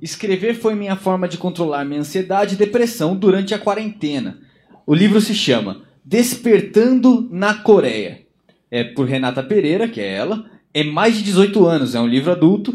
[0.00, 4.38] Escrever foi minha forma de controlar minha ansiedade e depressão durante a quarentena.
[4.86, 8.22] O livro se chama Despertando na Coreia.
[8.70, 10.46] É por Renata Pereira, que é ela.
[10.74, 12.74] É mais de 18 anos, é um livro adulto.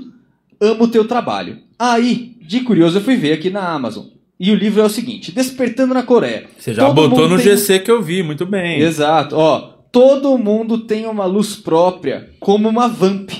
[0.61, 1.57] Amo o teu trabalho.
[1.77, 4.05] Aí, de curioso, eu fui ver aqui na Amazon.
[4.39, 6.45] E o livro é o seguinte: Despertando na Coreia.
[6.57, 8.79] Você já Todo botou no tem- GC que eu vi, muito bem.
[8.79, 9.76] Exato, ó.
[9.91, 13.31] Todo mundo tem uma luz própria, como uma vamp.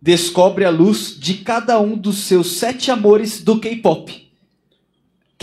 [0.00, 4.23] Descobre a luz de cada um dos seus sete amores do K-pop.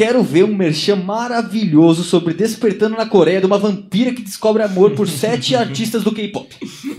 [0.02, 4.96] Quero ver um merchan maravilhoso sobre Despertando na Coreia de uma vampira que descobre amor
[4.96, 6.50] por sete artistas do K-pop.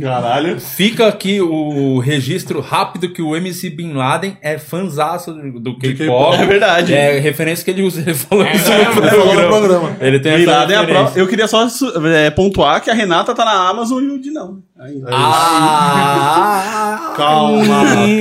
[0.01, 0.61] Caralho.
[0.61, 6.37] Fica aqui o registro rápido que o MC Bin Laden é fanzaço do K-pop.
[6.37, 6.95] É verdade.
[6.95, 9.49] É referência que ele usa, ele falou isso no Ele falou no programa.
[9.49, 9.97] programa.
[10.01, 11.19] Ele tem Bin essa Laden é a prova.
[11.19, 11.67] Eu queria só
[12.07, 14.63] é, pontuar que a Renata tá na Amazon e o Di não.
[14.85, 15.09] Ainda.
[15.13, 17.65] Ah, Calma,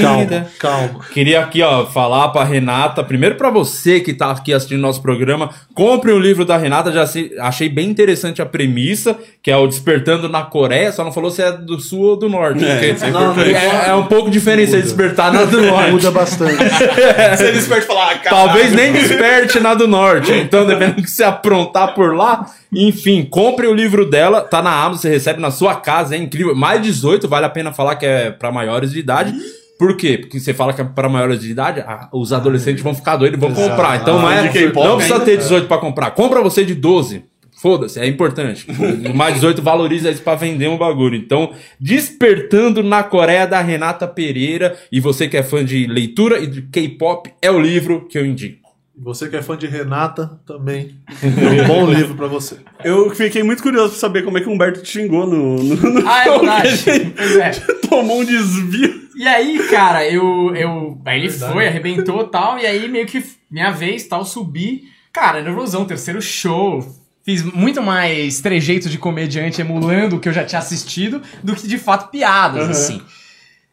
[0.01, 0.99] calma, calma.
[1.13, 5.49] Queria aqui, ó, falar pra Renata, primeiro pra você que tá aqui assistindo nosso programa,
[5.73, 9.65] compre o livro da Renata, já se- achei bem interessante a premissa, que é o
[9.65, 12.63] Despertando na Coreia, só não falou se é do sul ou do norte.
[12.65, 15.91] É, é Não, é, é um pouco diferente você despertar na do norte.
[15.91, 16.57] Muda bastante.
[16.61, 18.45] Você desperta e fala, ah, caralho.
[18.47, 20.31] Talvez nem desperte na do norte.
[20.33, 22.45] Então, dependendo do que você aprontar por lá.
[22.73, 26.50] Enfim, compre o livro dela, tá na Amazon, você recebe na sua casa, é incrível.
[26.55, 29.33] Mais 18, vale a pena falar que é pra maiores de idade.
[29.77, 30.17] Por quê?
[30.17, 33.37] Porque você fala que é pra maiores de idade, ah, os adolescentes vão ficar doidos
[33.37, 33.99] e vão comprar.
[33.99, 35.25] Então não, é, não precisa ainda.
[35.25, 36.11] ter 18 pra comprar.
[36.11, 37.23] Compra você de 12.
[37.61, 38.65] Foda-se, é importante.
[39.07, 41.15] O mais 18 valoriza isso pra vender um bagulho.
[41.15, 44.75] Então, Despertando na Coreia da Renata Pereira.
[44.91, 48.25] E você que é fã de leitura e de K-pop, é o livro que eu
[48.25, 48.60] indico.
[49.03, 50.95] Você que é fã de Renata, também.
[51.23, 52.57] É um bom livro pra você.
[52.83, 55.55] Eu fiquei muito curioso pra saber como é que o Humberto te xingou no.
[55.55, 57.13] no, no Ah, é verdade.
[57.17, 57.49] Pois é.
[57.89, 59.01] Tomou um desvio.
[59.15, 60.55] E aí, cara, eu.
[60.55, 64.83] eu aí ele foi, arrebentou e tal, e aí meio que minha vez tal, subi.
[65.11, 66.85] Cara, nervosão, terceiro show.
[67.23, 71.67] Fiz muito mais trejeito de comediante emulando o que eu já tinha assistido do que
[71.67, 73.01] de fato piadas, assim.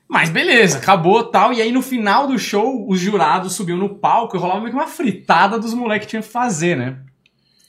[0.09, 1.52] Mas beleza, acabou tal.
[1.52, 4.76] E aí no final do show, os jurados subiu no palco e rolava meio que
[4.78, 6.96] uma fritada dos moleques que tinham que fazer, né?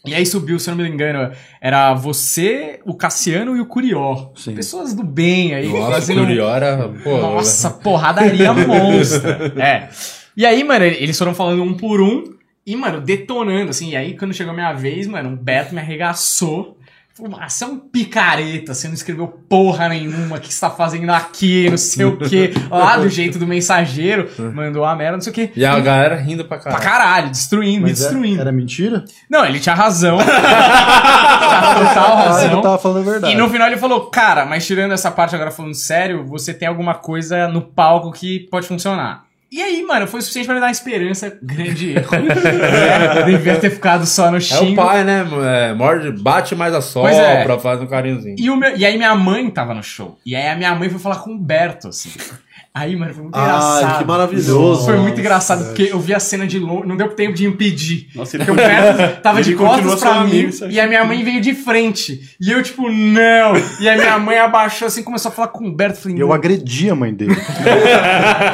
[0.05, 1.29] E aí subiu, se eu não me engano,
[1.59, 4.31] era você, o Cassiano e o Curió.
[4.35, 4.55] Sim.
[4.55, 5.67] Pessoas do bem aí.
[5.67, 6.89] Nossa, fazendo- Curió era.
[7.03, 9.53] Pô, Nossa, porradaria monstra.
[9.57, 9.89] É.
[10.37, 12.23] E aí, mano, eles foram falando um por um
[12.65, 13.89] e, mano, detonando, assim.
[13.89, 16.77] E aí, quando chegou a minha vez, mano, o Beto me arregaçou.
[17.39, 21.09] "Ah, você é um picareta, você não escreveu porra nenhuma, o que você tá fazendo
[21.11, 22.53] aqui, não sei o quê.
[22.70, 25.51] Lá do jeito do mensageiro, mandou a merda, não sei o quê.
[25.55, 26.84] E a galera rindo pra Pra caralho.
[26.84, 28.41] caralho, destruindo, me Mas é- destruindo.
[28.41, 29.03] era mentira?
[29.30, 30.17] Não, ele tinha razão.
[30.24, 32.51] tinha total Ah, razão.
[32.51, 33.34] eu tava falando a verdade.
[33.34, 36.67] E no final ele falou, cara, mas tirando essa parte agora falando sério, você tem
[36.67, 39.24] alguma coisa no palco que pode funcionar.
[39.51, 41.37] E aí, mano, foi o suficiente pra me dar uma esperança.
[41.41, 42.07] Grande erro.
[43.19, 44.73] é, devia ter ficado só no É xingo.
[44.73, 45.25] o pai, né?
[45.69, 47.39] É, morde, bate mais a Pois é.
[47.39, 48.35] sopra, faz um carinhozinho.
[48.37, 50.19] E, meu- e aí minha mãe tava no show.
[50.25, 52.11] E aí a minha mãe foi falar com o Humberto, assim.
[52.72, 53.97] Aí, mano, foi muito Ai, engraçado.
[53.99, 54.86] que maravilhoso.
[54.86, 58.07] Foi muito engraçado, porque eu vi a cena de longe, não deu tempo de impedir.
[58.15, 61.24] Nossa, ele Porque o Humberto tava de costas pra mim amigo, e a minha mãe
[61.24, 62.36] veio de frente.
[62.39, 63.53] E eu, tipo, não.
[63.82, 65.99] E a minha mãe abaixou assim, começou a falar com o Humberto.
[65.99, 67.36] Falei, eu "Não." agredi a mãe dele.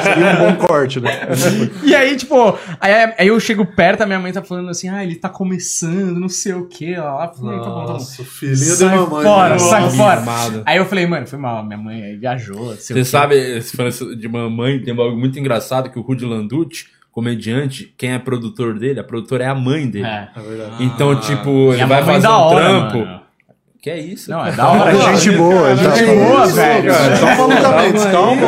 [0.02, 1.28] Seria um bom corte, né?
[1.84, 5.04] E aí, tipo, aí, aí eu chego perto, a minha mãe tá falando assim, ah,
[5.04, 6.96] ele tá começando, não sei o que.
[6.96, 7.92] Lá, eu falei, tá bom, tá bom.
[7.92, 9.22] Nossa, filhinho Sai mamãe.
[9.24, 9.58] fora, né?
[9.58, 10.22] sai Nossa, fora.
[10.64, 13.04] Aí eu falei, mano, foi mal, minha mãe viajou, Você quê.
[13.04, 13.76] sabe, se
[14.14, 19.00] de mamãe, tem algo muito engraçado que o Rudy Landucci, comediante, quem é produtor dele,
[19.00, 20.06] a produtora é a mãe dele.
[20.06, 20.28] É.
[20.36, 20.84] É verdade.
[20.84, 22.98] Então, tipo, E ele vai fazer um hora, trampo.
[22.98, 23.20] mano.
[23.80, 24.30] Que é isso?
[24.30, 24.90] Não, é da hora.
[24.90, 26.92] É gente boa, Gente gente boa, Isso, velho.
[26.92, 28.42] Só malucamente, calma.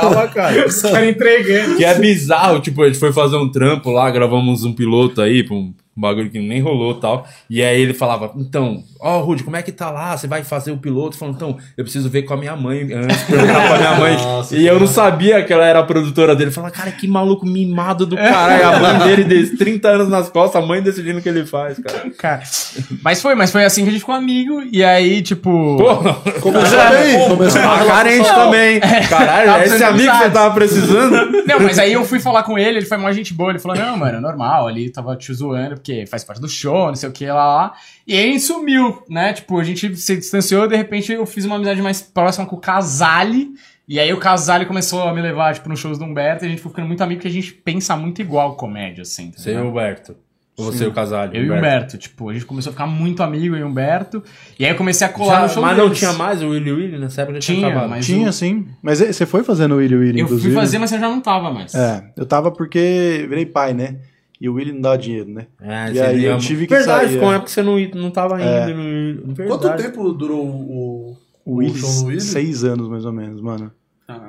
[0.00, 0.66] Calma, cara.
[0.66, 1.76] Os caras entregando.
[1.76, 5.42] Que é bizarro, tipo, a gente foi fazer um trampo lá, gravamos um piloto aí,
[5.44, 7.26] pra um bagulho que nem rolou e tal.
[7.48, 10.16] E aí ele falava, então, ó, Rudy, como é que tá lá?
[10.16, 11.16] Você vai fazer o piloto?
[11.16, 14.16] Falando, então, eu preciso ver com a minha mãe antes, perguntar pra minha mãe.
[14.22, 16.50] Nossa, e eu não sabia que ela era a produtora dele.
[16.50, 18.66] Falava, cara, que maluco mimado do caralho.
[18.66, 21.78] A mãe dele, de 30 anos nas costas, a mãe decidindo o que ele faz,
[21.78, 22.10] cara.
[22.18, 22.42] Cara.
[23.02, 24.62] Mas foi, mas foi assim que a gente ficou amigo.
[24.70, 25.76] E aí, tipo.
[25.76, 25.96] Pô,
[26.40, 28.80] Começou bem, começou tá carente também.
[28.80, 31.44] Caralho, Tava é esse amigo que você tava precisando.
[31.46, 33.50] Não, mas aí eu fui falar com ele, ele foi uma gente boa.
[33.50, 34.66] Ele falou: Não, mano, é normal.
[34.66, 37.72] Ali tava te zoando, porque faz parte do show, não sei o que lá, lá.
[38.06, 39.32] E aí a gente sumiu, né?
[39.32, 40.66] Tipo, a gente se distanciou.
[40.66, 43.50] De repente eu fiz uma amizade mais próxima com o Casale.
[43.88, 46.44] E aí o Casale começou a me levar, tipo, nos shows do Humberto.
[46.44, 49.32] E a gente foi ficando muito amigo, porque a gente pensa muito igual comédia, assim.
[49.36, 50.16] Você e o Humberto.
[50.58, 51.36] Ou você e o Casalho.
[51.36, 53.66] Eu e o Humberto, tipo, a gente começou a ficar muito amigo, eu e o
[53.68, 54.24] Humberto.
[54.58, 55.98] E aí eu comecei a colar Já- no show mas não deles.
[55.98, 57.38] tinha mais o Willy Willy nessa época?
[57.38, 58.66] Tinha, Tinha, mas Tinha, o- sim.
[58.82, 60.52] Mas você foi fazendo o Willy Willy, Eu inclusive?
[60.54, 61.74] fui fazer, mas eu já não tava mais.
[61.74, 63.96] É, eu tava porque virei pai, né?
[64.40, 65.46] E o Willy não dava dinheiro, né?
[65.60, 67.36] É, E aí eu tive que Verdade, sair, ficou uma é.
[67.36, 68.44] época que você não, não tava indo.
[68.48, 68.66] É.
[68.74, 69.48] no- Verdade.
[69.48, 72.20] Quanto tempo durou o, O o Willy, show no Willy?
[72.20, 73.72] seis anos mais ou menos, mano.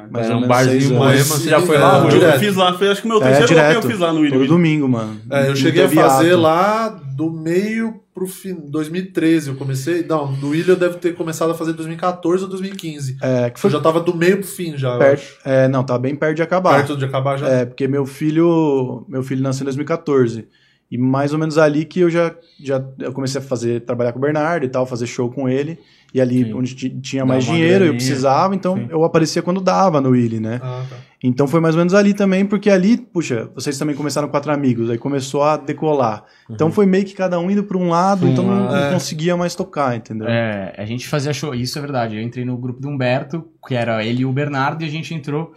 [0.09, 0.95] Mais Era ou um barzinho.
[0.95, 2.15] Moema, Mas você já foi é, lá, eu Rudy?
[2.15, 2.39] Eu direto.
[2.39, 3.75] fiz lá, foi acho que o meu É, terceiro que direto.
[3.75, 4.49] eu fiz lá no Willy Todo Willy.
[4.53, 5.19] domingo, mano.
[5.29, 8.55] É, eu cheguei a fazer lá do meio pro fim.
[8.55, 10.03] 2013 eu comecei.
[10.03, 13.17] Não, no William eu devo ter começado a fazer 2014 ou 2015.
[13.21, 14.93] É, que Eu foi já tava do meio pro fim já.
[14.93, 15.37] eu perto.
[15.45, 16.77] É, não, tava bem perto de acabar.
[16.77, 17.47] Perto de acabar já.
[17.47, 20.47] É, porque meu filho, meu filho nasceu em 2014.
[20.89, 22.33] E mais ou menos ali que eu já,
[22.63, 25.77] já eu comecei a fazer, trabalhar com o Bernardo e tal, fazer show com ele.
[26.13, 26.53] E ali Sim.
[26.53, 27.93] onde ti- tinha mais dinheiro, eu graninha.
[27.95, 28.87] precisava, então Sim.
[28.89, 30.61] eu aparecia quando dava no Willy, né?
[30.63, 30.95] Ah, tá.
[31.21, 34.89] Então foi mais ou menos ali também, porque ali, puxa, vocês também começaram quatro amigos,
[34.89, 36.23] aí começou a decolar.
[36.49, 38.73] Então foi meio que cada um indo para um lado, então não, lado.
[38.73, 38.93] não É.
[38.93, 40.27] conseguia mais tocar, entendeu?
[40.29, 42.15] É, a gente fazia show, isso é verdade.
[42.15, 45.13] Eu entrei no grupo do Humberto, que era ele e o Bernardo, e a gente
[45.13, 45.51] entrou.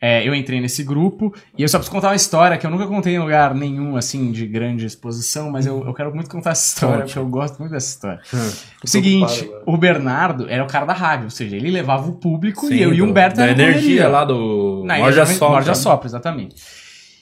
[0.00, 2.86] É, eu entrei nesse grupo, e eu só preciso contar uma história que eu nunca
[2.86, 6.74] contei em lugar nenhum, assim, de grande exposição, mas eu, eu quero muito contar essa
[6.74, 8.20] história, porque eu gosto muito dessa história.
[8.32, 8.50] Hum.
[8.84, 9.62] O seguinte, agora.
[9.66, 12.82] o Bernardo era o cara da rádio, ou seja, ele levava o público Sim, e
[12.82, 14.82] eu e o do- Humberto Da era energia lá do.
[14.84, 15.54] Na Morde a exatamente, Sopra.
[15.54, 16.56] Morde a Sopra, exatamente.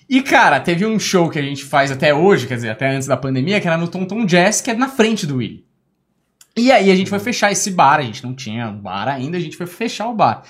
[0.09, 3.09] E, cara, teve um show que a gente faz até hoje, quer dizer, até antes
[3.09, 5.65] da pandemia, que era no Tom Tom Jazz, que é na frente do Willy.
[6.57, 9.41] E aí a gente foi fechar esse bar, a gente não tinha bar ainda, a
[9.41, 10.43] gente foi fechar o bar.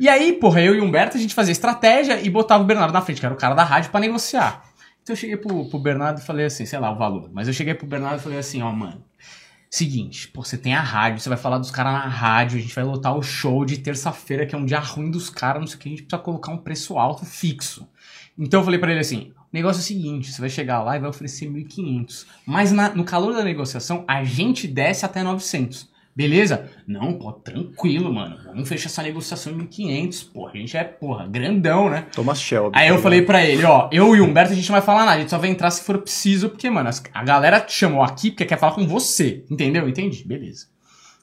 [0.00, 2.92] E aí, porra, eu e o Humberto, a gente fazia estratégia e botava o Bernardo
[2.92, 4.64] na frente, que era o cara da rádio, pra negociar.
[5.02, 7.54] Então eu cheguei pro, pro Bernardo e falei assim, sei lá, o valor, mas eu
[7.54, 9.04] cheguei pro Bernardo e falei assim, ó, mano,
[9.72, 12.74] Seguinte, pô, você tem a rádio, você vai falar dos caras na rádio, a gente
[12.74, 15.76] vai lotar o show de terça-feira, que é um dia ruim dos caras, não sei
[15.76, 17.88] o que, a gente precisa colocar um preço alto fixo.
[18.36, 20.96] Então eu falei pra ele assim: o negócio é o seguinte, você vai chegar lá
[20.96, 22.26] e vai oferecer 1.500.
[22.44, 25.88] Mas na- no calor da negociação, a gente desce até 900.
[26.14, 26.68] Beleza?
[26.86, 28.36] Não, pô, tranquilo, mano.
[28.44, 30.32] Vamos fechar essa negociação em 1.500.
[30.32, 32.06] Porra, a gente é, porra, grandão, né?
[32.12, 32.76] Thomas Shelby.
[32.76, 34.82] Aí eu tá falei pra ele, ó, eu e o Humberto a gente não vai
[34.82, 37.72] falar nada, a gente só vai entrar se for preciso, porque, mano, a galera te
[37.72, 39.88] chamou aqui porque quer falar com você, entendeu?
[39.88, 40.66] Entendi, beleza.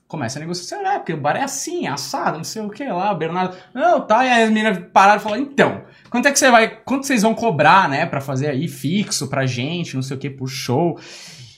[0.08, 0.98] Começa a negociação, né?
[1.00, 4.00] Porque o bar é assim, é assado, não sei o que lá, o Bernardo, não,
[4.00, 7.06] tá, e aí as meninas pararam e falaram, então, quanto é que você vai, quanto
[7.06, 10.48] vocês vão cobrar, né, pra fazer aí fixo pra gente, não sei o que, por
[10.48, 10.98] show.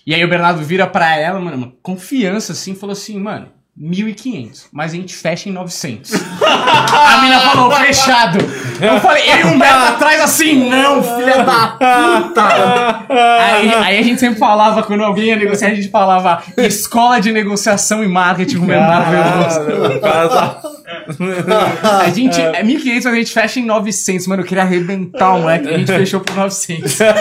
[0.09, 3.49] E aí o Bernardo vira pra ela, mano, uma confiança assim, falou assim, mano,
[3.79, 6.13] 1.500, mas a gente fecha em 900.
[6.41, 8.39] a mina falou, fechado.
[8.81, 13.05] Eu falei, eu e o Humberto atrás assim, não, filha da puta.
[13.07, 17.31] Aí, aí a gente sempre falava, quando alguém ia negociar, a gente falava escola de
[17.31, 20.79] negociação e marketing com o Bernardo Veloso.
[21.83, 24.25] A gente, é 1.500, mas a gente fecha em 900.
[24.25, 25.67] Mano, eu queria arrebentar o moleque.
[25.67, 26.99] A gente fechou por 900.
[26.99, 27.13] É.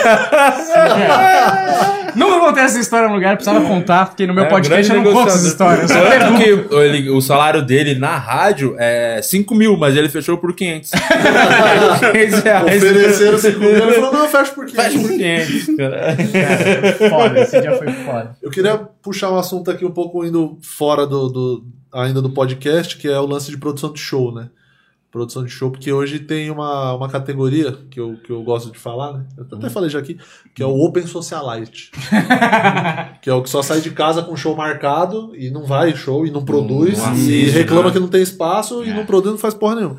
[2.15, 5.11] Nunca contei essa história no lugar, precisava contar, porque no meu É, podcast eu não
[5.13, 5.83] conto essa negociador.
[5.85, 6.03] história.
[6.03, 6.69] Eu pergunto.
[6.69, 10.91] que ele- o salário dele na rádio é 5 mil, mas ele fechou por 500.
[10.91, 12.77] 500 reais.
[12.83, 14.85] Ofereceram 5 mil, ele falou, não, eu fecho por 500.
[14.85, 15.75] Fecha por 500.
[15.77, 15.99] cara.
[15.99, 18.35] Cara, foi foda, esse dia foi foda.
[18.41, 22.97] Eu queria puxar um assunto aqui um pouco indo fora do, do- ainda do podcast,
[22.97, 24.47] que é o lance de produção de show, né?
[25.11, 28.77] Produção de show, porque hoje tem uma, uma categoria que eu, que eu gosto de
[28.77, 29.25] falar, né?
[29.35, 30.19] Eu até falei já aqui,
[30.53, 31.89] que é o Open Socialite.
[33.19, 36.27] que é o que só sai de casa com show marcado e não vai show
[36.27, 37.93] e não produz não e assiste, reclama né?
[37.93, 39.97] que não tem espaço e não produz, não faz porra nenhuma.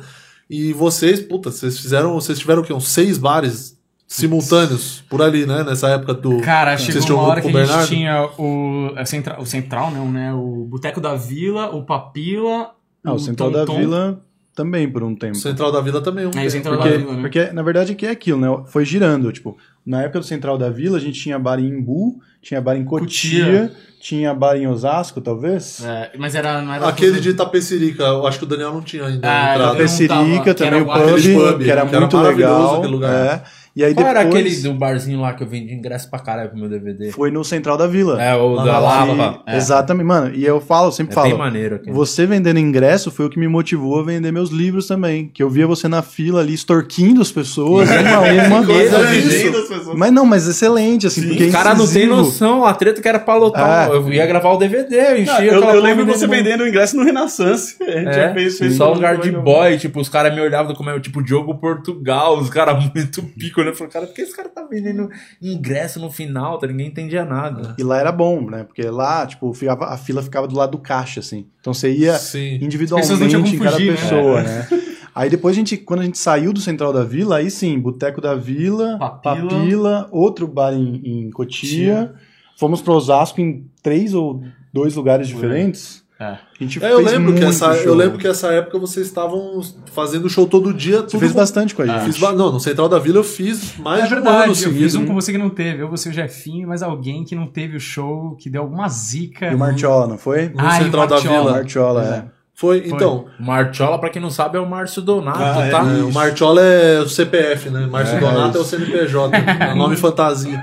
[0.49, 2.71] E vocês, puta, vocês fizeram, vocês tiveram o quê?
[2.71, 5.63] Uns seis bares simultâneos por ali, né?
[5.65, 6.39] Nessa época do.
[6.39, 9.91] Cara, chegou uma um hora que a o gente tinha o, a centra, o Central,
[9.91, 10.33] não, né?
[10.33, 12.71] O Boteco da Vila, o Papila.
[13.03, 13.79] Ah, o Central da Tom Tom.
[13.79, 14.21] Vila
[14.61, 15.33] também por um tempo.
[15.33, 16.31] O Central da Vila também é um.
[16.39, 17.21] É, Central Porque, da Vila, né?
[17.21, 18.63] porque, na verdade, que é aquilo, né?
[18.67, 19.31] Foi girando.
[19.31, 22.75] Tipo, na época do Central da Vila, a gente tinha bar em Imbu, tinha bar
[22.75, 23.71] em Cotia, Cotia.
[23.99, 25.83] tinha bar em Osasco, talvez.
[25.83, 28.81] É, mas era, não era Aquele tudo- de Itapecerica, eu acho que o Daniel não
[28.81, 29.61] tinha ainda Ah, entrado.
[29.61, 32.17] eu não Pecerica, tava, que também era o pub, pub, que era que era muito
[32.17, 32.75] maravilhoso legal.
[32.77, 33.13] aquele lugar.
[33.13, 33.43] É.
[33.75, 36.49] E aí Qual depois era aquele do barzinho lá que eu vendi ingresso pra caralho
[36.49, 37.11] pro meu DVD?
[37.11, 38.21] foi no Central da Vila.
[38.21, 39.41] É, o da Lava.
[39.47, 40.35] E- Exatamente, mano.
[40.35, 41.29] E eu falo, eu sempre É falo.
[41.29, 41.89] bem maneiro aqui.
[41.91, 45.29] Você vendendo ingresso foi o que me motivou a vender meus livros também.
[45.33, 48.61] Que eu via você na fila ali extorquindo as pessoas, uma a uma.
[48.71, 49.97] É pessoas.
[49.97, 52.15] Mas não, mas excelente, assim, porque é O cara não tem incisivo.
[52.15, 53.89] noção, a treta que era pra lotar.
[53.89, 53.95] É.
[53.95, 56.61] Eu ia gravar o DVD, eu Não, enchia eu, aquela eu lembro você de- vendendo
[56.61, 57.75] o ingresso no Renaissance.
[57.81, 60.41] A gente já É, fez, fez só um lugar de boy, tipo, os caras me
[60.41, 63.71] olhavam como é tipo Diogo Portugal, os caras muito pico, né?
[63.71, 65.09] Eu falei, cara, por que esse cara tá vendendo
[65.41, 66.57] ingresso no final?
[66.59, 66.67] Tá?
[66.67, 67.75] Ninguém entendia nada.
[67.77, 68.63] E lá era bom, né?
[68.63, 71.45] Porque lá, tipo, ficava- a fila ficava do lado do caixa, assim.
[71.59, 72.55] Então você ia Sim.
[72.61, 73.97] individualmente em cada fugir, né?
[73.97, 74.67] pessoa, né?
[75.13, 78.21] Aí depois a gente, quando a gente saiu do Central da Vila, aí sim, Boteco
[78.21, 79.49] da Vila, Papila.
[79.49, 82.13] Papila, outro bar em, em Cotia.
[82.57, 84.41] Fomos para Osasco em três ou
[84.71, 86.00] dois lugares diferentes.
[86.21, 86.25] É.
[86.25, 87.95] A gente É, eu fez lembro que essa, eu show.
[87.95, 89.59] lembro que essa época vocês estavam
[89.91, 90.97] fazendo show todo dia.
[90.97, 92.13] Você Tudo fez com- bastante com a gente.
[92.13, 94.55] Fiz não, no Central da Vila eu fiz mais É de um ano verdade, eu
[94.55, 94.83] seguido.
[94.83, 95.81] fiz um com você que não teve.
[95.81, 98.87] Eu, você e o Jefinho, mas alguém que não teve o show, que deu alguma
[98.87, 99.47] zica.
[99.51, 100.49] E o Martiola, não foi?
[100.49, 101.51] No Ah, Central da Vila.
[101.53, 102.03] Martiola,
[102.37, 102.41] é.
[102.53, 103.25] Foi, então.
[103.39, 105.81] O Martiola, pra quem não sabe, é o Márcio Donato, Ah, é, tá?
[105.83, 107.87] né, o Martiola é o CPF, né?
[107.87, 109.35] Márcio Donato é o CNPJ.
[109.71, 110.61] é nome fantasia.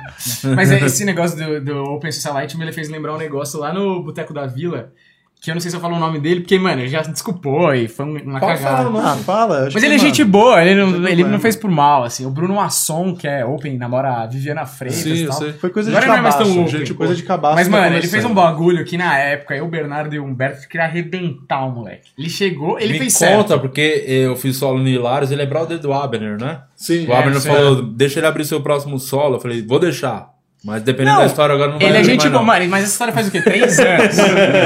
[0.55, 4.01] Mas é, esse negócio do, do Open Socialite me fez lembrar um negócio lá no
[4.05, 4.93] Boteco da Vila,
[5.41, 7.72] que eu não sei se eu falo o nome dele, porque, mano, ele já desculpou
[7.74, 8.89] e foi um- uma Pode falar cagada.
[8.89, 9.07] o nome.
[9.09, 9.55] Ah, fala.
[9.66, 12.26] acho Mas que, ele é gente boa, ele não, ele não fez por mal, assim.
[12.26, 15.36] O Bruno Masson, que é Open, namora a Viviana Freitas Sim, e tal.
[15.39, 15.53] sei.
[15.53, 16.55] Foi coisa Agora de não é mais cabaço.
[16.55, 17.55] tão gente, coisa de cabaço.
[17.55, 20.68] Mas, mano, ele fez um bagulho que na época, eu, o Bernardo e o Humberto
[20.68, 22.11] queria arrebentar o moleque.
[22.18, 23.61] Ele chegou, ele Me fez conta, certo.
[23.61, 26.62] porque eu fiz solo no Hilários, ele é brother do Abner, né?
[26.74, 27.07] Sim.
[27.07, 29.36] O Abner É, falou, deixa ele abrir seu próximo solo.
[29.36, 30.36] Eu falei, vou deixar.
[30.65, 32.45] Mas dependendo Não, da história agora não vai Ele é gente mais, boa, não.
[32.47, 33.41] mano, mas essa história faz o quê?
[33.41, 34.17] Três anos?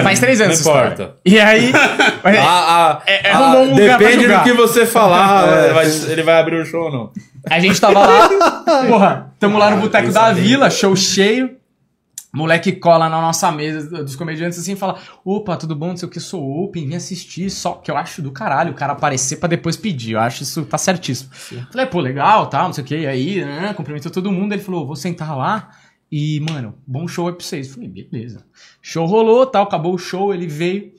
[0.03, 1.17] faz três anos Não importa.
[1.25, 1.71] E aí...
[2.25, 2.43] mas- Ah,
[2.99, 6.57] ah, É- é um pra depende do que você falar, ele, vai, ele vai abrir
[6.63, 7.11] o show ou não.
[7.51, 8.29] A gente tava lá,
[8.89, 11.57] porra, tamo lá no Boteco da Vila, show cheio.
[12.35, 15.89] Moleque cola na nossa mesa dos comediantes assim e fala: Opa, tudo bom?
[15.89, 17.51] Não sei o que, sou open, vim assistir.
[17.51, 20.13] Só que eu acho do caralho o cara aparecer pra depois pedir.
[20.13, 21.29] Eu acho isso tá certíssimo.
[21.71, 22.97] Falei, pô, legal, tal, não sei o que.
[23.01, 24.55] E aí, né, cumprimentou todo mundo.
[24.55, 25.69] Ele falou: Vou sentar lá
[26.13, 27.73] e, mano, bom show aí pra vocês.
[27.73, 28.45] Falei, beleza.
[28.83, 30.93] Show rolou, tal, acabou o show, ele veio.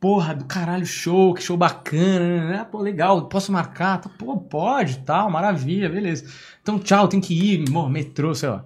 [0.00, 2.64] Porra, do caralho, show, que show bacana, né?
[2.64, 4.00] Pô, legal, posso marcar?
[4.00, 6.24] Tá, Pô, pode, tal, maravilha, beleza.
[6.62, 8.64] Então, tchau, tem que ir, morro, metrô, sei lá.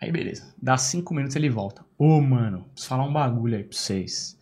[0.00, 0.54] Aí, beleza.
[0.62, 1.84] Dá cinco minutos ele volta.
[1.98, 4.38] Ô, mano, preciso falar um bagulho aí pra vocês.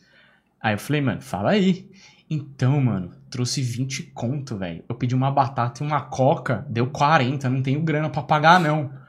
[0.60, 1.88] Aí eu falei, mano, fala aí.
[2.28, 4.84] Então, mano, trouxe 20 conto, velho.
[4.86, 9.05] Eu pedi uma batata e uma coca, deu 40, não tenho grana pra pagar, não.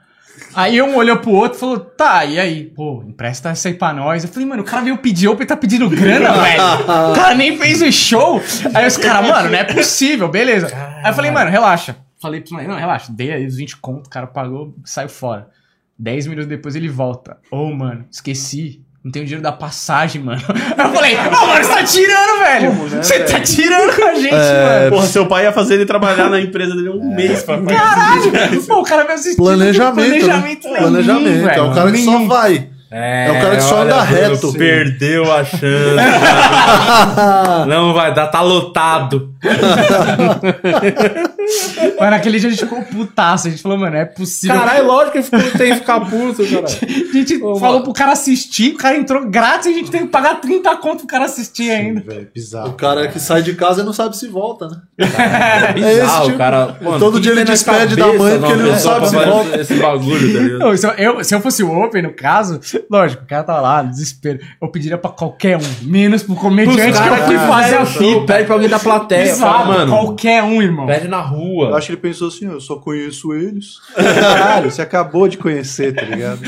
[0.54, 2.64] Aí um olhou pro outro e falou, tá, e aí?
[2.64, 4.24] Pô, empresta essa aí pra nós.
[4.24, 6.62] Eu falei, mano, o cara veio pedir open e tá pedindo grana, velho.
[7.10, 8.40] O cara nem fez o show.
[8.74, 10.68] Aí os caras, mano, não é possível, beleza.
[11.02, 11.96] Aí eu falei, mano, relaxa.
[12.20, 15.48] Falei pro moleque, não, relaxa, dei aí os 20 conto, o cara pagou, saiu fora.
[15.98, 17.38] 10 minutos depois ele volta.
[17.50, 18.82] Ô, mano, esqueci.
[19.08, 20.38] Não tenho dinheiro da passagem, mano.
[20.76, 22.70] Aí eu falei, ô, mano, você tá tirando, velho.
[22.72, 23.44] Como, né, Você tá velho?
[23.46, 24.90] tirando com a gente, É, mano.
[24.90, 27.94] Porra, seu pai ia fazer ele trabalhar na empresa dele um mês pra pagar.
[27.94, 28.62] Caralho!
[28.66, 29.38] Pô, o cara vai assistir.
[29.38, 30.08] Planejamento.
[30.10, 30.80] Planejamento né?
[30.80, 31.48] nenhum, Planejamento.
[31.48, 31.70] é velho.
[31.70, 32.28] o cara que só Nenhum.
[32.28, 32.68] vai.
[32.90, 34.52] É o cara que só olha, anda reto.
[34.52, 35.64] Perdeu a chance.
[37.66, 39.27] Não vai dar, tá lotado.
[41.98, 43.48] Mas naquele dia a gente ficou putaço.
[43.48, 44.56] A gente falou, mano, é possível.
[44.56, 46.66] Caralho, lógico que tem que ficar puto, caralho.
[46.66, 50.08] A gente falou pro cara assistir, o cara entrou grátis e a gente tem que
[50.08, 52.00] pagar 30 conto pro cara assistir ainda.
[52.00, 52.72] Velho, O bizarro.
[52.74, 54.76] cara que sai de casa e não sabe se volta, né?
[55.68, 56.76] É bizarro, esse tipo- cara.
[56.80, 59.60] Mano, todo o dia ele despede da mãe porque ele não sabe se volta.
[59.60, 60.58] Esse bagulho, tá ligado?
[60.58, 62.60] Não, se, eu, se eu fosse o Open, no caso,
[62.90, 64.38] lógico, o cara tá lá, no desespero.
[64.60, 67.86] Eu pediria pra qualquer um, menos pro comediante que eu cara fui que fazer a
[67.86, 68.32] show, fita.
[68.32, 69.27] Pede pra alguém da plateia.
[69.36, 70.86] Fala, Exato, mano, qualquer um, irmão.
[70.86, 71.68] pede na rua.
[71.68, 73.78] Eu acho que ele pensou assim, eu só conheço eles.
[73.94, 76.40] Caralho, você acabou de conhecer, tá ligado?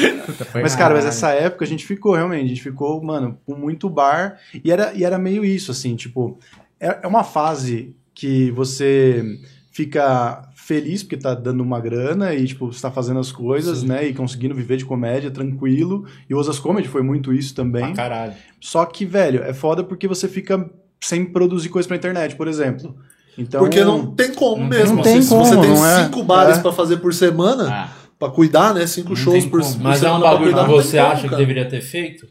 [0.55, 3.89] Mas, cara, mas essa época a gente ficou, realmente, a gente ficou, mano, com muito
[3.89, 4.39] bar.
[4.65, 6.39] E era, e era meio isso, assim, tipo,
[6.78, 9.24] é, é uma fase que você
[9.70, 14.07] fica feliz porque tá dando uma grana e, tipo, você tá fazendo as coisas, né?
[14.07, 16.07] E conseguindo viver de comédia tranquilo.
[16.28, 17.86] E o Osas Comedy foi muito isso também.
[17.86, 18.35] Pra caralho.
[18.61, 20.70] Só que, velho, é foda porque você fica
[21.02, 22.97] sem produzir coisa pra internet, por exemplo.
[23.39, 24.97] Então, Porque não tem como mesmo.
[24.97, 26.05] não tem assim, se você como, tem não é?
[26.05, 26.60] cinco bares É.
[26.62, 28.86] pra fazer por semana, Ah, pra cuidar, né?
[28.86, 29.74] Cinco shows tem por, como.
[29.74, 32.27] por Mas é semana um bagulho que não você como, acha que deveria ter feito?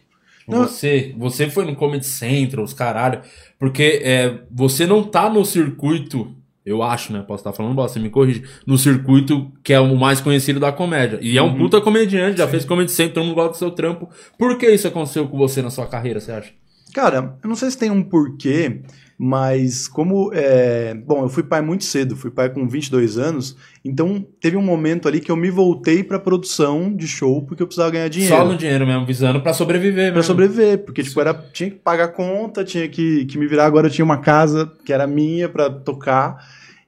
[0.47, 0.63] Não.
[0.67, 3.21] Você, você foi no Comedy Central, os caralho.
[3.57, 6.31] Porque é, você não tá no circuito,
[6.65, 7.23] eu acho, né?
[7.27, 8.43] Posso estar falando bosta, você me corrige.
[8.67, 11.17] No circuito que é o mais conhecido da comédia.
[11.21, 14.09] E é um puta comediante, já fez Comedy Central, todo mundo gosta do seu trampo.
[14.37, 16.49] Por que isso aconteceu com você na sua carreira, você acha?
[16.93, 18.81] Cara, eu não sei se tem um porquê,
[19.17, 20.31] mas como.
[20.33, 20.93] É...
[20.93, 23.55] Bom, eu fui pai muito cedo, fui pai com 22 anos,
[23.85, 27.67] então teve um momento ali que eu me voltei pra produção de show porque eu
[27.67, 28.35] precisava ganhar dinheiro.
[28.35, 30.23] Só no dinheiro mesmo, visando pra sobreviver Pra mesmo.
[30.23, 33.65] sobreviver, porque tipo, era, tinha que pagar conta, tinha que, que me virar.
[33.65, 36.37] Agora eu tinha uma casa que era minha pra tocar.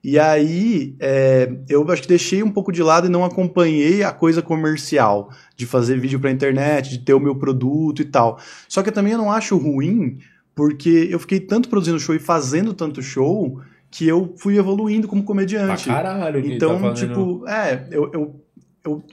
[0.03, 4.11] E aí é, eu acho que deixei um pouco de lado e não acompanhei a
[4.11, 8.39] coisa comercial de fazer vídeo pra internet, de ter o meu produto e tal.
[8.67, 10.17] Só que eu também eu não acho ruim,
[10.55, 13.61] porque eu fiquei tanto produzindo show e fazendo tanto show
[13.91, 15.89] que eu fui evoluindo como Pra comediante.
[15.89, 16.41] caralho.
[16.41, 18.41] que Então, tá tipo, é, eu, eu,
[18.85, 19.03] eu,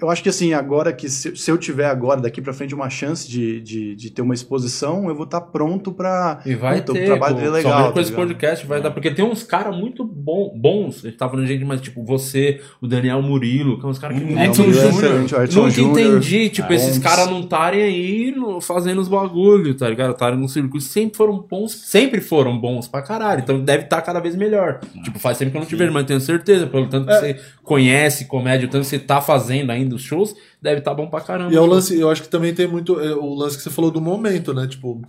[0.00, 2.90] eu acho que assim, agora que se, se eu tiver agora, daqui pra frente, uma
[2.90, 6.40] chance de, de, de ter uma exposição, eu vou estar pronto pra.
[6.44, 7.78] E vai Puta, ter, o trabalho pô, dele é só legal.
[7.78, 11.08] mesmo com tá esse podcast vai dar, porque tem uns caras muito bom, bons, a
[11.08, 14.18] gente tá falando de gente, mas tipo, você, o Daniel Murilo, que é uns caras
[14.18, 15.48] que Hum, Edson não, Júnior.
[15.52, 16.76] Nunca entendi, tipo, É.
[16.76, 20.12] esses caras não estarem aí no- fazendo os bagulho, tá ligado?
[20.12, 24.20] Estarem no circuito, sempre foram bons, sempre foram bons pra caralho, então deve estar cada
[24.20, 24.80] vez melhor.
[25.04, 27.20] Tipo, faz tempo que eu não te vejo, mas tenho certeza, pelo tanto que É.
[27.20, 31.08] você conhece comédia, o tanto que você tá fazendo ainda os shows, deve estar bom
[31.08, 31.52] pra caramba.
[31.52, 33.00] E é o lance, eu acho que também tem muito.
[33.00, 34.66] é, o lance que você falou do momento, né?
[34.66, 35.00] Tipo,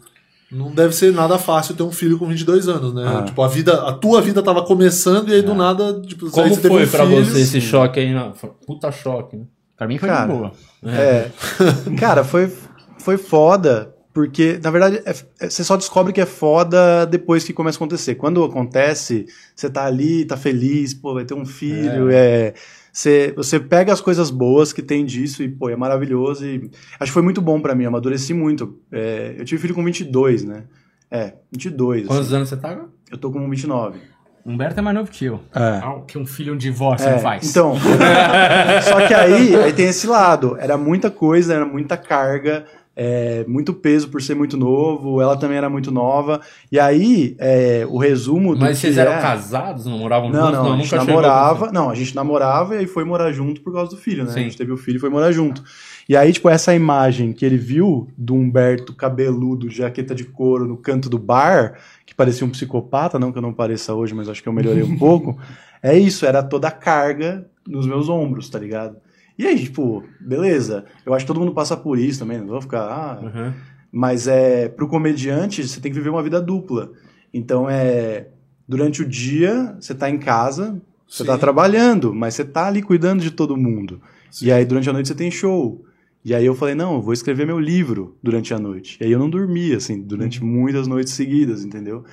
[0.51, 3.03] não deve ser nada fácil ter um filho com 22 anos, né?
[3.05, 3.23] Ah.
[3.23, 6.67] Tipo, a vida, a tua vida tava começando e aí do nada, tipo, Como você
[6.67, 8.13] foi um pra filho, você esse choque aí?
[8.13, 8.33] Não,
[8.65, 9.43] puta choque, né?
[9.77, 10.51] pra mim foi Cara, boa.
[10.83, 11.29] É.
[11.97, 12.51] Cara, foi,
[12.97, 17.53] foi foda, porque, na verdade, é- é- você só descobre que é foda depois que
[17.53, 18.15] começa a acontecer.
[18.15, 19.25] Quando acontece,
[19.55, 22.53] você tá ali, tá feliz, pô, vai ter um filho, é.
[22.91, 26.45] Você, você pega as coisas boas que tem disso e, pô, é maravilhoso.
[26.45, 28.79] E acho que foi muito bom pra mim, amadureci muito.
[28.91, 30.63] É, eu tive filho com 22, né?
[31.11, 32.07] É, 22.
[32.07, 32.35] Quantos assim.
[32.35, 32.69] anos você tá?
[32.69, 32.89] agora?
[33.11, 33.99] Eu tô com 29.
[34.45, 35.41] Humberto é mais novo que eu.
[35.53, 35.79] É.
[35.83, 37.49] Ah, que um filho um divórcio É, faz.
[37.49, 37.75] Então,
[38.83, 40.57] só que aí, aí tem esse lado.
[40.59, 42.65] Era muita coisa, era muita carga,
[43.01, 45.21] é, muito peso por ser muito novo.
[45.21, 46.41] Ela também era muito nova.
[46.69, 50.59] E aí, é, o resumo do Mas vocês eram é- casados, não moravam Não, juntos?
[50.59, 51.71] não, a gente namorava.
[51.71, 54.31] Não, a gente namorava e aí foi morar junto por causa do filho, né?
[54.31, 54.41] Sim.
[54.41, 55.63] A gente teve o filho e foi morar junto.
[56.09, 60.75] E aí, tipo, essa imagem que ele viu do Humberto cabeludo, jaqueta de couro no
[60.75, 64.43] canto do bar, que parecia um psicopata, não que eu não pareça hoje, mas acho
[64.43, 65.37] que eu melhorei um pouco.
[65.81, 68.97] É isso, era toda a carga nos meus ombros, tá ligado?
[69.39, 70.83] E aí, tipo, beleza.
[71.05, 72.81] Eu acho que todo mundo passa por isso também, não vou ficar.
[72.83, 73.53] Ah, Uhum.
[73.91, 76.91] mas é pro comediante, você tem que viver uma vida dupla.
[77.33, 78.27] Então é
[78.67, 81.39] durante o dia você tá em casa, você tá Sim.
[81.39, 84.01] trabalhando, mas você tá ali cuidando de todo mundo.
[84.41, 85.85] E aí durante a noite você tem show.
[86.23, 88.97] E aí eu falei, não, eu vou escrever meu livro durante a noite.
[88.99, 92.03] E aí eu não dormia, assim, durante muitas noites seguidas, entendeu?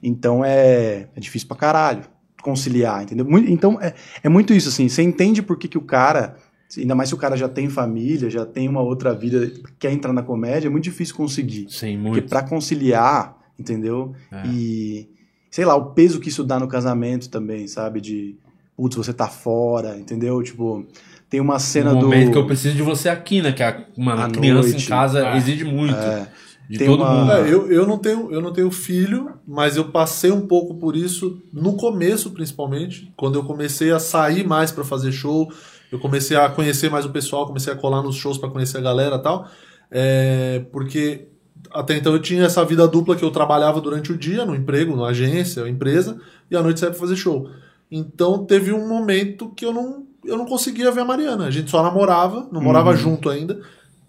[0.00, 2.02] Então é, é difícil pra caralho
[2.40, 3.26] conciliar, entendeu?
[3.26, 3.92] Muito- então é,
[4.22, 6.36] é muito isso, assim, você entende por que, que o cara,
[6.78, 10.12] ainda mais se o cara já tem família, já tem uma outra vida, quer entrar
[10.12, 11.66] na comédia, é muito difícil conseguir.
[11.70, 12.28] Sim, Porque muito.
[12.28, 14.14] pra conciliar, entendeu?
[14.30, 14.46] É.
[14.46, 15.08] E
[15.50, 18.00] sei lá, o peso que isso dá no casamento também, sabe?
[18.00, 18.36] De
[18.76, 20.42] putz, você tá fora, entendeu?
[20.42, 20.86] Tipo,
[21.30, 23.52] tem uma cena no do momento que eu preciso de você aqui, né?
[23.52, 24.84] Que a, mano, a criança noite.
[24.84, 25.36] em casa É.
[25.38, 25.94] exige muito.
[25.94, 26.28] É.
[26.68, 27.32] De Tem todo uma- mundo.
[27.32, 30.96] É, eu, eu, não tenho, eu não tenho filho, mas eu passei um pouco por
[30.96, 33.12] isso no começo, principalmente.
[33.16, 35.48] Quando eu comecei a sair mais pra fazer show,
[35.90, 38.80] eu comecei a conhecer mais o pessoal, comecei a colar nos shows pra conhecer a
[38.82, 39.48] galera e tal.
[39.90, 41.28] É, porque
[41.72, 44.96] até então eu tinha essa vida dupla que eu trabalhava durante o dia, no emprego,
[44.96, 46.18] na agência, empresa,
[46.50, 47.48] e à noite saía pra fazer show.
[47.90, 51.46] Então teve um momento que eu não, eu não conseguia ver a Mariana.
[51.46, 52.96] A gente só namorava, não morava Uhum.
[52.96, 53.60] junto ainda.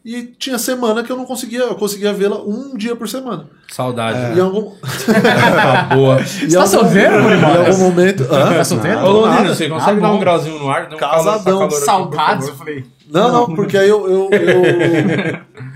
[0.09, 3.49] E tinha semana que eu não conseguia, eu conseguia vê-la um dia por semana.
[3.69, 4.35] Saudade.
[4.35, 4.71] E em algum,
[5.11, 6.19] Tá boa.
[6.21, 8.23] e tá algum- solteiro, Em algum momento.
[8.23, 8.53] Hã?
[8.53, 8.99] Tá solteiro?
[8.99, 10.88] Ô, Londrina, você consegue dar um grauzinho no ar?
[10.88, 11.59] Dá um Casadão.
[11.59, 12.85] calor- Saudades, eu falei.
[13.09, 14.61] Não, não, porque aí eu, eu, eu,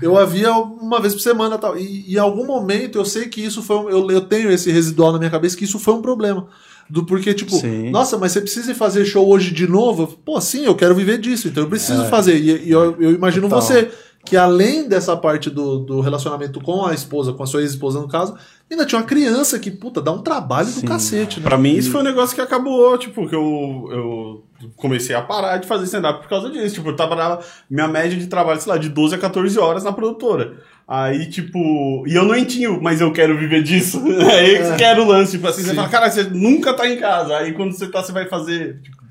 [0.00, 1.76] eu havia uma vez por semana e tal.
[1.76, 3.76] E em algum momento eu sei que isso foi.
[3.76, 6.46] um- Eu, eu tenho esse residual na minha cabeça que isso foi um problema.
[6.90, 7.90] Do porque, tipo, Sim.
[7.90, 10.06] nossa, mas você precisa fazer show hoje de novo?
[10.24, 11.70] Pô, sim, eu quero viver disso, então eu É.
[11.70, 12.36] preciso fazer.
[12.36, 13.62] E, e eu, eu imagino Total.
[13.62, 13.90] você,
[14.24, 18.08] que além dessa parte do, do relacionamento com a esposa, com a sua ex-esposa no
[18.08, 18.36] caso,
[18.70, 21.46] ainda tinha uma criança que, puta, dá um trabalho do cacete, né?
[21.46, 24.44] Pra mim, isso foi um negócio que acabou, tipo, que eu, eu
[24.76, 26.76] comecei a parar de fazer stand-up por causa disso.
[26.76, 29.92] Tipo, eu trabalhava, minha média de trabalho, sei lá, de 12 a 14 horas na
[29.92, 30.54] produtora.
[30.86, 34.02] Aí, tipo, e eu não entinho, mas eu quero viver disso.
[34.30, 36.96] Aí que que era o lance, tipo assim, você fala, cara, você nunca tá em
[36.96, 37.36] casa.
[37.36, 38.80] Aí quando você tá, você vai fazer.
[38.82, 39.01] Tipo,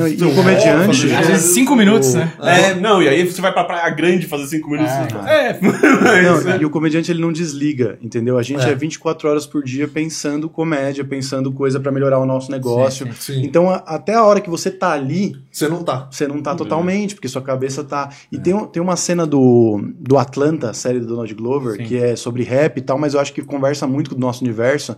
[0.00, 1.12] Não, e o comediante.
[1.12, 2.32] Às vezes cinco minutos, né?
[2.42, 4.92] é, não, e aí você vai pra Praia Grande fazer 5 minutos.
[5.26, 8.38] É, Não, e o comediante ele não desliga, entendeu?
[8.38, 8.74] A gente é, É.
[8.74, 13.08] 24 horas por dia pensando comédia, pensando coisa pra melhorar o nosso negócio.
[13.18, 13.42] Sim.
[13.44, 16.08] Então, a- até a hora que você tá ali, Você não tá.
[16.10, 18.08] você não tá totalmente, porque sua cabeça tá.
[18.32, 21.84] E tem, tem uma cena do, do Atlanta, série do Donald Glover, Sim.
[21.84, 24.42] que é sobre rap e tal, mas eu acho que conversa muito com o nosso
[24.44, 24.96] universo.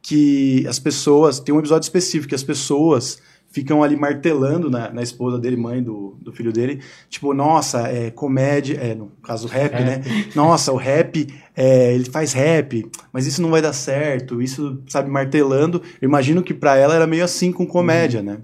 [0.00, 1.38] Que as pessoas.
[1.38, 3.20] Tem um episódio específico que as pessoas
[3.52, 6.80] ficam ali martelando na, na esposa dele, mãe do, do filho dele.
[7.08, 8.78] Tipo, nossa, é comédia.
[8.80, 10.02] É, no caso, rap, né?
[10.34, 14.40] Nossa, o rap, é, ele faz rap, mas isso não vai dar certo.
[14.42, 15.82] Isso, sabe, martelando.
[16.00, 18.38] Eu imagino que pra ela era meio assim com comédia, né?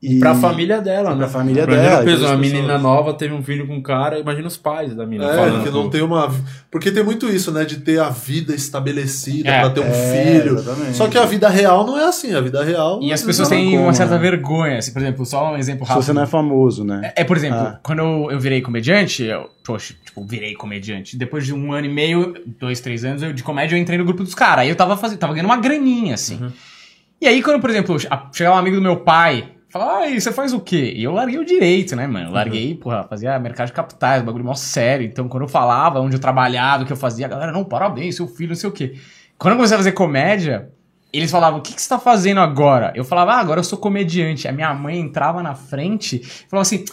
[0.00, 1.16] E Pra família dela, né?
[1.16, 2.82] Pra família Imagina dela, peso, e uma todas as menina pessoas.
[2.82, 5.64] nova teve um filho com um cara, imagina os pais da menina É, falando.
[5.64, 6.32] que não tem uma.
[6.70, 7.64] Porque tem muito isso, né?
[7.64, 9.60] De ter a vida estabelecida É.
[9.60, 9.92] pra ter um É,
[10.40, 10.54] filho.
[10.58, 10.96] exatamente.
[10.96, 12.32] Só que a vida real não é assim.
[12.32, 13.00] A vida real.
[13.02, 14.20] E as pessoas têm como, uma certa né?
[14.20, 14.78] vergonha.
[14.78, 16.04] Assim, por exemplo, só um exemplo Se rápido.
[16.04, 17.12] você não é famoso, né?
[17.16, 17.80] É, por exemplo, Ah.
[17.82, 21.16] quando eu, eu virei comediante, eu, poxa, tipo, virei comediante.
[21.16, 24.04] Depois de um ano e meio, dois, três anos eu- de comédia, eu entrei no
[24.04, 24.60] grupo dos caras.
[24.62, 26.38] Aí eu tava fazendo, tava ganhando uma graninha, assim.
[27.20, 27.96] E aí, quando, por exemplo,
[28.32, 30.92] chegava um amigo do meu pai, falava, ai, você faz o quê?
[30.96, 32.28] E eu larguei o direito, né, mano?
[32.28, 35.06] Eu larguei, porra, fazia mercado de capitais, bagulho mó sério.
[35.06, 38.16] Então, quando eu falava onde eu trabalhava, o que eu fazia, a galera, não, parabéns,
[38.16, 38.94] seu filho, não sei o quê.
[39.36, 40.70] Quando eu comecei a fazer comédia,
[41.12, 42.92] eles falavam, o que, que você tá fazendo agora?
[42.94, 44.48] Eu falava, ah, agora eu sou comediante.
[44.48, 46.84] A minha mãe entrava na frente e falava assim,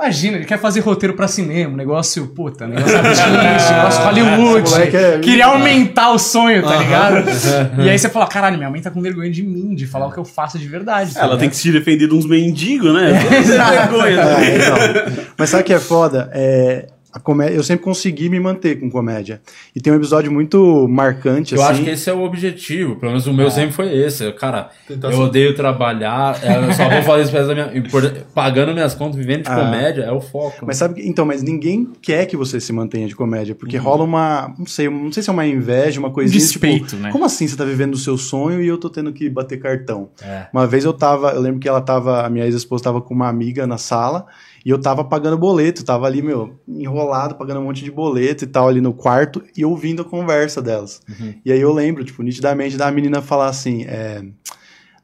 [0.00, 3.30] imagina, ele quer fazer roteiro pra cinema, um negócio, puta, negócio artístico,
[3.74, 4.74] negócio Hollywood.
[4.96, 7.24] É- Queria aumentar o sonho, tá ligado?
[7.84, 10.12] e aí você fala, caralho, minha mãe tá com vergonha de mim, de falar o
[10.12, 11.14] que eu faço de verdade.
[11.14, 13.12] tá Ela tem que se defender de uns mendigos, né?
[13.20, 14.50] Vergonha, né?
[14.50, 15.24] É, então.
[15.36, 16.30] Mas sabe o que é foda?
[16.32, 16.86] É,
[17.18, 19.40] comédia, eu sempre consegui me manter com comédia.
[19.74, 21.72] E tem um episódio muito marcante, Eu assim.
[21.72, 24.30] acho que esse é o objetivo, pelo menos o meu sempre foi esse.
[24.34, 28.94] Cara, Tentar eu ser- odeio trabalhar, eu só vou fazer isso pra minha, pagando minhas
[28.94, 29.56] contas, vivendo de Ah.
[29.56, 30.64] comédia, é o foco.
[30.66, 34.04] Mas sabe que, então, mas ninguém quer que você se mantenha de comédia, porque rola
[34.04, 37.10] uma, não sei, não sei se é uma inveja, uma coisinha, despeito, tipo, né?
[37.10, 40.10] como assim você tá vivendo o seu sonho e eu tô tendo que bater cartão?
[40.22, 40.46] É.
[40.52, 43.28] Uma vez eu tava, eu lembro que ela tava, a minha ex-esposa tava com uma
[43.28, 44.26] amiga na sala,
[44.64, 48.46] e eu tava pagando boleto, tava ali, meu, enrolado, pagando um monte de boleto e
[48.46, 51.00] tal, ali no quarto, e ouvindo a conversa delas.
[51.44, 54.22] E aí eu lembro, tipo, nitidamente da menina falar assim, é,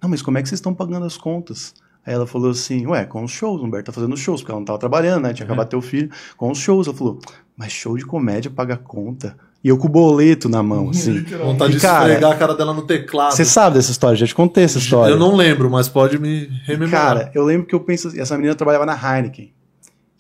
[0.02, 1.74] não, mas como é que vocês estão pagando as contas?
[2.04, 4.60] Aí ela falou assim, ué, com os shows, o Humberto tá fazendo shows, porque ela
[4.60, 6.86] não tava trabalhando, né, tinha acabado de ter o filho, com os shows.
[6.86, 7.18] Ela falou,
[7.56, 9.36] mas show de comédia paga conta.
[9.66, 11.24] E eu com o boleto na mão, assim.
[11.24, 13.34] Vontade E, de cara, esfregar a cara dela no teclado.
[13.34, 15.12] Você sabe dessa história, já te contei essa história.
[15.12, 16.90] Eu não lembro, mas pode me rememorar.
[16.93, 19.52] Cara, eu lembro que eu penso assim, essa menina trabalhava na Heineken.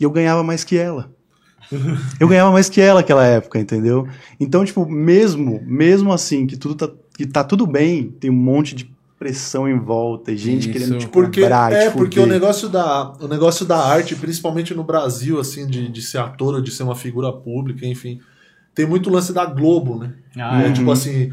[0.00, 1.12] E eu ganhava mais que ela.
[2.18, 4.08] Eu ganhava mais que ela naquela época, entendeu?
[4.38, 8.74] Então, tipo, mesmo, mesmo assim, que tudo tá, que tá tudo bem, tem um monte
[8.74, 10.72] de pressão em volta, e gente Isso.
[10.72, 14.74] querendo te Porque, cobrar, é, te porque o negócio, da, o negócio da arte, principalmente
[14.74, 18.20] no Brasil, assim, de, de ser ator ou de ser uma figura pública, enfim,
[18.76, 20.12] tem muito lance da Globo, né?
[20.38, 20.72] Ah, É, é.
[20.72, 21.32] Tipo assim,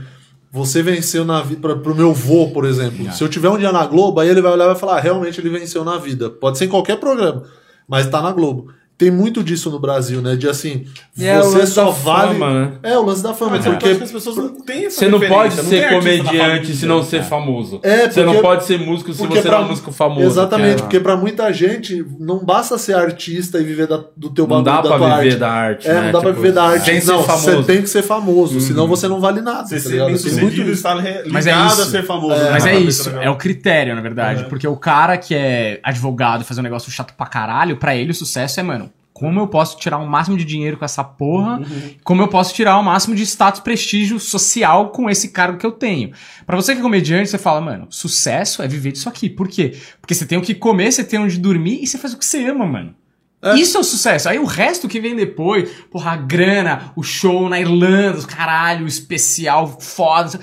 [0.49, 1.75] você venceu na vida.
[1.75, 3.11] Pro meu vô, por exemplo.
[3.11, 4.99] Se eu tiver um dia na Globo, aí ele vai olhar e vai falar: ah,
[5.01, 6.29] realmente ele venceu na vida.
[6.29, 7.43] Pode ser em qualquer programa,
[7.87, 8.71] mas tá na Globo.
[9.03, 10.35] Tem muito disso no Brasil, né?
[10.35, 10.85] De assim,
[11.17, 12.33] E é o você lance só da vale.
[12.33, 12.71] fama, né?
[12.83, 13.57] É, o lance da fama.
[13.57, 17.03] Eu porque as pessoas não têm essa Você não pode referência, ser comediante se não
[17.03, 17.79] ser famoso.
[17.83, 19.91] É, você não porque- pode ser músico se porque você pra- não é um músico
[19.91, 20.25] famoso.
[20.25, 24.29] Exatamente, que é- porque pra muita gente não basta ser artista e viver da- do
[24.29, 25.39] teu Não bagulho, dá da pra tua viver arte.
[25.39, 26.01] da arte, É, né?
[26.01, 26.85] não dá pra Tipo, viver da arte.
[26.85, 27.49] sem ser não, famoso.
[27.49, 27.55] Uhum.
[27.57, 29.67] você tem que ser famoso, senão você não vale nada.
[29.67, 30.05] Você tá
[30.41, 30.95] muito- está
[31.29, 31.81] Mas é ligado isso.
[31.81, 32.35] a ser famoso.
[32.35, 32.49] né?
[32.51, 34.45] Mas é cabeça isso, é o critério, na verdade.
[34.45, 38.15] Porque o cara que é advogado, fazer um negócio chato pra caralho, pra ele o
[38.15, 41.61] sucesso é, mano, como eu posso tirar o máximo de dinheiro com essa porra,
[42.03, 45.71] como eu posso tirar o máximo de status, prestígio social com esse cargo que eu
[45.71, 46.11] tenho.
[46.45, 49.29] Pra você que é comediante, você fala, mano, sucesso é viver disso aqui.
[49.29, 49.77] Por quê?
[50.01, 52.25] Porque você tem o que comer, você tem onde dormir e você faz o que
[52.25, 52.95] você ama, mano.
[53.55, 54.29] Isso é o sucesso.
[54.29, 58.87] Aí o resto que vem depois, porra, a grana, o show na Irlanda, caralho, o
[58.87, 60.39] especial foda.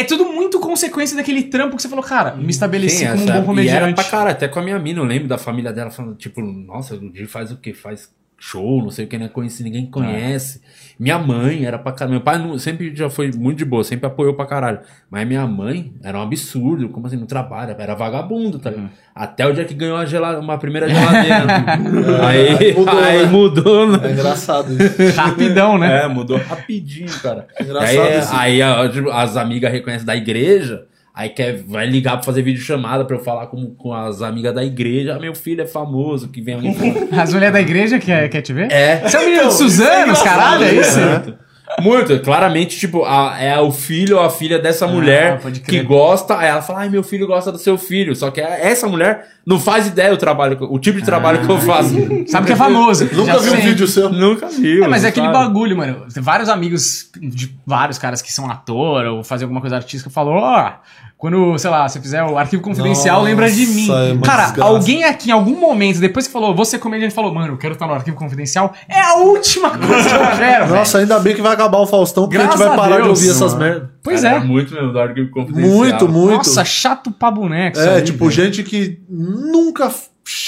[0.00, 3.22] É tudo muito consequência daquele trampo que você falou, cara, me estabeleci Sim, como um
[3.24, 3.94] essa- bom E era comediante.
[3.94, 6.94] pra cara, até com a minha mina, eu lembro da família dela falando, tipo, nossa,
[6.94, 7.72] o dia faz o quê?
[7.74, 8.10] Faz
[8.42, 10.62] show, não sei o que, não é conhecido, ninguém conhece.
[10.98, 12.12] Minha mãe era pra caralho.
[12.16, 14.80] Meu pai não- sempre já foi muito de boa, sempre apoiou pra caralho.
[15.10, 18.90] Mas minha mãe era um absurdo, como assim, não trabalha, era vagabundo, tá ligado?
[19.14, 21.46] Até o dia que ganhou uma, gelada, uma primeira geladeira.
[22.26, 23.24] aí, mudou, aí né?
[23.30, 24.08] mudou, né?
[24.08, 24.96] É engraçado isso.
[25.20, 26.04] Rapidão, né?
[26.04, 27.46] É, mudou rapidinho, cara.
[27.60, 28.34] Engraçado E aí, isso.
[28.34, 30.86] aí a- tipo, as amigas reconhecem da igreja,
[31.20, 34.54] aí quer, vai ligar pra fazer vídeo chamada pra eu falar com, com as amigas
[34.54, 35.16] da igreja.
[35.16, 37.06] Ah, meu filho é famoso, que vem alguém falar.
[37.22, 38.72] As mulheres da igreja quer, quer te ver?
[38.72, 39.00] É.
[39.06, 40.98] Você é o menino de Suzanos, caralho, é isso?
[40.98, 41.50] Muito.
[41.80, 45.80] Muito, claramente, tipo, a- é o filho ou a filha dessa mulher Ah, pode que
[45.82, 48.14] gosta, aí ela fala, ai, meu filho gosta do seu filho.
[48.16, 51.58] Só que essa mulher não faz ideia o trabalho, o tipo de trabalho que eu
[51.60, 51.94] faço.
[52.26, 53.08] Sabe que é famoso.
[53.14, 54.10] Nunca Já vi um vídeo seu.
[54.10, 54.84] Nunca viu.
[54.84, 55.38] É, mas é aquele sabe.
[55.38, 56.06] bagulho, mano.
[56.12, 60.34] Tem vários amigos de vários caras que são ator ou fazem alguma coisa artística falou,
[60.34, 60.72] ó,
[61.20, 63.88] quando, sei lá, você fizer o arquivo confidencial, Nossa, lembra de mim.
[63.92, 64.70] é Cara, desgraça.
[64.72, 67.86] alguém aqui em algum momento, depois que falou, você comediante, falou, mano, eu quero estar
[67.86, 70.68] no arquivo confidencial, é a última coisa que eu quero.
[70.68, 73.02] Nossa, ainda bem que vai acabar o Faustão, porque Graças a gente vai parar de
[73.04, 73.64] Deus, ouvir essas mano.
[73.66, 73.88] merdas.
[74.02, 74.40] Pois Cara, é.
[74.40, 75.76] Muito mesmo, do arquivo confidencial.
[75.76, 76.36] Muito, muito.
[76.38, 77.78] Nossa, chato pra boneco.
[77.78, 78.30] isso É, aí, tipo, velho.
[78.30, 79.92] gente que nunca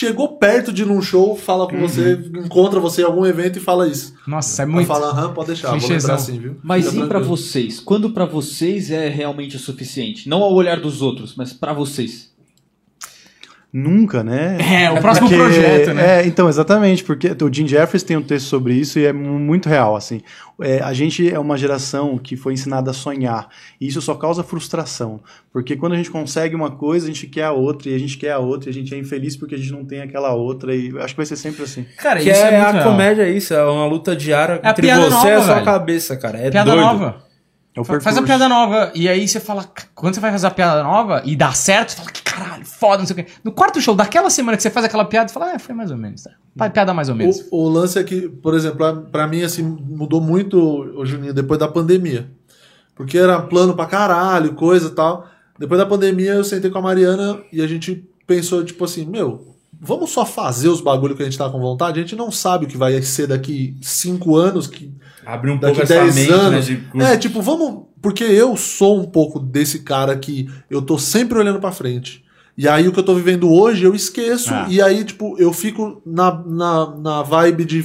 [0.07, 3.61] chegou perto de ir num show, fala com você, encontra você em algum evento e
[3.61, 4.15] fala isso.
[4.27, 4.87] Nossa, é Vai muito.
[4.87, 6.11] falar, aham, pode deixar, vou Clichêzão.
[6.11, 6.57] lembrar assim, viu?
[6.62, 7.37] Mas Fica e pra tranquilo.
[7.37, 7.81] vocês?
[7.81, 10.29] Quando pra vocês é realmente o suficiente?
[10.29, 12.31] Não ao olhar dos outros, mas pra vocês.
[13.74, 14.59] Nunca, né?
[14.85, 16.20] É, o próximo Porque- projeto, né?
[16.20, 19.39] É, então, exatamente, porque o Jim Jeffries tem um texto sobre isso e é mu-
[19.39, 20.20] muito real, assim.
[20.61, 23.49] É, a gente é uma geração que foi ensinada a sonhar,
[23.81, 25.20] e isso só causa frustração,
[25.51, 28.19] porque quando a gente consegue uma coisa, a gente quer a outra, e a gente
[28.19, 30.74] quer a outra, e a gente é infeliz porque a gente não tem aquela outra,
[30.77, 31.86] e acho que vai ser sempre assim.
[31.97, 32.85] Cara, Que isso é, é, a real.
[32.90, 35.55] comédia, é isso, é uma luta diária É a entre você nova, e a sua
[35.55, 35.65] velho.
[35.65, 36.39] cabeça, cara.
[36.39, 36.85] É piada doido.
[36.85, 37.31] nova.
[37.74, 38.93] É Faz a piada nova.
[38.94, 41.97] E aí você fala, quando você vai fazer a piada nova e dá certo, você
[41.97, 43.32] fala, que caralho, foda, não sei o quê.
[43.43, 45.90] No quarto show daquela semana que você faz aquela piada, você fala, é, foi mais
[45.90, 46.23] ou menos.
[46.23, 46.31] Tá?
[46.57, 47.47] Pa- Piada mais ou menos.
[47.51, 51.32] O, o lance é que, por exemplo, pra- pra mim, assim, mudou muito, o Juninho,
[51.32, 52.31] depois da pandemia.
[52.94, 55.27] Porque era plano pra caralho, coisa e tal.
[55.59, 59.57] Depois da pandemia, eu sentei com a Mariana e a gente pensou, tipo assim, meu,
[59.82, 61.98] vamos só fazer os bagulho que a gente tá com vontade?
[61.98, 64.94] A gente não sabe o que vai ser daqui cinco anos, que
[65.26, 66.68] Abrir um daqui pouco essa 10 mente, anos.
[66.68, 66.76] né?
[66.94, 67.02] De...
[67.02, 67.86] É, tipo, vamos.
[68.00, 72.24] Porque eu sou um pouco desse cara que eu tô sempre olhando pra frente.
[72.56, 74.52] E aí o que eu tô vivendo hoje eu esqueço.
[74.52, 74.66] Ah.
[74.68, 77.84] E aí, tipo, eu fico na, na, na vibe de.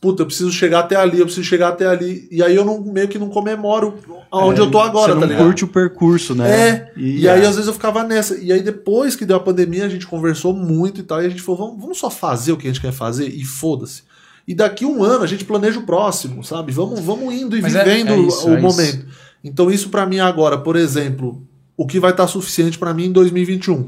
[0.00, 2.26] Puta, eu preciso chegar até ali, eu preciso chegar até ali.
[2.30, 3.98] E aí eu não, meio que não comemoro
[4.30, 5.44] aonde eu tô agora, Você não tá ligado?
[5.44, 6.50] curte o percurso, né?
[6.50, 7.46] É, e, aí é.
[7.46, 8.38] às vezes eu ficava nessa.
[8.38, 11.28] E aí depois que deu a pandemia, a gente conversou muito e tal, e a
[11.28, 14.02] gente falou, vamos, vamos só fazer o que a gente quer fazer e foda-se.
[14.48, 16.72] E daqui um ano a gente planeja o próximo, sabe?
[16.72, 19.04] Vamos, vamos indo e Mas é- vivendo é isso, o é momento.
[19.44, 21.46] Então isso pra mim agora, por exemplo,
[21.76, 23.86] o que vai estar suficiente pra mim em 2021?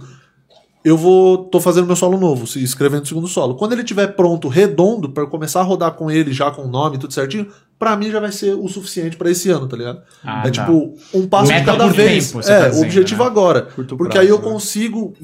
[0.84, 3.54] Eu vou tô fazendo meu solo novo, se escrevendo o segundo solo.
[3.54, 6.68] Quando ele tiver pronto, redondo, pra eu começar a rodar com ele já com o
[6.68, 7.46] nome, tudo certinho,
[7.78, 10.02] pra mim já vai ser o suficiente pra esse ano, tá ligado?
[10.24, 10.50] Ah, é tá.
[10.50, 12.32] tipo um passo de cada vez.
[12.32, 13.30] tempo, é, tá o objetivo né?
[13.30, 13.62] agora.
[13.62, 14.44] Curto Porque prazo, aí eu né?
[14.44, 15.14] consigo,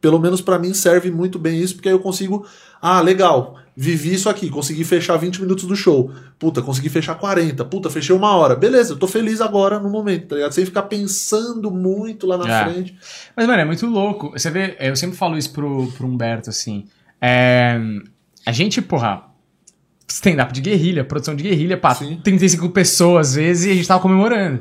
[0.00, 2.44] pelo menos pra mim serve muito bem isso, porque aí eu consigo,
[2.82, 6.10] ah, legal, vivi isso aqui, consegui fechar 20 minutos do show.
[6.38, 7.62] Puta, consegui fechar 40.
[7.66, 8.56] Puta, fechei uma hora.
[8.56, 10.52] Beleza, eu tô feliz agora no momento, tá ligado?
[10.52, 12.64] Sem ficar pensando muito lá na É.
[12.64, 12.96] frente.
[13.36, 14.30] Mas, mano, é muito louco.
[14.30, 16.86] Você vê, eu sempre falo isso pro, pro Humberto, assim.
[17.20, 17.78] É,
[18.46, 19.24] a gente, porra,
[20.08, 22.18] stand-up de guerrilha, produção de guerrilha, pá, Sim.
[22.22, 24.60] 35 pessoas às vezes, e a gente tava comemorando.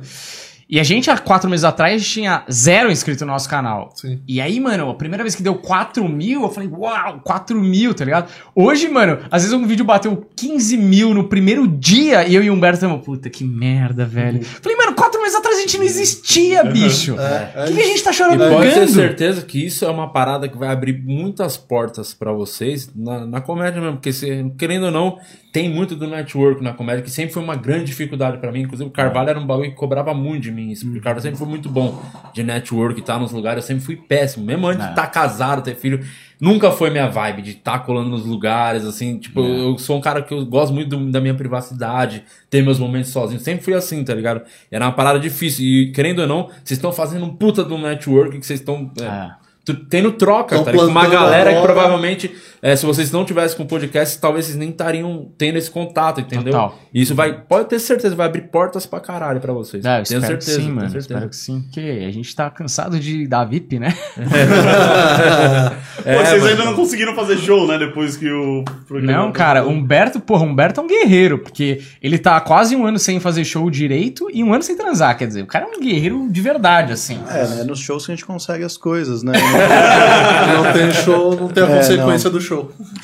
[0.68, 3.92] E a gente, há quatro meses atrás, tinha zero inscrito no nosso canal.
[3.96, 4.20] Sim.
[4.28, 7.94] E aí, mano, a primeira vez que deu 4 mil, eu falei, uau, 4 mil,
[7.94, 8.32] tá ligado?
[8.56, 12.50] Hoje, mano, às vezes um vídeo bateu 15 mil no primeiro dia e eu e
[12.50, 14.44] o Humberto estamos, puta, que merda, velho.
[14.44, 17.16] Falei, mano, quatro meses atrás a gente não existia, bicho.
[17.20, 19.90] É, O que, que a gente tá E chorando pode ter certeza que isso é
[19.90, 24.52] uma parada que vai abrir muitas portas pra vocês na, na comédia mesmo, porque se,
[24.58, 25.20] querendo ou não,
[25.56, 28.64] tem muito do network na comédia, que sempre foi uma grande dificuldade pra mim.
[28.64, 30.72] Inclusive, o Carvalho era um bagulho que cobrava muito de mim.
[30.72, 32.02] Isso, porque O Carvalho sempre foi muito bom
[32.34, 33.64] de network, tá nos lugares.
[33.64, 36.00] Eu sempre fui péssimo, mesmo antes de estar casado, ter filho.
[36.40, 39.18] Nunca foi minha vibe de estar colando nos lugares, assim.
[39.20, 42.78] Tipo, eu sou um cara que eu gosto muito do- da minha privacidade, ter meus
[42.80, 43.40] momentos sozinho.
[43.40, 44.42] Sempre fui assim, tá ligado?
[44.72, 45.64] Era uma parada difícil.
[45.66, 48.92] E, querendo ou não, vocês estão fazendo um puta do network que vocês estão.
[49.02, 49.32] é,
[49.64, 50.86] tu- Tendo troca, Tão tá ligado?
[50.88, 52.36] Com uma galera que provavelmente,
[52.68, 56.52] é, se vocês não tivessem com podcast, talvez vocês nem estariam tendo esse contato, entendeu?
[56.52, 56.80] Total.
[56.92, 59.86] E isso vai, pode ter certeza, vai abrir portas pra caralho pra vocês.
[59.86, 60.90] É, eu tenho espero certeza, que sim, tenho mano.
[60.90, 61.14] certeza.
[61.14, 61.62] Espero que sim.
[61.62, 63.94] Porque a gente tá cansado de dar VIP, né?
[66.06, 66.52] É, Pô, vocês mano.
[66.52, 67.78] ainda não conseguiram fazer show, né?
[67.80, 69.12] Depois que o programa.
[69.26, 73.20] Não, cara, Humberto, porra, Humberto é um guerreiro, porque ele tá quase um ano sem
[73.20, 76.28] fazer show direito e um ano sem transar, quer dizer, o cara é um guerreiro
[76.30, 77.20] de verdade, assim.
[77.30, 77.64] É, né?
[77.64, 79.34] Nos shows que a gente consegue as coisas, né?
[80.56, 82.55] Não tem show, não tem a É, consequência do show.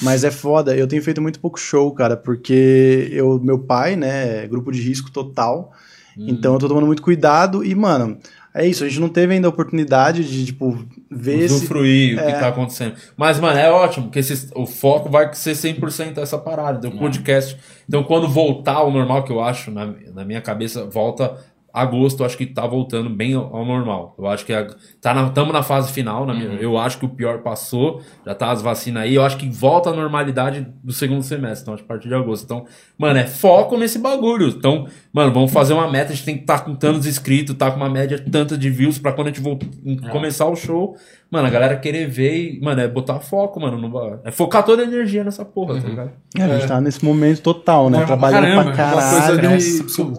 [0.01, 4.43] Mas é foda, eu tenho feito muito pouco show, cara, porque eu, meu pai, né,
[4.43, 5.71] é grupo de risco total.
[6.17, 8.17] Então eu tô tomando muito cuidado e, mano,
[8.53, 10.77] é isso, a gente não teve ainda a oportunidade de, tipo,
[11.09, 11.55] ver esse.
[11.55, 12.33] usufruir o É.
[12.33, 12.95] que tá acontecendo.
[13.15, 17.57] Mas, mano, é ótimo, porque esses- o foco vai ser 100% essa parada, do podcast.
[17.87, 21.33] Então, quando voltar ao normal, que eu acho, na, na minha cabeça, volta
[21.73, 24.15] agosto, eu acho que tá voltando bem ao, normal.
[24.17, 24.67] Eu acho que a,
[25.01, 28.35] tá na, tamo na fase final, na minha- eu acho que o pior passou, já
[28.35, 31.83] tá as vacinas aí, eu acho que volta à normalidade do segundo semestre, então, acho
[31.83, 32.43] que a partir de agosto.
[32.43, 32.65] Então,
[32.97, 34.47] mano, é foco nesse bagulho.
[34.49, 37.71] Então, mano, vamos fazer uma meta, a gente tem que estar com tantos inscritos, tá
[37.71, 39.67] com uma média tanta de views pra quando a gente voltar,
[40.11, 40.95] começar o show,
[41.29, 44.81] mano, a galera querer ver e, mano, é botar foco, mano, no, é focar toda
[44.81, 46.11] a energia nessa porra, tá ligado?
[46.37, 47.99] É, a gente tá nesse momento total, né?
[48.07, 48.63] Trabalhando pra uma
[49.01, 49.41] Uma coisa caralho.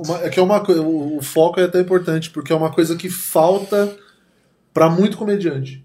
[0.07, 2.97] Uma- é que é uma o o foco é até importante porque é uma coisa
[2.97, 3.97] que falta
[4.73, 5.85] pra muito comediante.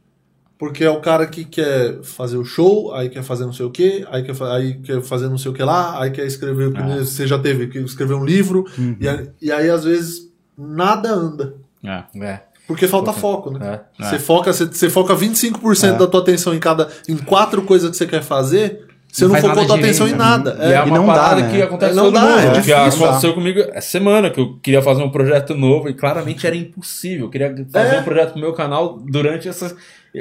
[0.60, 3.70] Porque é o cara que quer fazer o show, aí quer fazer não sei o
[3.70, 6.72] que, aí quer, fa- aí quer fazer não sei o que lá, aí quer escrever.
[6.72, 8.66] primeiro Você já teve que escrever um livro,
[9.00, 11.56] e, aí, e aí às vezes nada anda.
[11.84, 12.42] É.
[12.68, 13.82] Porque falta foco, né?
[14.00, 14.04] É.
[14.04, 17.96] Você foca, você, você foca 25% da tua atenção em cada em quatro coisas que
[17.98, 20.58] você quer fazer, você Não não, focou tua atenção em nada.
[20.62, 21.50] E é, É, uma não dá, parada né?
[21.52, 22.58] que acontece Não todo dá, mundo.
[22.58, 26.46] é que aconteceu comigo essa semana, que eu queria fazer um projeto novo e claramente
[26.46, 27.26] era impossível.
[27.26, 28.00] Eu queria fazer É.
[28.00, 29.76] um projeto pro meu canal durante essas.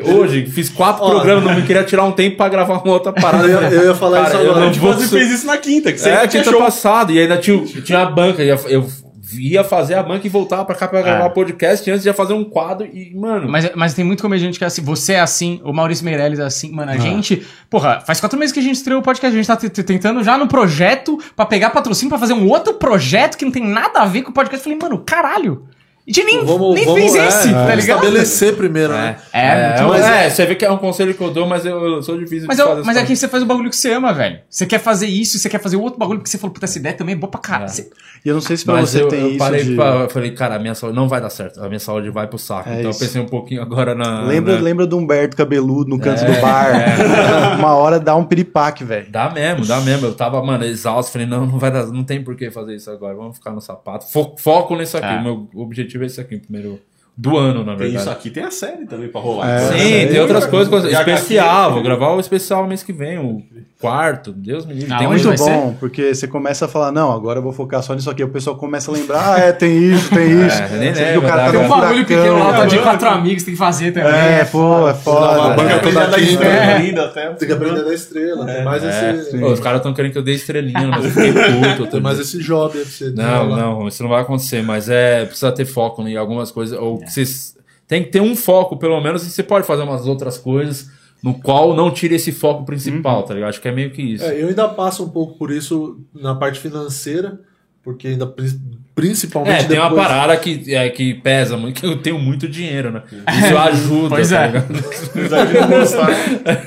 [0.05, 1.11] Hoje, fiz quatro Ó.
[1.11, 3.47] programas, não me queria tirar um tempo pra gravar uma outra parada.
[3.49, 4.61] Eu ia- eu ia falar Cara, isso eu agora.
[4.61, 7.13] não gente vou quase su- fez isso na quinta, que sempre É, quinta passada.
[7.13, 8.43] E ainda tinha, tinha a banca.
[8.43, 8.87] Eu
[9.35, 12.45] ia fazer a banca e voltava pra cá pra gravar podcast antes de fazer um
[12.45, 12.87] quadro.
[12.87, 13.49] E, mano.
[13.49, 16.45] Mas, mas tem muito comediante que é assim, você é assim, o Maurício Meirelles é
[16.45, 19.43] assim, mano, a gente, porra, faz quatro meses que a gente estreou o podcast, a
[19.43, 23.45] gente tá tentando já no projeto pra pegar patrocínio pra fazer um outro projeto que
[23.45, 24.67] não tem nada a ver com o podcast.
[24.67, 25.67] Eu falei, mano, caralho,
[26.09, 27.99] a gente nem, nem fez é, esse, tá ligado?
[28.05, 29.17] Estabelecer primeiro, né?
[29.33, 30.09] É, É, muito mas bom.
[30.09, 32.47] é, você vê que é um conselho que eu dou, mas eu, eu sou difícil
[32.47, 34.39] Mas, de eu, fazer mas é que você faz o bagulho que você ama, velho.
[34.49, 36.95] Você quer fazer isso, você quer fazer outro bagulho porque você falou, puta, essa ideia
[36.95, 37.69] também é boa pra caralho.
[37.71, 37.91] Você-
[38.25, 39.75] E eu não sei se pra Mas você eu, tem eu isso parei de...
[39.75, 41.61] pra, eu falei, cara, a minha saúde não vai dar certo.
[41.63, 42.69] A minha saúde vai pro saco.
[42.69, 43.03] É então isso.
[43.03, 44.23] eu pensei um pouquinho agora na.
[44.23, 46.73] Lembra, na- lembra do Humberto cabeludo no canto É, do bar?
[47.59, 49.07] Uma hora dá um piripaque, velho.
[49.11, 50.07] Dá mesmo, dá mesmo.
[50.07, 51.13] Eu tava, mano, exausto.
[51.13, 53.15] Falei, não, não vai dar, não tem por que fazer isso agora.
[53.15, 54.07] Vamos ficar no sapato.
[54.11, 55.07] Fo- foco nisso aqui.
[55.07, 55.17] É.
[55.19, 56.81] O meu objetivo é esse aqui, primeiro.
[57.19, 57.97] Do ano, na Tem verdade.
[58.03, 59.49] isso aqui, tem a série também pra rolar.
[59.49, 59.59] É.
[59.73, 60.85] Sim, tem outras coisas.
[60.85, 61.73] especial, HQ.
[61.73, 63.43] vou gravar o especial mês que vem, o
[63.87, 64.33] quarto.
[64.33, 64.93] Deus me livre.
[64.93, 67.95] Ah, Tem muito bom, porque você começa a falar, não, agora eu vou focar só
[67.95, 68.23] nisso aqui.
[68.25, 70.63] O pessoal começa a lembrar, ah, é, tem isso, tem isso.
[70.63, 72.79] É, nem que lembra, o cara tá Tem um no bagulho pequeno lá, tá de
[72.79, 74.11] É, quatro amigos, tem que fazer também.
[74.13, 75.55] É, pô, é A foda.
[75.55, 75.79] banca É.
[75.79, 77.29] toda Aprender da estrela ainda até.
[77.35, 78.47] Tem que aprender da estrela.
[78.47, 79.39] Tem mais esse.
[79.39, 81.33] Pô, os caras estão querendo que eu dê estrelinha, mas eu fiquei
[81.77, 81.87] puto.
[81.91, 85.25] Tem mais esse job aí pra você Não, não, isso não vai acontecer, mas é
[85.25, 87.55] precisa ter foco em algumas coisas, ou que vocês
[87.89, 90.89] tem que ter um foco, pelo menos, e você pode fazer umas outras coisas
[91.23, 93.49] no qual não tire esse foco principal, tá ligado?
[93.51, 94.25] Acho que é meio que isso.
[94.25, 97.41] É, eu ainda passo um pouco por isso na parte financeira,
[97.83, 98.59] porque ainda pri-
[98.95, 102.49] principalmente É, tem uma depois- parada que, é, que pesa muito, que eu tenho muito
[102.49, 103.03] dinheiro, né?
[103.11, 104.47] Isso ajuda, Pois tá é.
[104.47, 104.75] ligado?
[104.75, 106.09] Apesar de não gostar.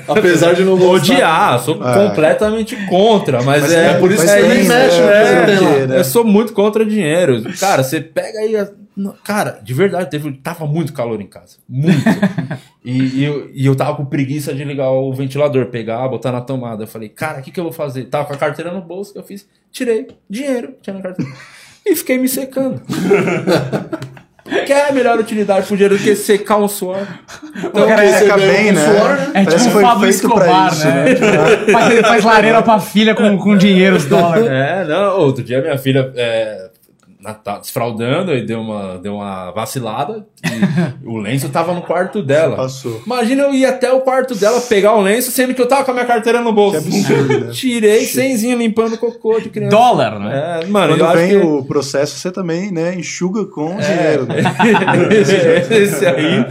[0.08, 1.12] Apesar de não gostar.
[1.14, 5.86] Odiar, sou completamente contra, mas, Mas é, é, por isso que nem mexe, né?
[5.88, 5.98] né?
[5.98, 7.42] Eu sou muito contra dinheiro.
[7.58, 8.54] Cara, você pega aí.
[9.08, 11.56] A- Cara, de verdade, teve, tava muito calor em casa.
[11.68, 11.98] Muito.
[12.84, 16.42] e, e eu, e eu tava com preguiça de ligar o ventilador, pegar, botar na
[16.42, 16.84] tomada.
[16.84, 18.04] Eu falei, cara, o que, que eu vou fazer?
[18.04, 19.48] Tava com a carteira no bolso, que eu fiz?
[19.72, 21.32] Tirei dinheiro, tinha na carteira.
[21.86, 22.82] E fiquei me secando.
[24.70, 27.06] qualquer melhor utilidade pro dinheiro do que secar um suor.
[27.56, 28.84] Então, cara, Porque seca bem, um né?
[28.84, 29.30] suor, né?
[29.34, 31.16] É Parece tipo que o Pablo Escobar, isso, né?
[31.72, 34.46] faz, ele faz lareira pra filha com, com dinheiro, os dólares.
[34.46, 36.70] É, não, outro dia minha filha é,
[37.60, 42.56] desfraudando e deu uma, deu uma vacilada e o lenço tava no quarto dela.
[42.56, 43.02] Passou.
[43.04, 45.90] Imagina eu ir até o quarto dela pegar o lenço, sendo que eu tava com
[45.90, 46.80] a minha carteira no bolso.
[46.82, 47.52] Que absurdo, né?
[47.52, 49.76] Tirei cenzinho limpando cocô de criança.
[49.76, 50.60] Dólar, né?
[50.62, 51.36] É, mano, eu Quando acho vem que...
[51.36, 54.16] o processo, você também, né, enxuga com É.
[54.16, 54.26] dinheiro.
[54.30, 55.80] Né?
[55.82, 56.44] esse, aí,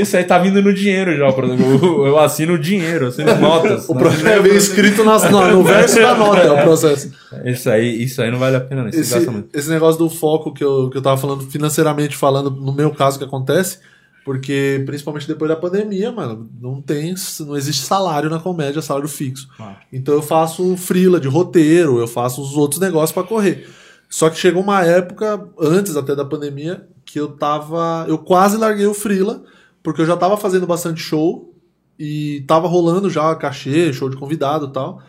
[0.00, 2.06] esse aí tá vindo no dinheiro já, por exemplo.
[2.06, 3.88] Eu, assino o dinheiro, assino notas.
[3.88, 7.10] O processo vem escrito nas- no, no verso da nota, é o processo.
[7.44, 8.88] Isso aí, isso aí não vale a pena, não.
[8.88, 12.72] Isso Esse, esse negócio do foco que eu, que eu tava falando, financeiramente falando, no
[12.72, 13.78] meu caso que acontece,
[14.24, 19.48] porque principalmente depois da pandemia, mano, não tem, não existe salário na comédia, salário fixo.
[19.92, 23.68] Então eu faço frila de roteiro, eu faço os outros negócios pra correr.
[24.08, 28.04] Só que chegou uma época, antes até da pandemia, que eu tava.
[28.08, 29.44] Eu quase larguei o frila,
[29.82, 31.54] porque eu já tava fazendo bastante show
[31.98, 35.02] e tava rolando já cachê, show de convidado e tal.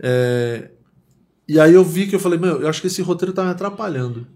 [0.00, 0.70] É,
[1.46, 3.50] e aí eu vi que eu falei, meu, eu acho que esse roteiro tá me
[3.50, 4.26] atrapalhando.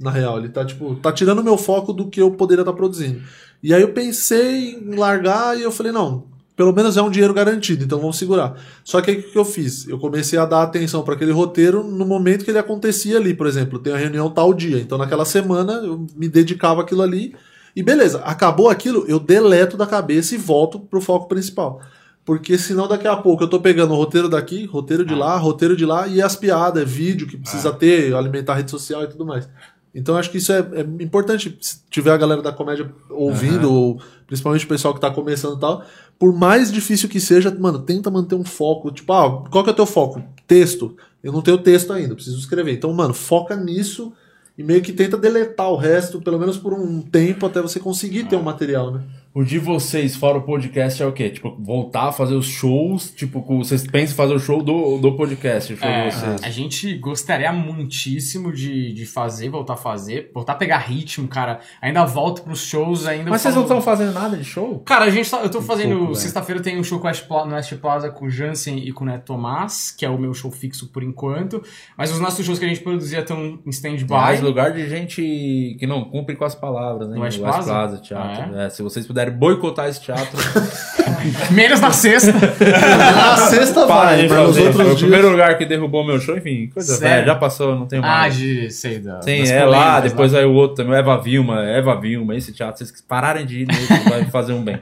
[0.00, 2.72] Na real, ele tá tipo, tá tirando o meu foco do que eu poderia estar
[2.72, 3.20] produzindo.
[3.62, 6.24] E aí eu pensei em largar e eu falei, não,
[6.56, 8.54] pelo menos é um dinheiro garantido, então vamos segurar.
[8.84, 9.86] Só que aí o que eu fiz?
[9.88, 13.46] Eu comecei a dar atenção para aquele roteiro no momento que ele acontecia ali, por
[13.46, 14.78] exemplo, tem a reunião tal dia.
[14.78, 17.34] Então naquela semana eu me dedicava àquilo ali
[17.74, 21.80] e beleza, acabou aquilo, eu deleto da cabeça e volto pro foco principal.
[22.24, 25.74] Porque senão daqui a pouco eu tô pegando o roteiro daqui, roteiro de lá, roteiro
[25.74, 29.08] de lá e as piadas, é vídeo que precisa ter, alimentar a rede social e
[29.08, 29.48] tudo mais.
[29.94, 31.56] Então acho que isso é, é importante.
[31.60, 35.60] Se tiver a galera da comédia ouvindo, ou principalmente o pessoal que tá começando e
[35.60, 35.84] tal,
[36.18, 38.90] por mais difícil que seja, mano, tenta manter um foco.
[38.90, 40.22] Tipo, ah, qual que é o teu foco?
[40.46, 40.96] Texto.
[41.22, 42.72] Eu não tenho texto ainda, preciso escrever.
[42.72, 44.12] Então, mano, foca nisso
[44.56, 48.24] e meio que tenta deletar o resto, pelo menos por um tempo, até você conseguir
[48.24, 49.02] ter um material, né?
[49.32, 51.30] O de vocês, fora o podcast, é o quê?
[51.30, 53.12] Tipo, voltar a fazer os shows?
[53.12, 55.72] Tipo, vocês pensam em fazer o show do, do podcast?
[55.72, 56.42] o show É, de vocês?
[56.42, 61.60] a gente gostaria muitíssimo de, de fazer, voltar a fazer, voltar a pegar ritmo, cara.
[61.80, 63.30] Ainda volto pros shows, ainda.
[63.30, 64.80] Mas vocês não estão fazendo nada de show?
[64.80, 66.12] Cara, a gente tá, eu tô fazendo.
[66.16, 68.90] Sexta-feira tem um show com a West Pla- no West Plaza com o Jansen e
[68.92, 71.62] com o Neto Tomás, que é o meu show fixo por enquanto.
[71.96, 74.10] Mas os nossos shows que a gente produzia estão em stand-by.
[74.10, 77.14] Mais lugar de gente que não cumpre com as palavras, né?
[77.14, 77.96] No West O Plaza?
[77.98, 78.56] Teatro.
[78.56, 80.38] Ah, É, se vocês puderem boicotar esse teatro,
[81.50, 82.32] Menos na sexta.
[82.32, 84.60] Na sexta vai, de mas nos fazer.
[84.60, 85.00] Foi outros o dias.
[85.00, 87.14] primeiro lugar que derrubou meu show, enfim, coisa Sério?
[87.16, 88.36] velha, já passou, não tenho ah, mais.
[88.36, 88.70] de.
[88.70, 89.18] sei da.
[89.18, 92.52] Tem, das é lá, depois aí o outro também, o Eva Vilma, Eva Vilma, esse
[92.52, 94.78] teatro, vocês pararem de ir nele, vai fazer um bem.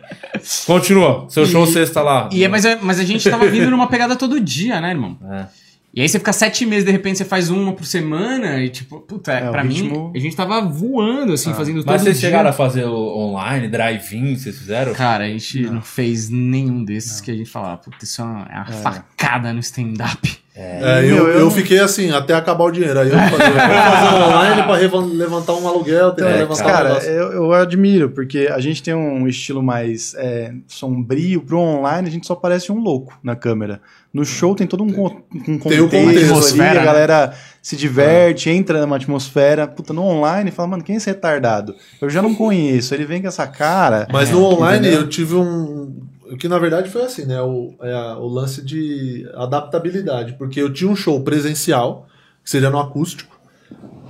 [0.66, 2.28] Continua, seu show sexta lá.
[2.32, 5.18] E é, mas, é- mas a gente tava vindo numa pegada todo dia, né, irmão?
[5.32, 5.46] É.
[5.92, 9.00] E aí você fica sete meses, de repente você faz uma por semana e tipo,
[9.00, 12.28] puta, É, pra ritmo- mim, a gente tava voando, assim, fazendo todo Mas vocês dia.
[12.28, 14.92] chegaram a fazer online, drive-in, vocês fizeram?
[14.92, 18.42] Cara, a gente não, fez nenhum desses que a gente falava, puta, isso é uma,
[18.50, 20.38] é uma facada no stand-up.
[20.60, 22.98] É, eu, Meu, eu eu fiquei assim, até acabar o dinheiro.
[22.98, 26.64] Aí eu eu vou fazer um online pra revan- levantar um aluguel, tentar É, levantar
[26.64, 27.10] um Cara, negócio.
[27.10, 31.42] eu, eu admiro, porque a gente tem um estilo mais é, sombrio.
[31.42, 33.80] Pro online, a gente só parece um louco na câmera.
[34.12, 36.84] No show tem todo um, con- um Tem o contexto, contexto, ali, a né?
[36.84, 37.32] galera
[37.62, 39.68] se diverte, entra numa atmosfera.
[39.68, 41.74] Puta, no online, fala, mano, quem é esse retardado?
[42.00, 42.92] Eu já não conheço.
[42.94, 44.08] Ele vem com essa cara.
[44.10, 45.02] Mas no online entendeu?
[45.02, 45.94] eu tive um.
[46.32, 47.40] O que na verdade foi assim, né?
[47.40, 50.34] O, é a- o lance de adaptabilidade.
[50.38, 52.06] Porque eu tinha um show presencial,
[52.44, 53.38] que seria no acústico.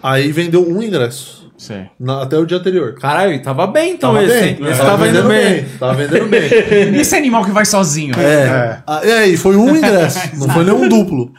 [0.03, 1.39] Aí vendeu um ingresso.
[1.59, 1.87] Sei.
[1.99, 2.95] na- até o dia anterior.
[2.95, 4.69] Caralho, tava bem então Tava esse, bem?
[4.71, 5.65] Esse tava vendendo bem.
[5.77, 6.49] Tava vendendo bem.
[6.95, 8.15] E esse animal que vai sozinho?
[8.17, 8.81] É.
[8.87, 11.33] Ah, É, e foi um ingresso, não foi nenhum duplo.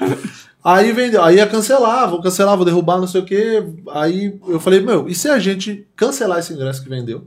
[0.62, 3.64] Aí vendeu, aí ia cancelar, vou cancelar, vou derrubar, não sei o quê.
[3.94, 7.26] Aí eu falei, meu, e se a gente cancelar esse ingresso que vendeu?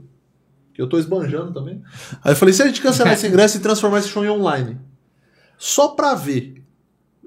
[0.73, 1.81] Que eu tô esbanjando também.
[2.23, 4.77] Aí eu falei, se a gente cancelar esse ingresso e transformar esse show em online?
[5.57, 6.63] Só pra ver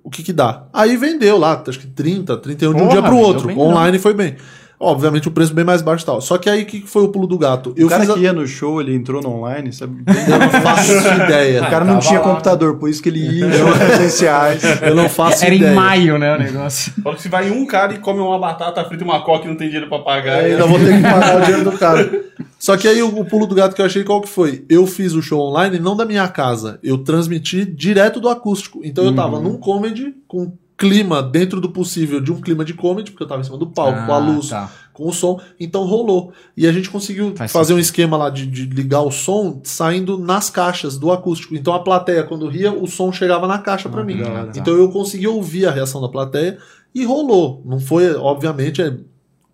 [0.02, 0.64] o que que dá.
[0.73, 3.47] Aí vendeu lá, acho que 30, 31 de um Porra, dia pro outro.
[3.48, 4.36] bem, online foi bem.
[4.78, 6.20] Obviamente o preço bem mais baixo e tal.
[6.20, 7.73] Só que aí o que foi o pulo do gato?
[7.78, 10.02] Eu o cara fiz a- que ia no show, ele entrou no online, sabe?
[10.06, 10.93] Eu não faço
[11.24, 11.62] ideia.
[11.62, 12.27] O cara não tinha lá.
[12.28, 14.62] computador, por isso que ele ia em presenciais.
[14.82, 15.70] Eu não faço Era ideia.
[15.70, 16.93] em maio, né, o negócio.
[17.02, 19.48] Fala que se vai um cara e come uma batata frita e uma coca e
[19.48, 20.40] não tem dinheiro pra pagar.
[20.40, 22.24] Aí ainda vou ter que pagar o dinheiro do cara.
[22.59, 24.65] Só que aí o, o pulo do gato que eu achei qual que foi?
[24.69, 28.81] Eu fiz o show online não da minha casa, eu transmiti direto do acústico.
[28.83, 33.11] Então eu tava num comedy com clima dentro do possível de um clima de comedy,
[33.11, 34.70] porque eu tava em cima do palco, com a luz, tá.
[34.93, 36.33] com o som, então rolou.
[36.57, 40.19] E a gente conseguiu Faz fazer um esquema lá de, de ligar o som saindo
[40.19, 41.55] nas caixas do acústico.
[41.55, 44.19] Então a plateia, quando ria, o som chegava na caixa pra mim.
[44.19, 44.53] da hora.
[44.55, 46.59] Então eu consegui ouvir a reação da plateia
[46.95, 47.62] e rolou.
[47.65, 48.99] Não foi, obviamente, é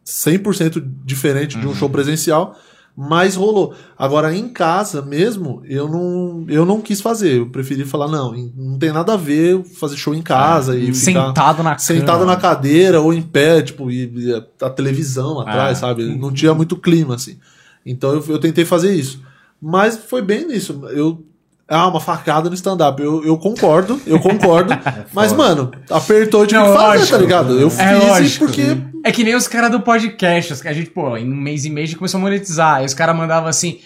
[0.04, 2.56] 100% diferente de um show presencial,
[2.96, 3.74] mas rolou.
[3.98, 7.38] Agora, em casa mesmo, eu não, eu não quis fazer.
[7.38, 11.26] Eu preferi falar, não, não tem nada a ver fazer show em casa e ficar
[11.28, 12.26] Sentado na sentado cama.
[12.26, 15.80] na cadeira ou em pé, tipo, e, e a, a televisão atrás, Ah.
[15.88, 16.04] sabe?
[16.16, 17.38] Não tinha muito clima, assim.
[17.84, 19.20] Então eu, eu tentei fazer isso.
[19.60, 20.82] Mas foi bem nisso.
[20.90, 21.24] Eu.
[21.72, 23.02] Ah, uma facada no stand-up.
[23.02, 24.72] Eu, eu concordo, eu concordo.
[25.12, 27.10] mas, mano, apertou, tive Não, que fazer, lógico.
[27.12, 27.58] tá ligado?
[27.60, 28.44] Eu É fiz lógico.
[28.46, 28.76] porque.
[29.04, 30.66] É que nem os caras do podcast.
[30.68, 32.76] A gente, pô, em um mês e meio a gente começou a monetizar.
[32.76, 33.80] Aí os caras mandavam assim.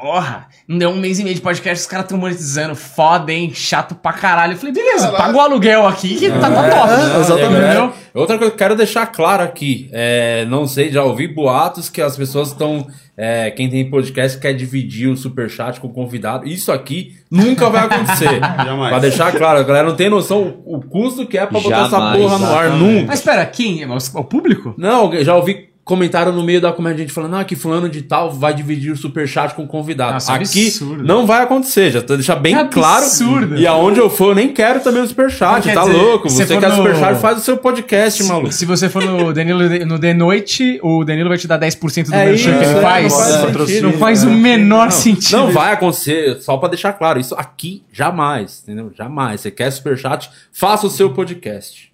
[0.00, 2.76] Porra, não deu um mês e meio de podcast, os caras estão monetizando.
[2.76, 3.50] Foda, hein?
[3.52, 4.52] Chato pra caralho.
[4.52, 6.92] Eu falei, beleza, paga o aluguel aqui que tá, tá top.
[6.92, 7.64] É, exatamente.
[7.64, 7.92] Entendeu?
[8.14, 12.00] Outra coisa que eu quero deixar claro aqui, é, não sei, já ouvi boatos que
[12.00, 16.46] as pessoas estão, é, quem tem podcast quer dividir o superchat com o convidado.
[16.46, 18.38] Isso aqui nunca vai acontecer.
[18.40, 18.90] Jamais.
[18.90, 21.86] pra deixar claro, a galera não tem noção o, o custo que é pra botar
[21.86, 22.94] essa Jamais, porra no ar, exatamente.
[22.94, 23.06] nunca.
[23.08, 23.84] Mas espera, quem?
[23.84, 24.74] O, o público?
[24.78, 28.02] Não, eu já ouvi comentário no meio da comédia, gente falando, ah, que fulano de
[28.02, 30.12] tal vai dividir o superchat com o convidado.
[30.12, 31.02] Nossa, Aqui absurdo.
[31.02, 33.04] não vai acontecer, já tô deixar bem Que claro.
[33.06, 33.56] absurdo.
[33.56, 36.28] E aonde eu for, eu nem quero também o Não superchat, tá dizer, louco?
[36.28, 38.52] se Você quer no- superchat, faz o seu podcast, maluco.
[38.52, 42.14] Se você for no Danilo no The Noite, o Danilo vai te dar 10% do
[42.14, 43.12] É merchan isso, que ele é, faz.
[43.12, 43.82] não faz Não sentido.
[43.84, 45.38] Não faz o menor sentido.
[45.38, 48.92] Não vai acontecer, só pra deixar claro, isso aqui jamais, entendeu?
[48.94, 49.40] Jamais.
[49.40, 51.88] Você quer superchat, faça o seu podcast.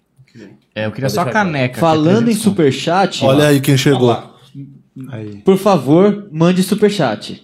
[0.75, 1.75] É, eu queria só a caneca.
[1.75, 4.11] que Falando em 300 superchat, Olha aí quem chegou.
[5.11, 5.37] Aí.
[5.45, 7.43] por favor, mande superchat.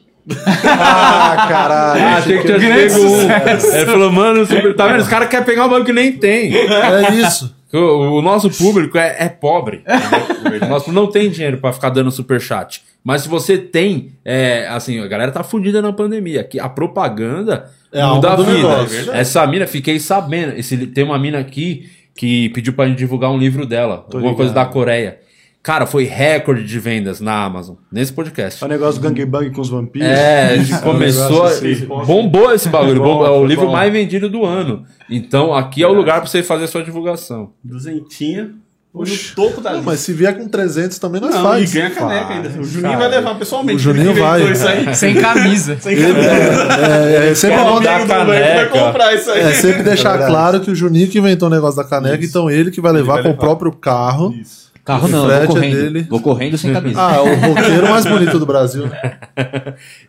[0.63, 2.01] Ah, caralho.
[2.03, 3.09] Ah, achei que tinha grande pego um.
[3.21, 3.75] sucesso.
[3.75, 4.75] Ele falou, mano, super...
[4.75, 5.01] tá vendo?
[5.01, 6.53] Os caras querem pegar um bagulho que nem tem.
[6.55, 7.55] É isso.
[7.73, 9.81] O, o nosso público é, é pobre.
[10.61, 12.81] O nosso não tem dinheiro pra ficar dando superchat.
[13.01, 16.43] Mas se você tem, é, assim, a galera tá fudida na pandemia.
[16.43, 18.51] Que a propaganda É a muda a vida.
[18.51, 19.13] negócio.
[19.13, 20.51] Essa mina, fiquei sabendo.
[20.59, 24.05] Esse, tem uma mina aqui que pediu pra gente divulgar um livro dela.
[24.13, 24.73] alguma coisa da ligado.
[24.73, 25.19] Coreia.
[25.63, 28.63] Cara, foi recorde de vendas na Amazon, nesse podcast.
[28.63, 30.07] É o negócio do gangbang com os vampiros.
[30.07, 31.43] É, a gente começou.
[31.43, 31.85] assim.
[31.85, 32.99] bombou esse bagulho.
[32.99, 33.71] Bom, bombou, é o livro bom.
[33.71, 34.83] mais vendido do ano.
[35.07, 37.51] Então aqui é o lugar pra você fazer a sua divulgação.
[37.63, 38.55] Duzentinha.
[38.93, 39.05] No
[39.35, 39.89] topo da Não, lista.
[39.91, 41.73] mas se vier com 300 também nós Não, faz.
[41.73, 42.49] e ganha caneca ainda.
[42.59, 43.77] O Juninho vai levar pessoalmente.
[43.77, 44.51] O Juninho vai.
[44.51, 44.93] Isso aí.
[44.95, 45.77] Sem camisa.
[45.79, 46.19] Sem caneca.
[46.19, 48.69] É, é, sempre Quer bom dar Leite vai caneca.
[48.79, 49.41] comprar isso aí.
[49.41, 52.69] É sempre deixar claro que o Juninho que inventou o negócio da caneca, então ele
[52.69, 54.35] que vai levar vai com o próprio carro.
[54.39, 54.70] Isso.
[54.83, 55.75] Carro não, eu vou é correndo.
[55.75, 56.07] dele.
[56.09, 56.99] Vou correndo sem camisa.
[56.99, 58.85] Ah, o roqueiro mais bonito do Brasil.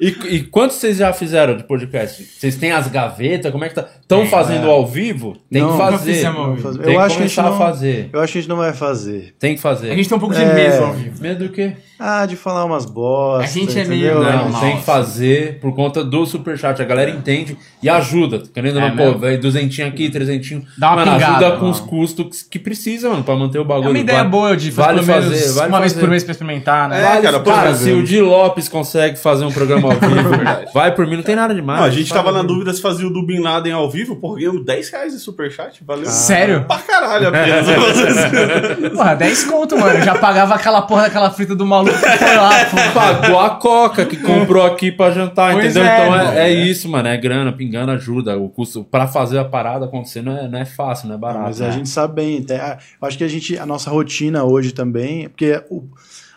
[0.00, 2.22] E, e quantos vocês já fizeram de podcast?
[2.24, 3.50] Vocês têm as gavetas?
[3.52, 3.86] Como é que tá?
[4.00, 5.36] Estão fazendo ao vivo?
[5.50, 6.12] Tem Não, que fazer.
[6.14, 6.62] fizemos ao vivo.
[6.62, 8.10] Fazer- Tem Eu que acho que a gente começar a não- fazer.
[8.12, 9.34] Eu acho que a gente não vai fazer.
[9.38, 9.90] Tem que fazer.
[9.90, 10.52] A gente tem um pouco de É.
[10.54, 11.22] medo ao vivo.
[11.22, 11.72] Medo do quê?
[11.98, 13.50] Ah, de falar umas bostas.
[13.50, 14.14] A gente é meio-?
[14.14, 14.60] Não, Não, não.
[14.60, 16.82] tem que fazer por conta do superchat.
[16.82, 18.42] A galera entende e ajuda.
[18.52, 20.64] Querendo É não, pô, velho, duzentinho aqui, trezentinho.
[20.76, 21.70] Dá uma mano, pingada, ajuda com mano.
[21.70, 23.86] os custos que, que precisa, mano, pra manter o bagulho.
[23.88, 26.00] É uma ideia boa de fazer vale fazer, vale uma vez fazer.
[26.04, 27.00] por mês pra experimentar, né?
[27.00, 30.30] É, Vale, cara, cara, se o Di Lopes consegue fazer um programa ao vivo,
[30.74, 31.80] vai por mim, não tem nada demais.
[31.80, 34.38] Não, a gente tava na dúvida se fazia o do Bin Laden ao vivo, porra,
[34.38, 36.06] ganhamos 10 reais de superchat, valeu.
[36.06, 36.64] Sério?
[36.66, 37.66] Pra caralho apenas.
[38.92, 39.98] Porra, 10 conto, mano.
[39.98, 42.76] Eu já pagava aquela porra daquela frita do maluco que foi lá, pô.
[42.94, 45.84] Pagou a Coca que comprou aqui pra jantar, Pois entendeu?
[45.84, 47.08] é, então é, é isso, mano.
[47.08, 48.36] É grana, pingando ajuda.
[48.38, 51.44] O custo pra fazer a parada acontecer não é, não é fácil, não é barato.
[51.44, 51.72] Mas a né?
[51.72, 52.38] gente sabe bem.
[52.42, 55.84] até- ah, Eu acho que a gente, a nossa rotina hoje também, porque o-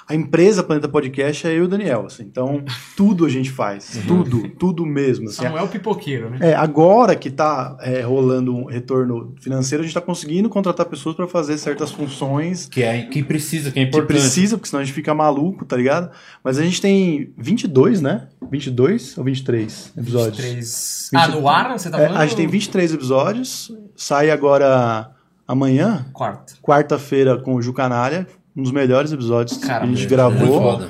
[0.07, 2.63] a empresa Planeta Podcast é eu e o Daniel, assim, então
[2.95, 5.25] tudo a gente faz, tudo, tudo mesmo.
[5.29, 6.37] Assim, Samuel Pipoqueiro, né?
[6.41, 11.15] É, agora que tá é, rolando um retorno financeiro, a gente tá conseguindo contratar pessoas
[11.15, 14.07] para fazer certas funções Que, é, que precisa, que é que importante.
[14.19, 16.11] precisa, porque senão a gente fica maluco, tá ligado?
[16.43, 18.27] Mas a gente tem 22, né?
[18.51, 20.37] 22 ou 23 episódios?
[20.37, 21.09] 3...
[21.15, 22.21] Ah, no ar você tá É, falando?
[22.21, 25.09] a gente tem 23 episódios, sai agora
[25.47, 26.55] amanhã, Quarto.
[26.61, 30.61] quarta-feira com o Ju Canalha, um dos melhores episódios que a Caramba, gente gravou.
[30.61, 30.89] foda.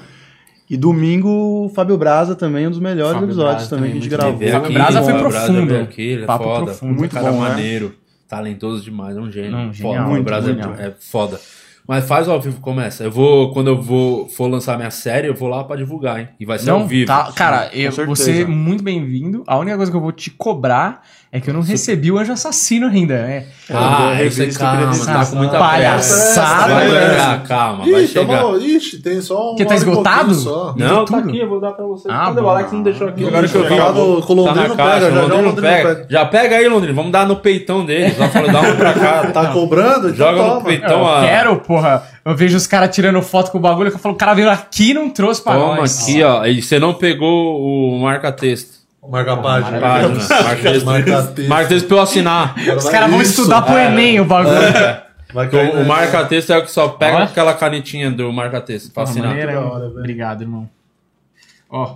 [0.69, 1.29] E domingo,
[1.65, 4.33] o Fábio Braza também, um dos melhores Fábio episódios Braza também que a gente gravou.
[4.33, 5.75] Fábio aqui, Braza foi Fábio profundo.
[5.75, 6.65] aqui, ele é Papo foda.
[6.65, 6.93] profundo.
[6.95, 7.49] Muito cara bom, né?
[7.49, 7.95] maneiro,
[8.27, 9.51] talentoso demais, é um gênio.
[9.51, 9.73] Não, foda.
[9.73, 10.73] genial, Fábio muito Braza é- genial.
[10.79, 11.39] é, foda.
[11.87, 13.03] Mas faz ao vivo, começa.
[13.03, 16.29] Eu vou, quando eu vou for lançar minha série, eu vou lá pra divulgar, hein?
[16.39, 17.05] E vai ser Não, ao vivo.
[17.05, 19.43] tá, cara, eu, você é muito bem-vindo.
[19.45, 21.03] A única coisa que eu vou te cobrar
[21.37, 23.45] é que eu não recebi o Anjo Assassino ainda, né?
[23.69, 26.73] Ah, É, isso calma, tá com muita Palhaçada.
[26.75, 27.09] Vai velho.
[27.11, 28.41] chegar, calma, vai Ih, chegar.
[28.41, 29.55] tamo- ixi, tem só um.
[29.55, 30.33] Que tá esgotado?
[30.33, 30.73] Só.
[30.77, 32.07] Não, tá aqui, eu vou dar pra você.
[32.09, 32.49] Ah, Cadê o.
[32.49, 32.71] Alex?
[32.71, 33.21] Não deixou aqui.
[33.21, 33.67] Não, Agora que eu vi.
[33.77, 35.89] tá o Tá Londrino na caixa, pega, já, Londrino Londrino pega.
[35.95, 36.07] pega.
[36.09, 36.95] Já pega aí, Londrino.
[36.95, 38.13] Vamos dar no peitão dele.
[38.15, 39.31] Só falou, dá um pra cá.
[39.35, 40.09] Tá cobrando?
[40.09, 40.61] Então Joga no toma.
[40.61, 41.21] peitão eu a.
[41.21, 42.03] quero, porra.
[42.23, 44.49] Eu vejo os caras tirando foto com o bagulho que eu falo, o cara veio
[44.49, 46.01] aqui e não trouxe pra Toma nós.
[46.03, 46.45] aqui, ó.
[46.45, 48.84] E você não pegou o marca-texto.
[49.09, 49.79] Marca a página.
[49.79, 50.85] Marca-texto.
[51.47, 51.87] Marca-texto.
[51.87, 52.55] Pra eu assinar.
[52.77, 54.55] Os caras vão estudar pro Enem o bagulho.
[55.33, 55.83] O, cair o nessa.
[55.87, 59.35] marca-texto é o que só pega aquela canetinha do marca-texto pra assinar.
[59.35, 59.67] velho.
[59.97, 60.69] Obrigado, irmão.
[61.69, 61.95] Ó,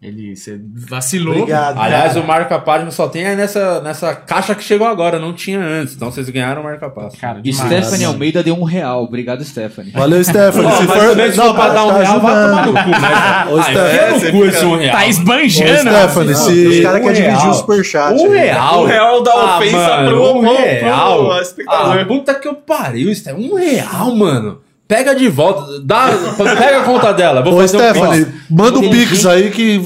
[0.00, 1.34] ele você vacilou.
[1.38, 1.76] Obrigado.
[1.76, 5.94] Aliás, o marca-página só tem nessa, nessa caixa que chegou agora, não tinha antes.
[5.96, 7.20] Então vocês ganharam o marca-página.
[7.20, 7.40] Cara.
[7.52, 9.02] Stephanie Almeida deu um real.
[9.02, 9.90] Obrigado, Stephanie.
[9.90, 10.70] Valeu, Stephanie.
[10.70, 12.88] Se for- Não, for pra dar um tá real, vai tomar no cu.
[12.90, 14.96] Mas, Ô, ah, Stephanie, enfia no cu fica- esse um real.
[14.96, 15.78] Tá Ô, esbanjando.
[15.90, 16.82] Stephanie, Os se...
[16.82, 18.14] caras um querem dividir o superchat.
[18.20, 18.38] Um aí.
[18.38, 18.82] real.
[18.82, 21.24] Um real da Ah, ofensa mano, pro, um pro- real.
[21.26, 21.98] pro espectador.
[22.00, 24.60] Ah, puta que eu pariu, isso é um real, mano.
[24.88, 27.42] Pega de volta, dá, pega a conta dela.
[27.42, 28.38] Vou Ô, fazer um Stephanie, pix.
[28.50, 29.06] manda o Entendi.
[29.06, 29.80] Pix aí que...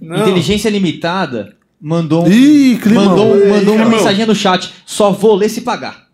[0.00, 0.16] Não.
[0.20, 4.72] Inteligência Limitada mandou, um- Ih, mandou, Ei, mandou uma mensagem no chat.
[4.86, 6.04] Só vou ler se pagar.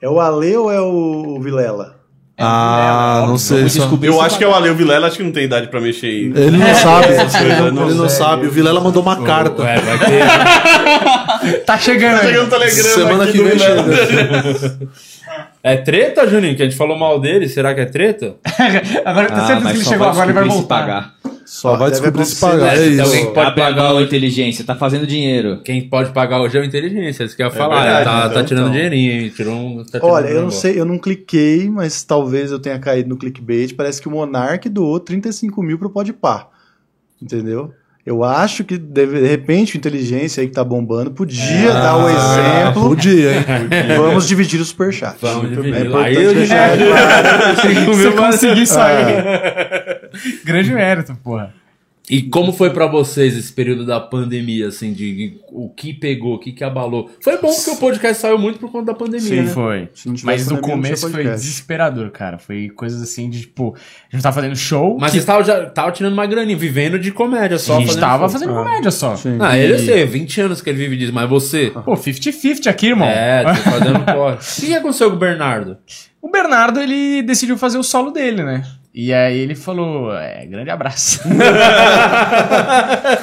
[0.00, 1.96] É o Ale ou é o Vilela?
[2.38, 3.66] Ah, não sei.
[4.02, 4.54] Eu acho que é o.
[4.54, 6.32] Ale, o Vilela acho que não tem idade pra mexer em...
[6.34, 7.06] Ele não sabe.
[7.08, 8.46] coisas, Ele não não sabe.
[8.46, 9.62] O Vilela mandou uma carta.
[9.62, 11.60] É, vai ter.
[11.66, 12.26] Tá chegando aí.
[12.28, 14.06] Chegando o telegrama Semana aqui que vem Vilela.
[14.06, 14.88] chega.
[15.62, 16.56] É treta, Juninho?
[16.56, 17.48] Que a gente falou mal dele.
[17.48, 18.36] Será que é treta?
[19.04, 20.80] Agora Ah, que ele chegou agora, ele vai voltar.
[20.80, 21.14] pagar.
[21.44, 22.76] Só vai Deve descobrir se pagar.
[22.76, 23.32] É Se alguém isso.
[23.32, 24.04] pode Abre a pagar hoje.
[24.06, 24.64] inteligência.
[24.64, 25.60] Tá fazendo dinheiro.
[25.64, 27.24] Quem pode pagar hoje é o inteligência.
[27.24, 27.82] Isso que eu ia falar.
[27.82, 28.72] verdade, tá, então, tá tirando então.
[28.72, 29.32] dinheirinho, hein?
[29.34, 29.76] Tirou um.
[29.84, 30.60] tá tirando Olha, um eu não negócio.
[30.60, 33.74] sei, eu não cliquei, mas talvez eu tenha caído no clickbait.
[33.74, 36.46] Parece que o Monark doou 35 mil pro Podpah.
[37.20, 37.72] Entendeu?
[38.04, 42.08] Eu acho que de, de repente o inteligência aí que tá bombando podia dar o
[42.08, 42.88] exemplo.
[42.88, 43.44] Podia, hein?
[43.96, 45.16] Vamos dividir o superchat.
[45.20, 45.86] Vamos É dividir.
[45.86, 46.76] importante Aí eu já-.
[47.94, 49.04] Se eu conseguir isso aí.
[50.44, 51.52] Grande mérito, porra.
[52.08, 56.38] E como foi pra vocês esse período da pandemia, assim, de o que pegou, o
[56.38, 57.08] que que abalou?
[57.20, 59.46] Foi bom porque o podcast saiu muito por conta da pandemia, Sim, né?
[59.46, 59.88] foi.
[60.24, 62.38] Mas no começo foi desesperador, cara.
[62.38, 64.96] Foi coisas assim de tipo, a gente tava fazendo show.
[64.98, 67.76] Mas que vocês estavam já tava tirando uma graninha, vivendo de comédia só.
[67.76, 68.30] a gente tava show.
[68.30, 69.14] fazendo comédia só.
[69.14, 69.38] Sim.
[69.40, 71.70] Ah, ele eu sei, 20 anos que ele vive disso, mas você.
[71.84, 73.08] Pô, 50-50 aqui, irmão.
[73.08, 74.34] É, tô fazendo corre.
[74.34, 75.76] O que aconteceu com o Bernardo?
[76.22, 78.62] O Bernardo, ele decidiu fazer o solo dele, né?
[78.92, 81.20] E aí ele falou, é, grande abraço.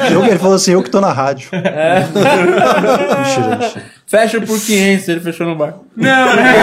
[0.09, 1.49] Eu, ele falou assim, eu que tô na rádio.
[1.51, 2.05] É.
[2.15, 3.83] mentira, mentira.
[4.07, 5.73] Fecha por 500, ele fechou no bar.
[5.93, 6.53] Não, né?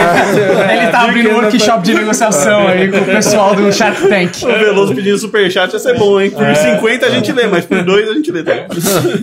[0.81, 4.43] Ele tá abrindo um workshop de negociação aí com o pessoal do Shark Tank.
[4.43, 6.31] O Veloso pedindo superchat ia ser bom, hein?
[6.31, 8.43] Por 50 a gente lê, mas por 2 a gente lê.
[8.43, 8.67] Tá?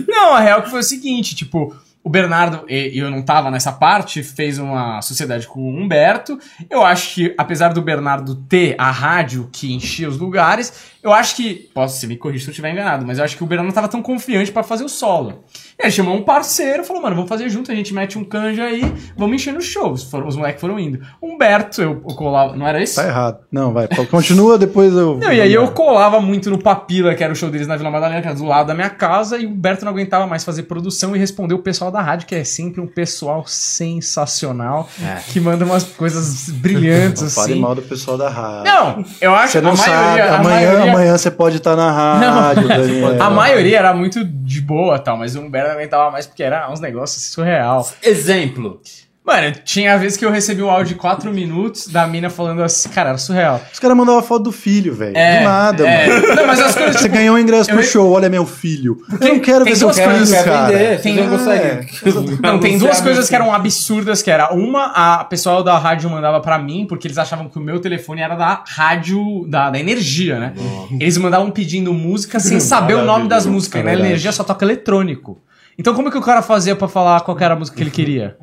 [0.06, 3.70] Não, a real que foi o seguinte, tipo, o Bernardo, e eu não tava nessa
[3.70, 6.38] parte, fez uma sociedade com o Humberto.
[6.68, 11.36] Eu acho que, apesar do Bernardo ter a rádio que enchia os lugares, eu acho
[11.36, 11.68] que.
[11.74, 13.74] Posso se me corrigir se eu estiver enganado, mas eu acho que o Bernardo não
[13.74, 15.44] tava tão confiante pra fazer o solo.
[15.78, 18.64] E aí chamou um parceiro, falou, mano, vamos fazer junto, a gente mete um canja
[18.64, 18.82] aí,
[19.16, 20.04] vamos encher nos shows.
[20.04, 21.00] Foram, os moleques foram indo.
[21.20, 22.54] Humberto, eu, eu colava.
[22.56, 22.96] Não era isso?
[22.96, 23.38] Tá errado.
[23.50, 23.88] Não, vai.
[24.10, 25.18] Continua, depois eu.
[25.18, 27.90] Não, e aí eu colava muito no Papila, que era o show deles na Vila
[27.90, 30.64] Madalena, que era do lado da minha casa, e o Humberto não aguentava mais fazer
[30.64, 34.88] produção e respondeu o pessoal da rádio, que é sempre um pessoal sensacional,
[35.32, 37.60] que manda umas coisas brilhantes, Não fale assim.
[37.60, 38.64] mal do pessoal da rádio.
[38.72, 39.90] Não, eu acho Você não a sabe.
[39.90, 43.22] maioria, a Amanhã, maioria, amanhã você pode estar na rádio, Daniel.
[43.22, 46.70] a maioria era muito de boa tal, mas o Humberto não aguentava mais porque era
[46.70, 47.88] uns negócios surreal.
[48.02, 48.80] Exemplo.
[49.24, 52.88] Mano, tinha vezes que eu recebi um áudio de 4 minutos da mina falando assim,
[52.88, 53.60] cara, era surreal.
[53.72, 55.16] Os caras mandavam foto do filho, velho.
[55.16, 56.08] É, do nada, é.
[56.08, 56.34] mano.
[56.34, 58.44] Não, mas as coisas, Você tipo, ganhou um ingresso eu pro re- show, olha meu
[58.44, 58.98] filho.
[59.20, 60.66] Eu não quero tem ver seu duas filho, coisas, quer cara.
[60.72, 65.62] vender, Tem- vocês não tem duas coisas que eram absurdas, que era uma, a pessoal
[65.62, 69.46] da rádio mandava pra mim, porque eles achavam que o meu telefone era da rádio,
[69.48, 70.52] da, da energia, né?
[70.98, 74.64] Eles mandavam pedindo música sem saber o nome das músicas, e na energia só toca
[74.64, 75.40] eletrônico.
[75.78, 77.90] Então como que o cara fazia pra falar qual que era a música que ele
[77.90, 78.36] queria?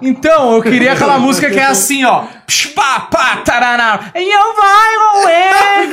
[0.00, 2.24] Então, eu queria aquela música que é assim, ó.
[2.74, 4.10] Pá, pá, taraná.
[4.14, 5.90] E eu vai.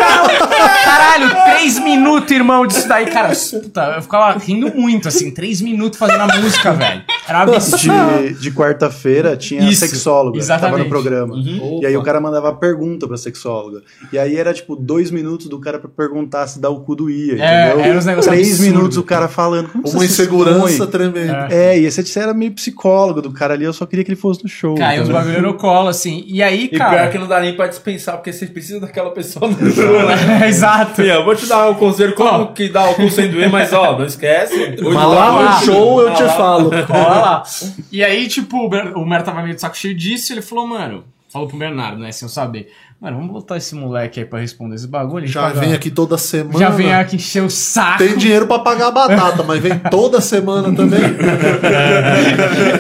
[0.86, 3.06] Caralho, três minutos, irmão, disso daí.
[3.08, 7.04] Cara, puta, eu ficava rindo muito, assim, três minutos fazendo a música, velho.
[7.28, 7.88] Era absurdo.
[8.24, 10.72] De, de quarta-feira tinha Isso, sexóloga, exatamente.
[10.72, 11.36] tava no programa.
[11.36, 11.80] Uhum.
[11.82, 13.82] E aí o cara mandava pergunta pra sexóloga.
[14.12, 17.34] E aí era tipo dois minutos do cara pra perguntar se dá o cu doía,
[17.44, 17.86] É, entendeu?
[17.86, 18.74] era uns negócios Três absurdos.
[18.74, 19.70] minutos o cara falando.
[19.70, 20.88] Como Uma insegurança expõe?
[21.12, 21.48] tremenda.
[21.52, 24.44] É, e esse era meio psicólogo do cara ali, eu só queria que ele fosse
[24.44, 24.76] no show.
[24.76, 26.24] Caiu os bagulho no colo, assim.
[26.28, 26.92] E aí, E cara.
[26.98, 30.48] pior que não dá nem pra dispensar, porque você precisa daquela pessoa no show, né?
[30.48, 30.96] Exato.
[31.02, 32.46] Fia, eu vou te dar um conselho como Ó.
[32.48, 34.54] que dá o cu sem doer, mas ó, não esquece.
[34.56, 35.60] Hoje lá lá.
[35.60, 36.70] no show eu te falo.
[36.72, 37.44] Olha lá.
[37.92, 41.48] E aí, tipo, o Mer tava meio de saco cheio disso, ele falou, mano, falou
[41.48, 42.72] pro Bernardo, né, sem eu saber.
[43.00, 45.28] Mano, vamos botar esse moleque aí pra responder esse bagulho.
[45.28, 46.58] Já paga- vem aqui toda semana.
[46.58, 48.00] Já vem aqui encher o saco.
[48.00, 51.00] Tem dinheiro pra pagar a batata, mas vem toda semana também.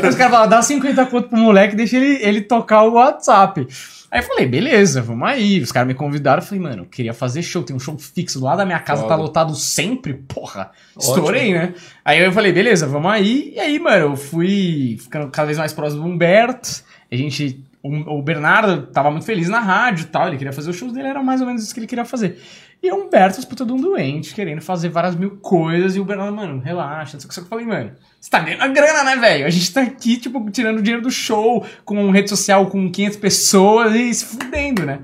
[0.10, 3.68] Os caras falaram, dá 50 conto pro moleque, deixa ele, ele tocar o WhatsApp.
[4.10, 5.60] Aí eu falei, beleza, vamos aí.
[5.62, 8.42] Os caras me convidaram, eu falei, mano, eu queria fazer show, tem um show fixo
[8.44, 10.72] lá da minha casa, tá lotado sempre, porra.
[10.98, 11.74] Estourei, né?
[12.06, 13.52] Aí eu falei, beleza, vamos aí.
[13.56, 16.70] E aí, mano, eu fui ficando cada vez mais próximo do Humberto.
[17.12, 20.70] A gente o, o Bernardo tava muito feliz na rádio e tal, ele queria fazer
[20.70, 22.40] os shows dele, era mais ou menos isso que ele queria fazer.
[22.82, 26.36] E o Humberto, puta de um doente, querendo fazer várias mil coisas, e o Bernardo,
[26.36, 27.36] mano, relaxa, não sei o que.
[27.36, 29.48] Só que eu falei, mano, você tá ganhando a grana, né, velho?
[29.48, 33.96] A gente tá aqui, tipo, tirando dinheiro do show, com rede social com 500 pessoas
[33.96, 35.00] e se fudendo, né?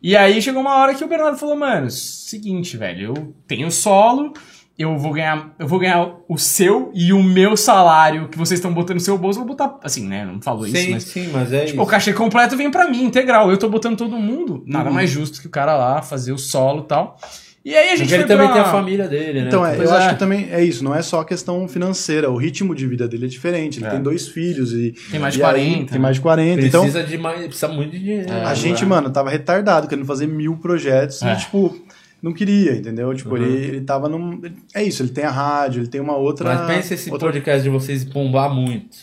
[0.00, 4.32] E aí chegou uma hora que o Bernardo falou, mano, seguinte, velho, eu tenho solo,
[4.78, 8.72] eu vou ganhar, eu vou ganhar o seu e o meu salário que vocês estão
[8.72, 11.28] botando no seu bolso, eu vou botar, assim, né, não falou isso, Sim, mas sim,
[11.32, 11.90] mas é Tipo, o isso.
[11.90, 13.50] cachê completo vem pra mim, integral.
[13.50, 14.62] Eu tô botando todo mundo.
[14.66, 17.16] Nada mais justo que o cara lá fazer o solo e tal.
[17.64, 19.48] E aí a gente Porque ele foi também pra- tem a família dele, né?
[19.48, 19.98] Então, é, Pois eu é.
[19.98, 23.06] acho que também é isso, não é só a questão financeira, o ritmo de vida
[23.06, 23.78] dele é diferente.
[23.80, 24.94] Ele tem dois filhos e.
[25.10, 26.64] Tem mais de e aí 40, tem mais de 40.
[26.64, 28.32] Então, Precisa de mais, precisa muito de dinheiro.
[28.32, 31.32] a gente, mano, tava retardado, querendo fazer mil projetos É.
[31.32, 31.76] e, tipo,
[32.22, 33.14] não queria, entendeu?
[33.14, 33.42] Tipo, Uhum.
[33.42, 34.40] ele, ele tava num.
[34.74, 36.54] É isso, ele tem a rádio, ele tem uma outra.
[36.54, 37.28] Mas pensa esse outra...
[37.28, 38.96] podcast de vocês bombar muito.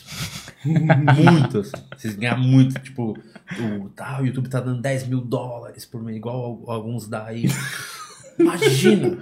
[0.64, 1.72] muito, assim.
[1.96, 3.16] Vocês ganhar muito, tipo,
[3.82, 7.24] o, tá, o YouTube tá dando 10 mil dólares por mês, igual al- alguns dá
[7.26, 7.48] aí.
[8.38, 9.18] Imagina!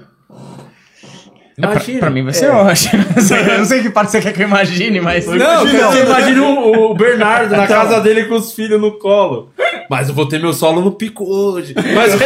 [1.57, 1.99] É, pra, Imagina!
[2.01, 3.05] pra mim vai ser ótimo.
[3.53, 5.25] eu não sei que parte você quer que eu imagine, mas.
[5.27, 9.53] Não, você imagina o, o Bernardo na casa dele com os filhos no colo.
[9.97, 11.73] Mas eu vou ter meu solo no pico hoje.
[11.95, 12.13] Mas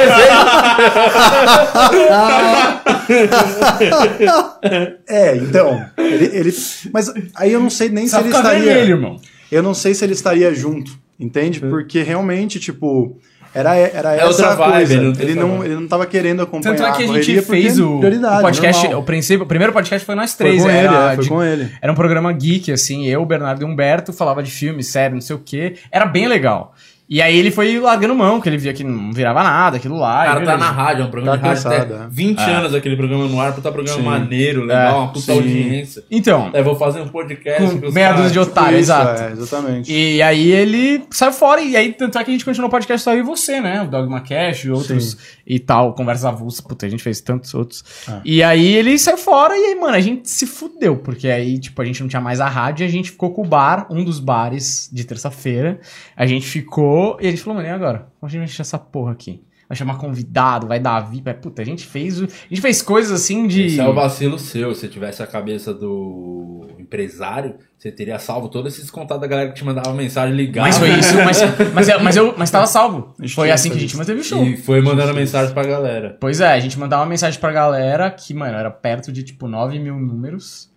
[5.09, 5.85] É, então.
[5.97, 6.53] Ele, ele-
[6.93, 8.63] Mas aí eu não sei nem se ele estaria.
[8.65, 9.17] vermelho, irmão.
[9.51, 11.61] Eu não sei se ele estaria junto, entende?
[11.61, 13.19] Porque realmente, tipo.
[13.55, 14.93] Era, era É essa outra a vibe, coisa.
[14.95, 17.63] ele não ele, não, ele tava querendo acompanhar Tanto é que a gente correria porque
[17.63, 18.83] fez o, prioridade, o podcast.
[18.85, 19.01] normal.
[19.01, 20.63] O, princípio, o primeiro podcast foi nós Foi três.
[20.63, 21.71] com era, ele, é, foi de- com ele.
[21.81, 23.07] era um programa geek, assim.
[23.07, 25.77] Eu, Bernardo e Humberto falava de filme, série, não sei o quê.
[25.91, 26.75] Era bem legal.
[27.11, 30.23] E aí ele foi largando mão, que ele via que não virava nada, aquilo lá.
[30.23, 32.09] O cara tá na rádio, é um programa Tá de rádio cansado, até é.
[32.11, 35.33] 20 anos aquele programa no ar, puta programa maneiro, legal, É, uma puta sim.
[35.33, 36.05] audiência.
[36.11, 39.23] Então, Aí vou fazer um podcast com meia dúzia de otário, Isso, exato.
[39.23, 39.91] é, exatamente.
[39.91, 43.03] E aí ele saiu fora, e aí tanto é que a gente continuou o podcast
[43.03, 43.81] só eu e você, né?
[43.81, 45.17] O Dogma Cash e outros
[45.47, 47.83] e tal, Conversas Avulsas, puta, a gente fez tantos outros.
[48.07, 48.21] Ah.
[48.23, 51.81] E aí ele saiu fora e aí, mano, a gente se fudeu, porque aí, tipo,
[51.81, 54.05] a gente não tinha mais a rádio e a gente ficou com o bar, um
[54.05, 55.81] dos bares de terça-feira.
[56.15, 57.99] A gente ficou e a gente falou, mano, e agora?
[58.19, 59.43] Como a gente vai encher essa porra aqui?
[59.69, 61.35] Vai chamar convidado, vai dar VIP, vai...
[61.35, 62.23] puta, a gente fez.
[62.23, 63.67] A gente fez coisas assim de...
[63.67, 64.75] Esse é o vacilo seu.
[64.75, 69.57] Se tivesse a cabeça do empresário, você teria salvo todos esses contatos da galera que
[69.57, 70.63] te mandava mensagem ligar.
[70.63, 71.39] Mas foi isso, mas,
[71.75, 73.15] mas, eu- mas, eu, mas tava salvo.
[73.35, 74.43] Foi assim que a gente manteve o show.
[74.43, 76.17] E foi mandando mensagem pra galera.
[76.19, 79.47] Pois é, a gente mandava uma mensagem pra galera que, mano, era perto de, tipo,
[79.47, 80.71] 9 mil números.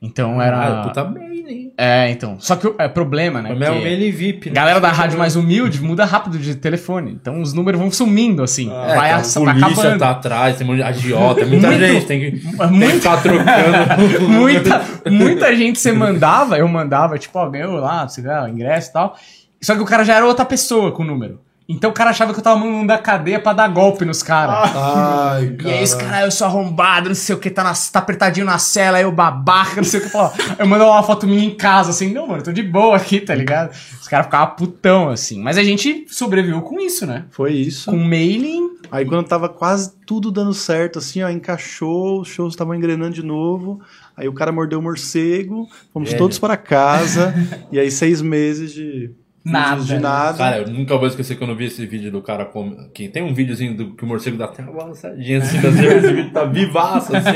[0.00, 0.90] Então era...
[0.90, 1.72] Ah, mail, hein?
[1.76, 2.36] É, então.
[2.38, 3.54] Só que o é problema, né?
[3.58, 4.54] Mas é VIP, né?
[4.54, 7.12] Galera da rádio mais humilde muda rápido de telefone.
[7.12, 8.70] Então os números vão sumindo, assim.
[8.70, 9.98] É, vai, tá, a, tá polícia acabando.
[9.98, 13.22] tá atrás, tem de agiota, tem muita Muito- gente, tem que, tem que Muita, ficar
[13.22, 14.22] trocando.
[14.28, 18.90] muita, muita gente você mandava, eu mandava, tipo, ó, ganhou lá, você ganhou o ingresso
[18.90, 19.16] e tal.
[19.60, 21.40] Só que o cara já era outra pessoa com o número.
[21.70, 24.70] Então o cara achava que eu tava mandando da cadeia pra dar golpe nos caras.
[24.74, 25.74] Ai, E cara.
[25.74, 28.56] aí, esse cara, eu sou arrombado, não sei o que, tá, na- tá apertadinho na
[28.58, 30.08] cela, aí eu babaca, não sei o que.
[30.08, 32.96] Fala, eu mando uma foto minha em casa, assim, não, mano, eu tô de boa
[32.96, 33.72] aqui, tá ligado?
[34.00, 35.42] Os caras ficavam putão, assim.
[35.42, 37.26] Mas a gente sobreviveu com isso, né?
[37.32, 37.90] Foi isso.
[37.90, 38.78] Com mailing.
[38.90, 43.22] Aí quando tava quase tudo dando certo, assim, ó, encaixou, os shows estavam engrenando de
[43.22, 43.78] novo.
[44.16, 46.18] Aí o cara mordeu o morcego, fomos Velho.
[46.18, 47.34] todos para casa.
[47.70, 49.10] e aí seis meses de
[49.44, 49.82] Nada.
[49.82, 50.36] de nada.
[50.36, 52.88] Cara, eu nunca vou esquecer quando eu vi esse vídeo do cara com...
[52.92, 56.12] que tem um videozinho do que o morcego dá até uma balançadinha assim, vezes, esse
[56.12, 57.32] vídeo tá vivaço, assim.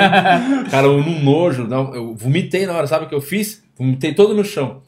[0.71, 3.63] Cara, eu num nojo, não, eu vomitei na hora, sabe o que eu fiz?
[3.79, 4.83] Vomitei todo no chão.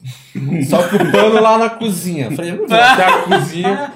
[0.69, 2.31] Só que o pano lá na cozinha.
[2.31, 3.93] Falei, eu não vou até a cozinha.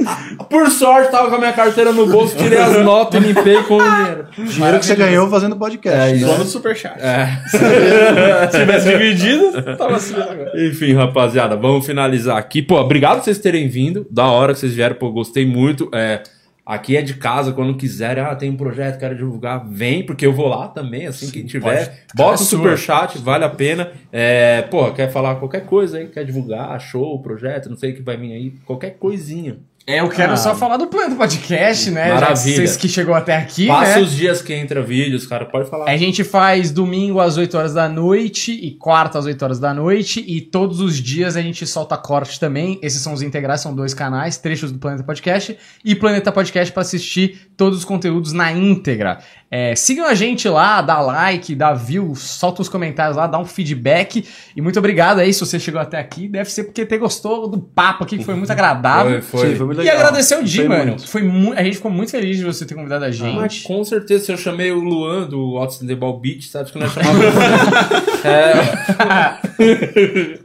[0.48, 3.76] Por sorte, tava com a minha carteira no bolso, tirei as notas e limpei com
[3.76, 4.26] o dinheiro.
[4.36, 5.98] Dinheiro que você ganhou fazendo podcast.
[5.98, 6.26] É, né?
[6.26, 6.98] Só no superchat.
[8.50, 10.52] Se tivesse dividido, tava assim agora.
[10.54, 12.62] Enfim, rapaziada, vamos finalizar aqui.
[12.62, 14.06] Pô, obrigado por vocês terem vindo.
[14.10, 15.88] Da hora que vocês vieram, pô, gostei muito.
[15.94, 16.22] É,
[16.64, 18.22] aqui é de casa, quando quiserem.
[18.22, 19.66] Ah, tem um projeto, quero divulgar.
[19.68, 22.04] Vem, porque eu vou lá também, assim que tiver.
[22.14, 22.58] Bota o é sua.
[22.58, 23.92] superchat, vale a pena.
[24.10, 28.02] É, pô, quer falar qualquer coisa aí, quer divulgar, show, projeto, não sei o que
[28.02, 29.58] vai vir aí, qualquer coisinha.
[29.84, 30.36] É, eu quero Ah.
[30.36, 32.02] só falar do plano do podcast, né?
[32.08, 32.54] Já que Maravilha.
[32.56, 34.02] vocês que chegou até aqui, Passa né?
[34.02, 35.90] os dias que entra vídeos, cara, pode falar.
[35.90, 39.74] A gente faz domingo às 8 horas da noite e quarta às 8 horas da
[39.74, 42.78] noite e todos os dias a gente solta corte também.
[42.80, 46.82] Esses são os integrais, são dois canais, trechos do Planeta Podcast e Planeta Podcast para
[46.82, 49.18] assistir todos os conteúdos na íntegra.
[49.54, 53.44] É, sigam a gente lá, dá like, dá view, solta os comentários lá, dá um
[53.44, 54.26] feedback
[54.56, 56.26] e muito obrigado aí se você chegou até aqui.
[56.26, 59.20] Deve ser porque te gostou do papo aqui que foi muito agradável.
[59.20, 59.50] Foi, foi.
[59.50, 59.98] Sim, foi muito E legal.
[59.98, 60.86] agradecer o Di, mano.
[60.86, 61.06] muito.
[61.06, 63.62] Foi mu- a gente ficou muito feliz de você ter convidado a Mas gente.
[63.64, 67.22] com certeza, se eu chamei o Luan do Outstandable Beach, sabe que nós chamamos.
[68.24, 68.52] é,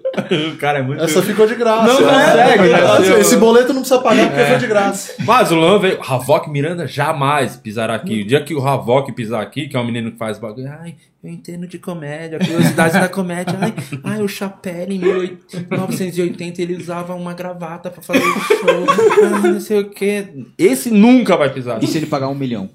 [0.53, 1.03] o cara é muito.
[1.03, 1.88] Essa ficou de graça.
[1.88, 2.81] Não consegue, né?
[2.81, 5.13] Assim, Esse boleto não precisa pagar porque foi de graça.
[5.25, 5.99] Mas o Luan veio.
[6.01, 8.21] Havok Miranda jamais pisará aqui.
[8.21, 10.69] O dia que o Havok pisar aqui, que é um menino que faz bagulho.
[10.81, 13.57] Ai, eu entendo de comédia, curiosidades da comédia.
[13.59, 13.73] Ai,
[14.03, 18.85] ai, o Chapelle em 1980 ele usava uma gravata pra fazer o show.
[19.43, 20.27] Ai, não sei o quê.
[20.57, 21.84] Esse nunca vai pisar.
[21.84, 22.69] E se ele pagar um milhão?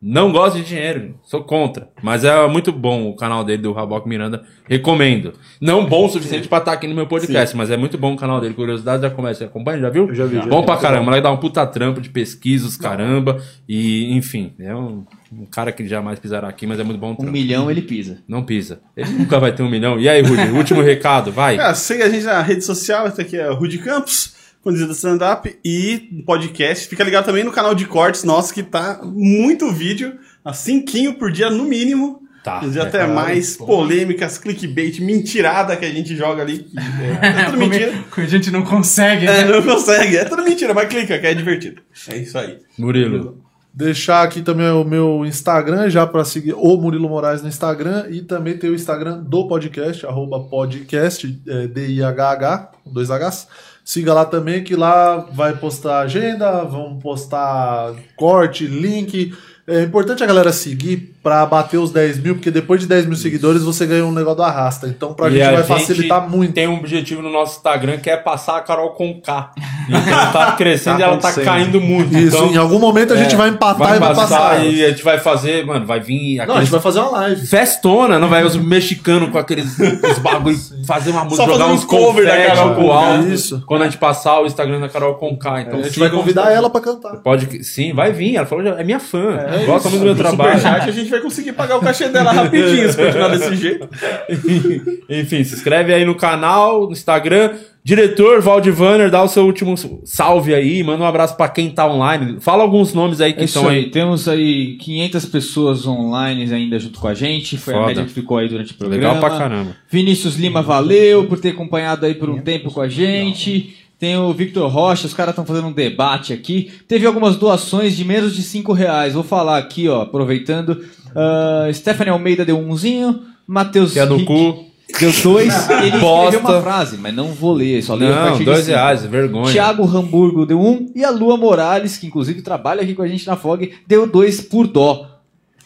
[0.00, 1.88] Não gosto de dinheiro, sou contra.
[2.00, 4.44] Mas é muito bom o canal dele do Rabok Miranda.
[4.68, 5.32] Recomendo.
[5.60, 8.16] Não bom o suficiente pra estar aqui no meu podcast, mas é muito bom o
[8.16, 8.54] canal dele.
[8.54, 9.08] Curiosidade da.
[9.08, 9.80] Você acompanha?
[9.80, 10.14] Já viu?
[10.14, 10.66] já vi, já Bom vi.
[10.66, 11.10] pra caramba.
[11.10, 13.42] Lá dá um puta trampo de pesquisas, caramba.
[13.68, 17.12] E, enfim, é um, um cara que jamais pisará aqui, mas é muito bom o
[17.12, 17.32] Um trampo.
[17.32, 18.18] milhão ele pisa.
[18.28, 18.80] Não pisa.
[18.96, 19.98] Ele nunca vai ter um milhão.
[19.98, 21.58] E aí, Rudy, último recado, vai.
[21.58, 24.36] Ah, segue a gente na rede social, esse aqui é o Rudy Campos,
[24.68, 26.88] conduzido stand-up e podcast.
[26.88, 31.32] Fica ligado também no canal de cortes nosso, que tá muito vídeo, a cinquinho por
[31.32, 32.20] dia no mínimo.
[32.44, 32.60] Tá.
[32.60, 36.58] Vezes até mais polêmicas, clickbait, mentirada que a gente joga ali.
[36.64, 36.76] que
[37.24, 38.04] É, é tudo mentira.
[38.14, 39.50] A gente não consegue, É, né?
[39.50, 40.18] não consegue.
[40.18, 41.80] É tudo mentira, mas clica, que é divertido.
[42.10, 42.58] É isso aí.
[42.78, 43.42] Murilo.
[43.72, 48.06] Deixar aqui também o meu Instagram, já para seguir o Murilo Moraes no Instagram.
[48.10, 53.46] E também tem o Instagram do podcast, arroba podcast, é, D-I-H-H, dois Hs.
[53.88, 59.34] Siga lá também, que lá vai postar agenda, vão postar corte, link.
[59.68, 63.16] É importante a galera seguir pra bater os 10 mil, porque depois de 10 mil
[63.16, 64.88] seguidores você ganha um negócio do arrasta.
[64.88, 66.54] Então pra E gente a vai facilitar muito.
[66.54, 69.50] Tem um objetivo no nosso Instagram que é passar a Carol com K.
[69.88, 72.16] Então tá crescendo Tá e ela tá caindo muito.
[72.16, 74.64] Isso, então, em algum momento a gente é, vai empatar e vai passar.
[74.64, 77.10] E a gente vai fazer, mano, vai vir Não, a aqueles gente vai fazer uma
[77.10, 77.46] live.
[77.46, 81.84] festona, não vai os mexicanos com aqueles os bagulho, fazer uma música, Só jogar uns
[81.84, 82.94] cover da Carol Conká.
[82.94, 83.28] alto.
[83.28, 83.62] Isso.
[83.66, 85.60] Quando a gente passar o Instagram da Carol com K.
[85.60, 87.16] Então A gente vai convidar ela pra cantar.
[87.18, 88.36] Pode, sim, vai vir.
[88.36, 89.36] Ela falou, é minha fã.
[89.66, 90.58] Gosta muito do meu trabalho.
[90.58, 93.88] Superchat a gente vai conseguir pagar o cachê dela rapidinho, se continuar desse jeito.
[95.08, 97.52] Enfim, se inscreve aí no canal, no Instagram.
[97.84, 99.74] Diretor Valdivaner, dá o seu último
[100.04, 102.36] salve aí, manda um abraço pra quem tá online.
[102.38, 103.84] Fala alguns nomes aí que É isso estão aí.
[103.84, 103.90] aí.
[103.90, 107.56] Temos aí 500 pessoas online ainda junto com a gente.
[107.56, 107.86] Foi a Foda.
[107.88, 109.02] média que ficou aí durante o programa.
[109.14, 109.70] Legal pra caramba.
[109.88, 113.77] Vinícius Lima, valeu por ter acompanhado aí por um tempo com a gente.
[113.98, 116.70] Tem o Victor Rocha, os caras estão fazendo um debate aqui.
[116.86, 119.14] Teve algumas doações de menos de 5 reais.
[119.14, 120.70] Vou falar aqui, ó, aproveitando.
[121.08, 123.22] Uh, Stephanie Almeida deu umzinho.
[123.46, 124.64] Matheus Que é no Rick cu.
[125.00, 125.52] deu dois.
[125.70, 126.38] Ele escreveu Bosta.
[126.38, 128.70] uma frase, mas não vou ler, só leio a Não, partir de dois cinco.
[128.76, 129.52] reais, vergonha.
[129.52, 130.86] Thiago Hamburgo deu um.
[130.94, 134.40] E a Lua Morales, que inclusive trabalha aqui com a gente na FOG, deu dois
[134.40, 135.07] por dó.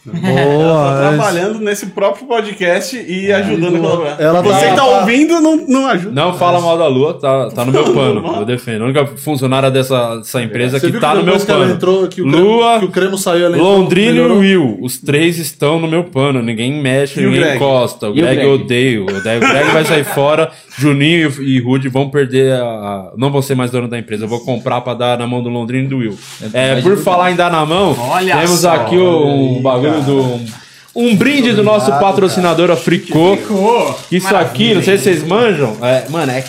[0.05, 4.15] Ela tá Boa, trabalhando nesse próprio podcast e ajudando a colaborar.
[4.19, 6.11] Ela Você tá- que tá ouvindo, não, não ajuda.
[6.21, 8.35] Não fala mal da Lua, tá, tá no meu pano.
[8.39, 8.81] Eu defendo.
[8.81, 11.73] A única funcionária dessa, dessa empresa Você que tá no meu que pano.
[11.73, 14.21] entrou, que o Lua, creme, que o creme saiu, entrou, Londrina e?
[14.21, 14.77] Will.
[14.81, 16.41] Os três estão no meu pano.
[16.41, 18.07] Ninguém mexe, E ninguém encosta.
[18.09, 18.47] O E o Greg, Greg?
[18.49, 19.03] eu odeio.
[19.03, 20.51] O Greg, o Greg vai sair fora.
[20.77, 24.25] Juninho e, e Rude vão perder a, a- Não vão ser mais dono da empresa.
[24.25, 26.17] Eu vou comprar pra dar na mão do Londrina e do Will.
[26.53, 30.63] É, por falar em dar na mão, Olha temos só, aqui um bagulho do.
[30.95, 33.35] Um brinde do nosso patrocinador, a Fricô.
[33.35, 33.99] Ficou.
[34.11, 35.75] Isso aqui, não sei se vocês manjam.
[35.81, 36.43] É, mano, é.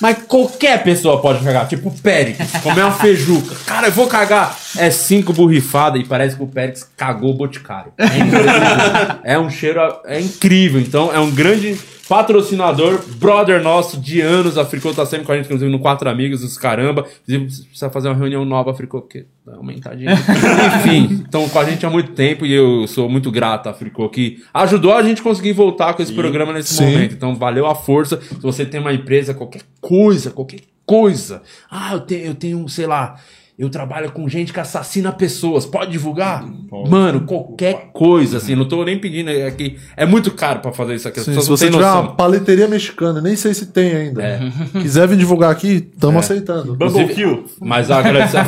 [0.00, 1.68] Mas qualquer pessoa pode cagar.
[1.68, 3.54] Tipo o Périx, comer uma feijuca.
[3.64, 4.58] Cara, eu vou cagar.
[4.76, 7.92] É cinco borrifadas e parece que o Périx cagou o boticário.
[7.96, 9.20] É, incrível.
[9.22, 9.80] é um cheiro.
[10.04, 10.80] É incrível.
[10.80, 11.78] Então, é um grande
[12.12, 14.58] patrocinador, brother nosso de anos.
[14.58, 17.06] A Fricô tá sempre com a gente, inclusive no Quatro Amigos, os caramba.
[17.26, 20.12] Inclusive, precisa fazer uma reunião nova, Fricô, porque dá uma aumentadinha.
[20.76, 24.10] Enfim, estão com a gente há muito tempo e eu sou muito grato à Fricô
[24.10, 26.84] que ajudou a gente a conseguir voltar com esse programa nesse Sim.
[26.84, 27.14] momento.
[27.14, 28.20] Então, valeu a força.
[28.20, 31.40] Se você tem uma empresa, qualquer coisa, qualquer coisa.
[31.70, 33.16] Ah, eu tenho, eu tenho, sei lá.
[33.62, 35.64] Eu trabalho com gente que assassina pessoas.
[35.64, 36.44] Pode divulgar?
[36.88, 38.56] Mano, qualquer coisa, assim.
[38.56, 39.30] Não tô nem pedindo.
[39.30, 41.20] É, que é muito caro pra fazer isso aqui.
[41.20, 42.00] As Sim, se você tiver noção.
[42.02, 44.20] uma paleteria mexicana, nem sei se tem ainda.
[44.20, 44.40] É.
[44.82, 46.74] Quiser vir divulgar aqui, estamos aceitando.
[46.74, 47.44] Bubble Kill.
[47.60, 48.44] Mas agradecer a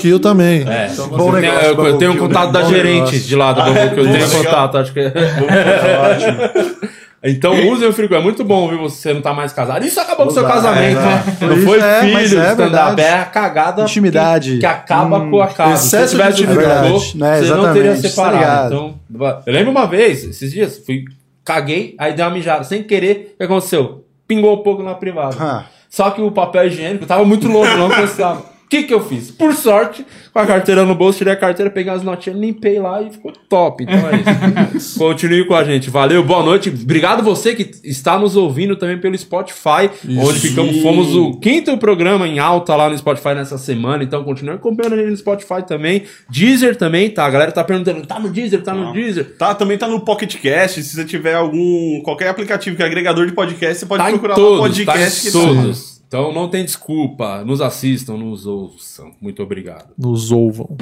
[0.00, 0.68] Kill também.
[0.68, 0.88] É.
[0.92, 2.26] Então, Bom bom eu, negócio, tenho- eu Bubble tenho um Kill.
[2.26, 3.20] contato da Bom gerente negócio.
[3.20, 5.12] de lá da Bubble que eu tenho contato, acho que é.
[7.24, 8.80] Então usem o Fricô, é muito bom, viu?
[8.80, 9.84] Você não tá mais casado.
[9.84, 11.24] Isso acabou com o seu casamento, é, né?
[11.40, 14.52] Não Isso foi é, filho, é stand-up, é a cagada Intimidade.
[14.52, 16.04] que, que acaba com a casa.
[16.06, 16.88] Se tivesse de o intimidade.
[17.10, 18.36] Fricô, É, você não teria tá separado.
[18.36, 18.74] ligado.
[18.74, 21.04] Então, eu lembro uma vez, esses dias, fui,
[21.42, 24.04] caguei, aí dei uma mijada, sem querer, o que aconteceu?
[24.28, 25.36] Pingou um pouco na privada.
[25.40, 25.64] Ah.
[25.88, 28.42] Só que o papel higiênico tava muito longe, não precisava.
[28.64, 29.30] O que que eu fiz?
[29.30, 33.02] Por sorte, com a carteira no bolso, tirei a carteira, peguei as notinhas, limpei lá
[33.02, 33.84] e ficou top.
[33.84, 34.98] Então é isso.
[34.98, 35.90] Continue com a gente.
[35.90, 36.70] Valeu, boa noite.
[36.70, 42.26] Obrigado você que está nos ouvindo também pelo Spotify, onde ficamos, fomos o quinto programa
[42.26, 44.02] em alta lá no Spotify nessa semana.
[44.02, 46.02] Então continue acompanhando a gente no Spotify também.
[46.28, 47.26] Deezer também, tá?
[47.26, 49.36] A galera tá perguntando, tá no Deezer, tá no Deezer.
[49.36, 50.82] Tá, também tá no Pocket Cast.
[50.82, 52.00] Se você tiver algum.
[52.02, 54.84] qualquer aplicativo que é agregador de podcast, você pode Tá procurar todos, lá tá em
[54.84, 55.93] podcast que todos.
[56.14, 57.44] Então não tem desculpa.
[57.44, 59.16] Nos assistam, nos ouçam.
[59.20, 59.92] Muito obrigado.
[59.98, 60.76] Nos ouvam.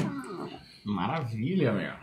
[0.84, 2.01] Maravilha, meu.